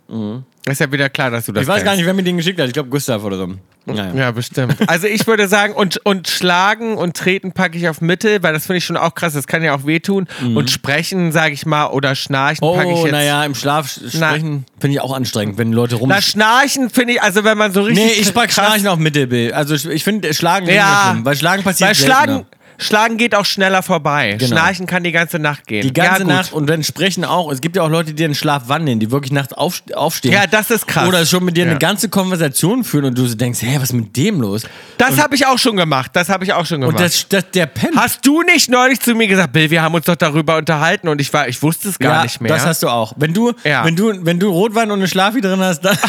[0.69, 1.85] Ist ja wieder klar, dass du das Ich weiß kennst.
[1.85, 2.67] gar nicht, wer mir den geschickt hat.
[2.67, 3.47] Ich glaube Gustav oder so.
[3.85, 4.13] Naja.
[4.13, 4.75] Ja, bestimmt.
[4.87, 8.67] Also ich würde sagen, und, und schlagen und treten packe ich auf Mittel, weil das
[8.67, 10.27] finde ich schon auch krass, das kann ja auch wehtun.
[10.41, 12.93] Und sprechen, sage ich mal, oder schnarchen packe ich Mhm.
[13.01, 13.11] Oh, jetzt.
[13.13, 16.09] naja, im Schlaf sch- sprechen finde ich auch anstrengend, wenn Leute rum...
[16.09, 18.05] Na, schnarchen finde ich, also wenn man so richtig.
[18.05, 19.53] nee, ich pack krass- Schnarchen auf Mittelbild.
[19.53, 20.85] Also ich- ich finde Schlagen nicht Ja.
[21.05, 22.45] mehr schlimm, weil Schlagen passiert Weil seltener.
[22.79, 24.37] Schlagen, geht auch schneller vorbei.
[24.39, 24.47] Genau.
[24.55, 25.81] Schnarchen kann die ganze Nacht gehen.
[25.81, 26.27] Die ganze ja.
[26.27, 27.51] Nacht und dann sprechen auch.
[27.51, 30.31] Es gibt ja auch Leute, die den Schlaf wandeln, die wirklich nachts auf, aufstehen.
[30.31, 31.07] Ja, das ist krass.
[31.07, 31.71] Oder schon mit dir Ja.
[31.71, 34.63] eine ganze Konversation führen und du so denkst, hä, was ist mit dem los?
[34.97, 36.11] Das habe ich auch schon gemacht.
[36.13, 36.95] Das habe ich auch schon gemacht.
[36.97, 37.95] Und das, das, der pennt.
[37.97, 41.19] Hast du nicht neulich zu mir gesagt, Bill, wir haben uns doch darüber unterhalten und
[41.19, 42.51] ich war, ich wusste es gar ja, nicht mehr.
[42.53, 43.13] Das hast du auch.
[43.17, 43.83] Wenn du, Ja.
[43.83, 45.97] wenn du, wenn du Rotwein und eine Schlafi drin hast, dann.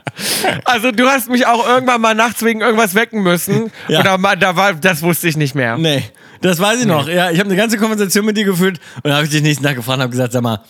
[0.65, 3.71] Also du hast mich auch irgendwann mal nachts wegen irgendwas wecken müssen.
[3.87, 3.99] Ja.
[4.01, 5.77] Oder mal, da war, das wusste ich nicht mehr.
[5.77, 6.03] nee,
[6.41, 7.07] das weiß ich noch.
[7.07, 9.75] Ja, ich habe eine ganze Konversation mit dir geführt und habe ich dich nächsten Tag
[9.75, 10.61] gefragt und habe gesagt, sag mal,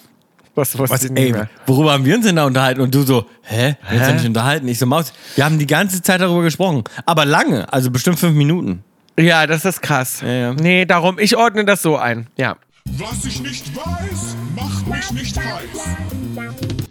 [0.56, 1.50] was, ich nicht ey, mehr.
[1.68, 2.82] worüber haben wir uns denn da unterhalten?
[2.82, 3.76] Und du so, hä?
[3.82, 4.68] Wir haben uns ja nicht unterhalten.
[4.68, 6.84] Ich so, Maus, wir haben die ganze Zeit darüber gesprochen.
[7.06, 8.84] Aber lange, also bestimmt fünf Minuten.
[9.18, 10.22] Ja, das ist krass.
[10.22, 10.54] ja.
[10.54, 12.28] Nee, darum, ich ordne das so ein.
[12.38, 12.56] Ja.
[12.98, 16.86] Was ich nicht weiß, macht mich nicht heiß.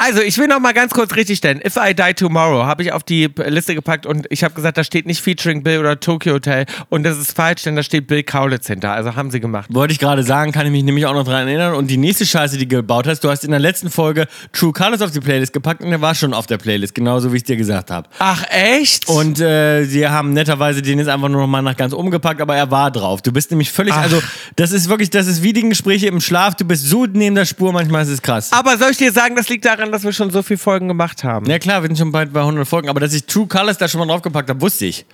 [0.00, 1.60] Also, ich will noch mal ganz kurz richtig stellen.
[1.66, 4.84] If I Die Tomorrow habe ich auf die Liste gepackt und ich habe gesagt, da
[4.84, 6.66] steht nicht Featuring Bill oder Tokyo Hotel.
[6.88, 8.92] Und das ist falsch, denn da steht Bill Kaulitz hinter.
[8.92, 9.66] Also haben sie gemacht.
[9.74, 11.74] Wollte ich gerade sagen, kann ich mich nämlich auch noch dran erinnern.
[11.74, 14.72] Und die nächste Scheiße, die du gebaut hast, du hast in der letzten Folge True
[14.72, 17.42] Colors auf die Playlist gepackt und der war schon auf der Playlist, genauso wie ich
[17.42, 18.08] es dir gesagt habe.
[18.20, 19.08] Ach, echt?
[19.08, 22.40] Und äh, sie haben netterweise den jetzt einfach nur noch mal nach ganz oben gepackt,
[22.40, 23.20] aber er war drauf.
[23.20, 24.02] Du bist nämlich völlig, Ach.
[24.02, 24.22] also
[24.54, 26.54] das ist wirklich, das ist wie die Gespräche im Schlaf.
[26.54, 28.52] Du bist so neben der Spur, manchmal ist es krass.
[28.52, 31.24] Aber soll ich dir sagen, das liegt daran, dass wir schon so viele Folgen gemacht
[31.24, 31.46] haben?
[31.46, 33.88] Ja klar, wir sind schon bald bei 100 Folgen, aber dass ich True Colors da
[33.88, 35.06] schon mal draufgepackt habe, wusste ich.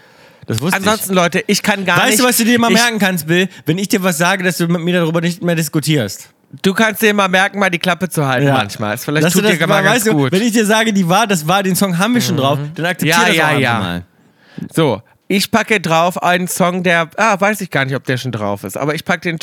[0.47, 2.03] Das wusste Ansonsten, Leute, ich kann gar ich.
[2.03, 2.13] nicht.
[2.13, 3.49] Weißt du, was du dir mal ich, merken kannst, Bill?
[3.67, 6.29] Wenn ich dir was sage, dass du mit mir darüber nicht mehr diskutierst.
[6.63, 8.95] Du kannst dir mal merken, mal die Klappe zu halten manchmal.
[8.95, 10.33] Ist Vielleicht Dass tut dir das, mal ganz weißt gut.
[10.33, 10.37] Mhm.
[10.37, 12.87] Wenn ich dir sage, die war, das war, den Song haben wir schon drauf, dann
[12.87, 13.79] akzeptier Ja, das ja, auch ja.
[13.79, 14.03] mal.
[14.73, 18.31] So, ich packe drauf einen Song, der, ah, weiß ich gar nicht, ob der schon
[18.33, 19.39] drauf ist, aber ich packe den,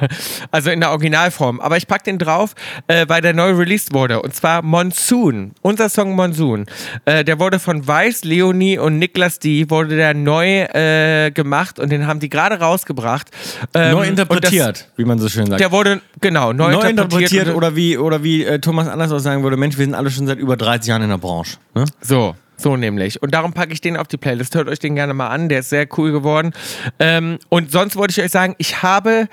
[0.50, 2.54] also in der Originalform, aber ich packe den drauf,
[2.86, 6.66] äh, weil der neu released wurde, und zwar Monsoon, unser Song Monsoon.
[7.06, 9.70] Äh, der wurde von Weiß, Leonie und Niklas D.
[9.70, 13.28] wurde der neu äh, gemacht und den haben die gerade rausgebracht.
[13.74, 15.60] Ähm, Neu interpretiert, wie man so schön Das, sagt.
[15.60, 17.32] der wurde, genau, neu, Neu interpretiert.
[17.32, 20.10] interpretiert oder wie, oder wie äh, Thomas Anders auch sagen würde, Mensch, wir sind alle
[20.10, 21.56] schon seit über 30 Jahren in der Branche.
[21.74, 21.84] Ne?
[22.02, 23.22] So, so nämlich.
[23.22, 24.54] Und darum packe ich den auf die Playlist.
[24.54, 26.52] Hört euch den gerne mal an, der ist sehr cool geworden.
[26.98, 29.28] Ähm, und sonst wollte ich euch sagen, ich habe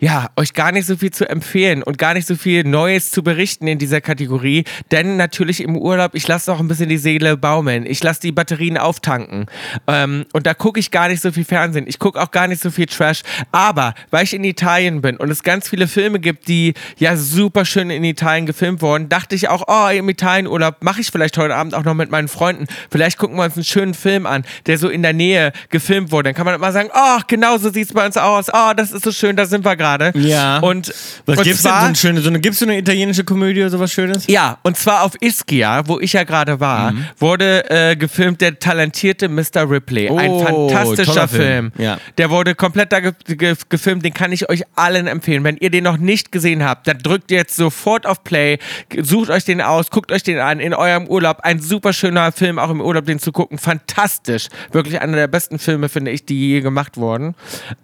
[0.00, 3.22] ja, euch gar nicht so viel zu empfehlen und gar nicht so viel Neues zu
[3.22, 4.64] berichten in dieser Kategorie.
[4.90, 7.84] Denn natürlich im Urlaub, ich lasse auch ein bisschen die Seele baumeln.
[7.84, 9.46] Ich lasse die Batterien auftanken.
[9.86, 11.84] Ähm, und da gucke ich gar nicht so viel Fernsehen.
[11.86, 13.20] Ich gucke auch gar nicht so viel Trash.
[13.52, 17.66] Aber weil ich in Italien bin und es ganz viele Filme gibt, die ja super
[17.66, 21.54] schön in Italien gefilmt wurden, dachte ich auch, oh, im Italienurlaub mache ich vielleicht heute
[21.54, 22.66] Abend auch noch mit meinen Freunden.
[22.90, 26.30] Vielleicht gucken wir uns einen schönen Film an, der so in der Nähe gefilmt wurde.
[26.30, 28.46] Dann kann man immer sagen, oh, genau so sieht es bei uns aus.
[28.50, 29.89] Oh, das ist so schön, da sind wir gerade.
[30.14, 30.58] Ja.
[30.58, 30.88] Und,
[31.26, 33.60] Was und gibt's denn so zwar, eine schöne, so eine, gibt's so eine italienische Komödie
[33.60, 34.26] oder sowas Schönes?
[34.26, 37.04] ja, und zwar auf Ischia, wo ich ja gerade war, Mhm.
[37.18, 39.68] wurde äh, gefilmt der talentierte Mr.
[39.70, 40.08] Ripley.
[40.08, 41.72] Ein Oh, fantastischer toller Film.
[41.72, 41.72] Film.
[41.78, 41.98] Ja.
[42.18, 45.44] Der wurde komplett da ge ge gefilmt, den kann ich euch allen empfehlen.
[45.44, 48.58] Wenn ihr den noch nicht gesehen habt, dann drückt jetzt sofort auf Play,
[49.00, 51.40] sucht euch den aus, guckt euch den an in eurem Urlaub.
[51.42, 53.58] Ein super schöner Film, auch im Urlaub den zu gucken.
[53.58, 54.48] Fantastisch.
[54.72, 57.34] Wirklich einer der besten Filme, finde ich, die je gemacht wurden.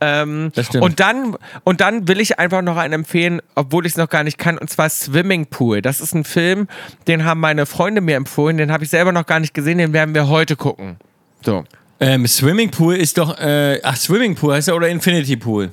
[0.00, 0.84] Ähm, Das stimmt.
[0.84, 4.24] Und dann, und dann will ich einfach noch einen empfehlen, obwohl ich es noch gar
[4.24, 5.82] nicht kann, und zwar Swimming Pool.
[5.82, 6.68] Das ist ein Film,
[7.08, 9.92] den haben meine Freunde mir empfohlen, den habe ich selber noch gar nicht gesehen, den
[9.92, 10.96] werden wir heute gucken.
[11.44, 11.64] So.
[11.98, 15.70] Ähm, Swimmingpool ist doch, äh, ach, Swimmingpool heißt er oder Infinity Pool?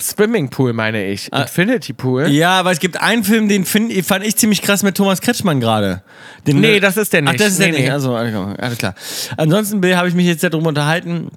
[0.00, 1.30] Swimming Pool meine ich.
[1.32, 2.26] Infinity Pool?
[2.28, 5.60] Ja, aber es gibt einen Film, den find, fand ich ziemlich krass mit Thomas Kretschmann
[5.60, 6.02] gerade.
[6.46, 7.40] Nee, das ist der Ach, nicht.
[7.40, 7.82] das ist Nee, der nicht.
[7.82, 7.90] nee.
[7.90, 8.94] Also, alles klar.
[9.36, 11.28] Ansonsten Bill, habe ich mich jetzt darüber unterhalten.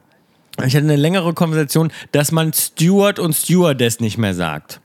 [0.63, 4.79] Ich hatte eine längere Konversation, dass man Steward und Stewardess nicht mehr sagt.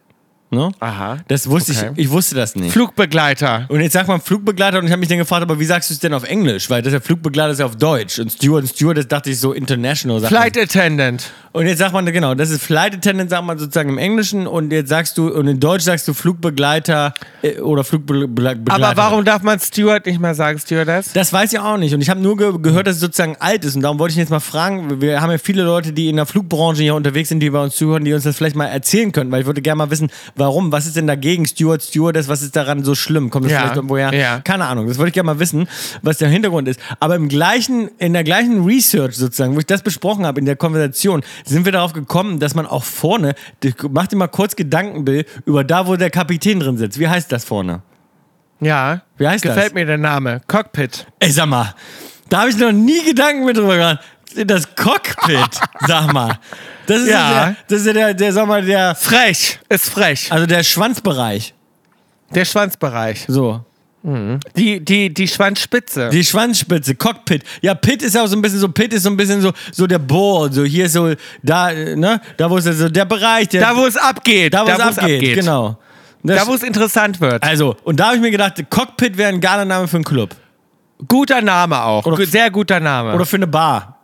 [0.53, 0.71] Ne?
[0.81, 1.19] Aha.
[1.29, 1.91] Das wusste Okay.
[1.95, 2.73] ich, ich wusste das nicht.
[2.73, 3.67] Flugbegleiter.
[3.69, 5.95] Und jetzt sagt man Flugbegleiter und ich habe mich dann gefragt, aber wie sagst du
[5.95, 6.69] es denn auf Englisch?
[6.69, 9.53] Weil das ja Flugbegleiter ist ja auf Deutsch und Steward und Stewardess dachte ich so
[9.53, 10.19] international.
[10.21, 10.43] sagt man.
[10.43, 11.31] Flight Attendant.
[11.53, 14.73] Und jetzt sagt man, genau, das ist Flight Attendant, sagt man sozusagen im Englischen und
[14.73, 18.61] jetzt sagst du, und in Deutsch sagst du Flugbegleiter äh, oder Flugbegleiter.
[18.73, 21.13] Aber warum darf man Steward nicht mehr sagen, Stewardess?
[21.13, 21.95] Das weiß ich auch nicht.
[21.95, 23.77] Und ich habe nur ge gehört, dass es sozusagen alt ist.
[23.77, 26.27] Und darum wollte ich jetzt mal fragen, wir haben ja viele Leute, die in der
[26.27, 29.31] Flugbranche hier unterwegs sind, die bei uns zuhören, die uns das vielleicht mal erzählen können.
[29.31, 30.11] Weil ich würde gerne mal wissen,
[30.41, 33.31] warum, was ist denn dagegen Steward, Stewardess, was ist daran so schlimm?
[33.31, 34.13] Kommt das Ja, vielleicht irgendwoher?
[34.13, 34.41] ja.
[34.41, 34.89] Keine Ahnung.
[34.89, 35.69] Das wollte ich gerne mal wissen,
[36.03, 36.81] was der Hintergrund ist.
[36.99, 40.57] Aber im gleichen, in der gleichen Research sozusagen, wo ich das besprochen habe, in der
[40.57, 43.35] Konversation, sind wir darauf gekommen, dass man auch vorne,
[43.91, 46.99] mach dir mal kurz Gedanken, Bill, über da, wo der Kapitän drin sitzt.
[46.99, 47.83] Wie heißt das vorne?
[48.61, 49.03] Ja.
[49.17, 49.75] Wie heißt Gefällt das?
[49.75, 50.41] mir der Name.
[50.47, 51.07] Cockpit.
[51.19, 51.75] Ey, sag mal,
[52.29, 53.99] da habe ich noch nie Gedanken mit drüber gemacht.
[54.47, 55.51] Das Cockpit,
[55.87, 56.39] sag mal.
[56.87, 57.45] Das ist ja, Ja.
[57.47, 59.59] der, das ist ja der, der, sag mal, der, Frech.
[59.69, 60.31] Ist frech.
[60.33, 61.55] also der Schwanzbereich.
[62.35, 63.25] Der Schwanzbereich.
[63.29, 63.65] So.
[64.03, 66.09] Die, die, die Schwanzspitze.
[66.09, 67.43] Die Schwanzspitze, Cockpit.
[67.61, 69.53] Ja, Pit ist ja auch so ein bisschen so, Pit ist so ein bisschen so,
[69.73, 71.13] so der Board, so hier ist so,
[71.43, 74.55] da, ne, da wo es so der Bereich, der, da, wo es abgeht.
[74.55, 75.77] da, wo es abgeht, genau.
[76.23, 77.43] Das, Da, wo es interessant wird.
[77.43, 80.35] also, und da habe ich mir gedacht, Cockpit wäre ein geiler Name für einen Club.
[81.07, 82.07] Guter Name auch.
[82.07, 83.15] Oder- Sehr guter Name.
[83.15, 84.00] Oder für eine Bar.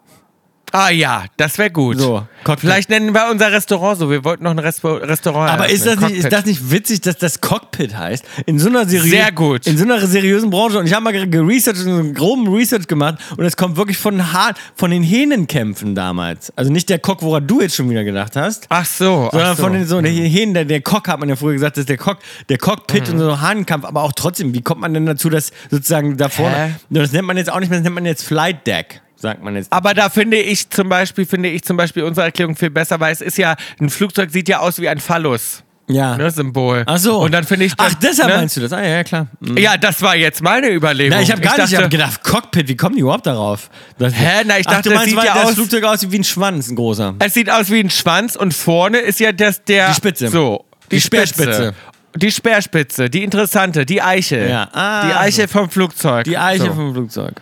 [0.73, 1.99] Ah ja, das wäre gut.
[1.99, 2.61] So, Cockpit.
[2.61, 4.11] Vielleicht nennen wir unser Restaurant so.
[4.11, 7.17] Wir wollten noch ein Respo Restaurant Aber ist das, nicht, ist das nicht witzig, dass
[7.17, 8.25] das Cockpit heißt?
[8.47, 9.67] In so einer seriösen, Sehr gut.
[9.67, 10.79] In so einer seriösen Branche.
[10.79, 13.17] Und ich habe mal ge- geresearched, so einen groben Research gemacht.
[13.37, 16.53] Und es kommt wirklich von, ha von den Hähnenkämpfen damals.
[16.57, 18.67] Also nicht der Cock, woran du jetzt schon wieder gedacht hast.
[18.69, 19.29] Ach so.
[19.33, 19.63] Sondern ach so.
[19.63, 21.89] von den so, der Hähnen, der, der Cock hat man ja früher gesagt, das ist
[21.89, 23.15] der Cock, der Cockpit Mhm.
[23.15, 26.57] und so Hahnenkampf, aber auch trotzdem, wie kommt man denn dazu, dass sozusagen da vorne,
[26.57, 26.71] Hä?
[26.91, 29.57] das nennt man jetzt auch nicht mehr, das nennt man jetzt Flight Deck, sagt man
[29.57, 29.73] jetzt.
[29.73, 33.13] Aber da finde ich zum Beispiel, finde ich zum Beispiel unsere Erklärung viel besser, weil
[33.13, 35.63] es ist ja, ein Flugzeug sieht ja aus wie ein Phallus.
[35.89, 36.17] ja.
[36.17, 36.83] Ne, Symbol.
[36.87, 37.19] Ach so.
[37.21, 38.37] Und dann finde ich Ach, deshalb ne?
[38.39, 38.73] meinst du das?
[38.73, 39.29] Ah, ja, klar.
[39.41, 39.57] Mhm.
[39.57, 41.17] Ja, das war jetzt meine Überlegung.
[41.17, 43.71] Na, ich habe gar nicht, ich dachte, habe gedacht, Cockpit, wie kommen die überhaupt darauf?
[43.99, 44.43] Das, Hä?
[44.45, 46.19] Na, ich Ach, dachte, du das meinst, sieht weil ja das aus- Flugzeug aussieht wie
[46.19, 47.15] ein Schwanz, ein großer.
[47.21, 49.89] Es sieht aus wie ein Schwanz und vorne ist ja das der.
[49.91, 50.29] Die Spitze.
[50.29, 50.65] So.
[50.91, 51.75] Die Speerspitze.
[52.17, 54.49] Die Speerspitze, die interessante, die Eiche.
[54.49, 54.69] Ja.
[54.73, 56.25] Ah, die Eiche vom Flugzeug.
[56.25, 56.75] Die Eiche so.
[56.75, 57.35] vom Flugzeug.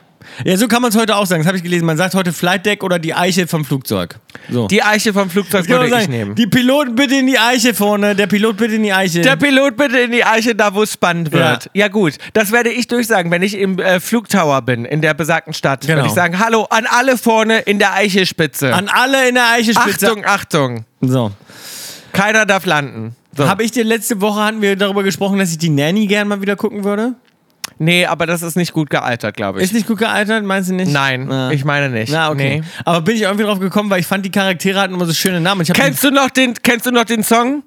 [0.45, 1.43] Ja, so kann man es heute auch sagen.
[1.43, 1.87] Das habe ich gelesen.
[1.87, 4.17] Man sagt heute Flight Deck oder die Eiche vom Flugzeug.
[4.51, 4.67] So.
[4.67, 6.11] Die Eiche vom Flugzeug würde ich sagen.
[6.11, 6.35] nehmen.
[6.35, 8.17] Die Piloten bitte in die Eiche vorne.
[8.17, 9.21] Der Pilot bitte in die Eiche.
[9.21, 11.71] Der Pilot bitte in die Eiche, da wo es spannend wird.
[11.75, 11.89] Ja.
[11.89, 15.83] gut, das werde ich durchsagen, wenn ich im äh, Flugtower bin, in der besagten Stadt.
[15.83, 15.97] Genau.
[15.97, 18.75] Werde ich sagen, hallo an alle vorne in der Eichespitze.
[18.75, 20.07] An alle in der Eiche-Spitze.
[20.09, 20.85] Achtung, Achtung.
[21.01, 21.31] So.
[22.13, 23.17] Keiner darf landen.
[23.37, 23.49] So.
[23.49, 26.41] Habe ich dir letzte Woche, hatten wir darüber gesprochen, dass ich die Nanny gern mal
[26.41, 27.15] wieder gucken würde?
[27.79, 29.65] Nee, aber das ist nicht gut gealtert, glaube ich.
[29.65, 30.93] Ist nicht gut gealtert, meinst du nicht?
[30.93, 31.51] Nein, Na.
[31.53, 32.13] ich meine nicht.
[32.13, 32.61] Na, okay.
[32.61, 32.67] Nee.
[32.85, 35.41] Aber bin ich irgendwie drauf gekommen, weil ich fand, die Charaktere hatten immer so schöne
[35.41, 35.65] Namen.
[35.67, 37.63] Kennst du noch den, kennst du noch den Song?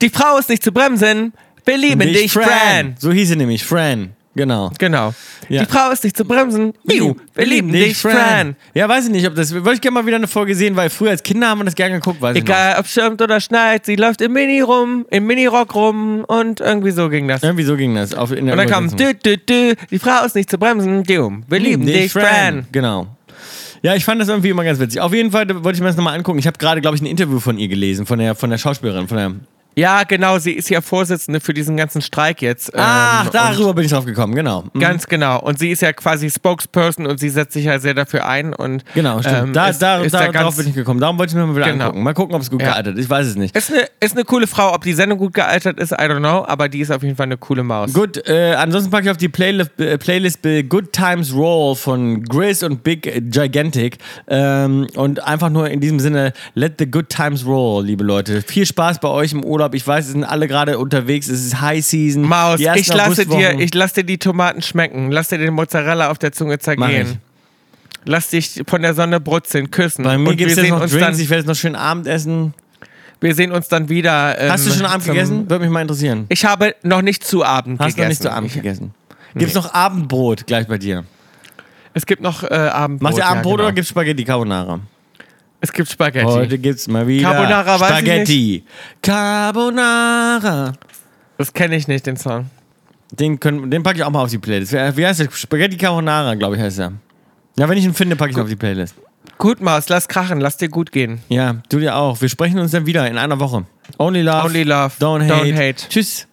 [0.00, 1.32] Die Frau ist nicht zu bremsen.
[1.64, 2.94] Wir lieben dich, Fran.
[2.98, 4.10] So hieß sie nämlich, Fran.
[4.38, 4.70] Genau.
[4.78, 5.14] Genau.
[5.48, 5.64] Ja.
[5.64, 6.72] Die Frau ist nicht zu bremsen.
[6.84, 8.54] Miu, wir lieben dich, Fran.
[8.72, 9.52] Ja, weiß ich nicht, ob das.
[9.52, 11.74] Wollte ich gerne mal wieder eine Folge sehen, weil früher als Kinder haben wir das
[11.74, 15.74] gerne geguckt, weiß Egal, ob stürmt oder schneit, sie läuft im Mini rum, im Minirock
[15.74, 17.42] rum und irgendwie so ging das.
[17.42, 18.14] Irgendwie so ging das.
[18.14, 21.02] Auf, in der Und dann kam dü, dü, dü, die Frau ist nicht zu bremsen,
[21.02, 21.42] Dium.
[21.48, 22.68] Wir lieben dich, Fran.
[22.70, 23.08] Genau.
[23.82, 25.00] Ja, ich fand das irgendwie immer ganz witzig.
[25.00, 26.38] Auf jeden Fall wollte ich mir das nochmal angucken.
[26.38, 29.08] Ich habe gerade, glaube ich, ein Interview von ihr gelesen, von der, von der Schauspielerin,
[29.08, 29.32] von der
[29.78, 32.72] Ja, genau, sie ist ja Vorsitzende für diesen ganzen Streik jetzt.
[32.76, 34.64] Ach, ähm, darüber bin ich drauf gekommen, genau.
[34.72, 34.80] Mhm.
[34.80, 35.40] Ganz genau.
[35.40, 38.54] Und sie ist ja quasi Spokesperson und sie setzt sich ja sehr dafür ein.
[38.54, 39.36] Und, Genau, stimmt.
[39.36, 40.98] ähm, da, ist, da, ist da, da darauf bin ich gekommen.
[41.00, 41.84] Darum wollte ich mir mal wieder Genau.
[41.86, 42.02] angucken.
[42.02, 42.70] Mal gucken, ob es gut Ja.
[42.72, 43.04] gealtert ist.
[43.04, 43.56] Ich weiß es nicht.
[43.56, 44.74] ist, eine, ist eine coole Frau.
[44.74, 46.44] Ob die Sendung gut gealtert ist, I don't know.
[46.44, 47.92] Aber die ist auf jeden Fall eine coole Maus.
[47.92, 52.64] Gut, äh, ansonsten packe ich auf die Playlist, äh, Playlist Good Times Roll von Grizz
[52.64, 53.98] und Big Gigantic.
[54.26, 58.42] Ähm, und einfach nur in diesem Sinne, let the good times roll, liebe Leute.
[58.42, 59.67] Viel Spaß bei euch im Urlaub.
[59.76, 61.28] Ich weiß, es sind alle gerade unterwegs.
[61.28, 62.22] Es ist High Season.
[62.22, 65.10] Maus, ich lasse, dir, ich lasse dir die Tomaten schmecken.
[65.10, 67.18] Lass dir den Mozzarella auf der Zunge zergehen.
[68.04, 70.04] Lass dich von der Sonne brutzeln, küssen.
[70.04, 71.06] Bei mir gibt wir es jetzt noch uns Drinks.
[71.06, 72.54] dann, Ich werde jetzt noch schön Abendessen.
[73.20, 74.40] wir sehen uns dann wieder.
[74.40, 75.50] Ähm, Hast du schon Abend gegessen?
[75.50, 76.24] Würde mich mal interessieren.
[76.28, 78.02] Ich habe noch nicht zu Abend Hast du gegessen.
[78.02, 78.94] noch nicht zu Abend Ich, gegessen?
[79.34, 81.04] Gibt es noch Abendbrot gleich bei dir?
[81.92, 83.02] es gibt noch äh, Abendbrot.
[83.10, 83.64] Macht ihr Abendbrot ja, genau.
[83.66, 84.80] oder gibt es Spaghetti Carbonara?
[85.60, 86.24] Es gibt Spaghetti.
[86.24, 88.64] Heute gibt's mal wieder Carbonara Spaghetti.
[89.02, 90.72] Carbonara.
[91.36, 92.50] Das kenne ich nicht, den Song.
[93.10, 94.72] Den, können, den packe ich auch mal auf die Playlist.
[94.72, 95.30] Wie heißt der?
[95.30, 96.92] Spaghetti Carbonara, glaube ich, heißt er.
[97.56, 98.94] Ja, wenn ich ihn finde, packe ich ihn auf die Playlist.
[99.38, 101.20] Gut, Maus, lass krachen, lass dir gut gehen.
[101.28, 102.20] Ja, du dir auch.
[102.20, 103.66] Wir sprechen uns dann wieder in einer Woche.
[103.98, 104.46] Only love.
[104.46, 104.94] Only love.
[105.00, 105.32] Don't hate.
[105.32, 105.88] Don't hate.
[105.88, 106.26] Tschüss.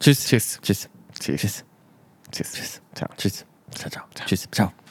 [0.00, 0.26] Tschüss.
[0.26, 0.60] Tschüss.
[0.62, 0.88] Tschüss.
[1.18, 1.64] Tschüss.
[2.30, 2.52] Tschüss.
[2.52, 2.80] Tschüss.
[2.94, 3.08] Ciao.
[3.16, 3.44] Tschüss.
[3.74, 3.90] Ciao.
[3.90, 4.04] Ciao.
[4.26, 4.48] Tschüss.
[4.50, 4.85] Ciao.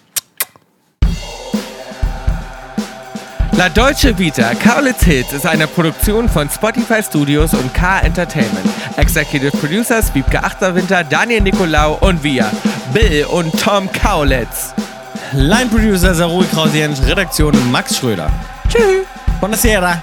[3.58, 8.68] La Deutsche Vita, Kaulitz Hits ist eine Produktion von Spotify Studios und K Entertainment.
[8.98, 12.52] Executive Producers Wiebke Achterwinter, Daniel Nicolau und wir,
[12.94, 14.74] Bill und Tom Kaulitz.
[15.32, 18.30] Line Producer Sarul Krause-Jensch, Redaktion Max Schröder.
[18.68, 19.06] Tschüss.
[19.40, 20.02] Buonasera.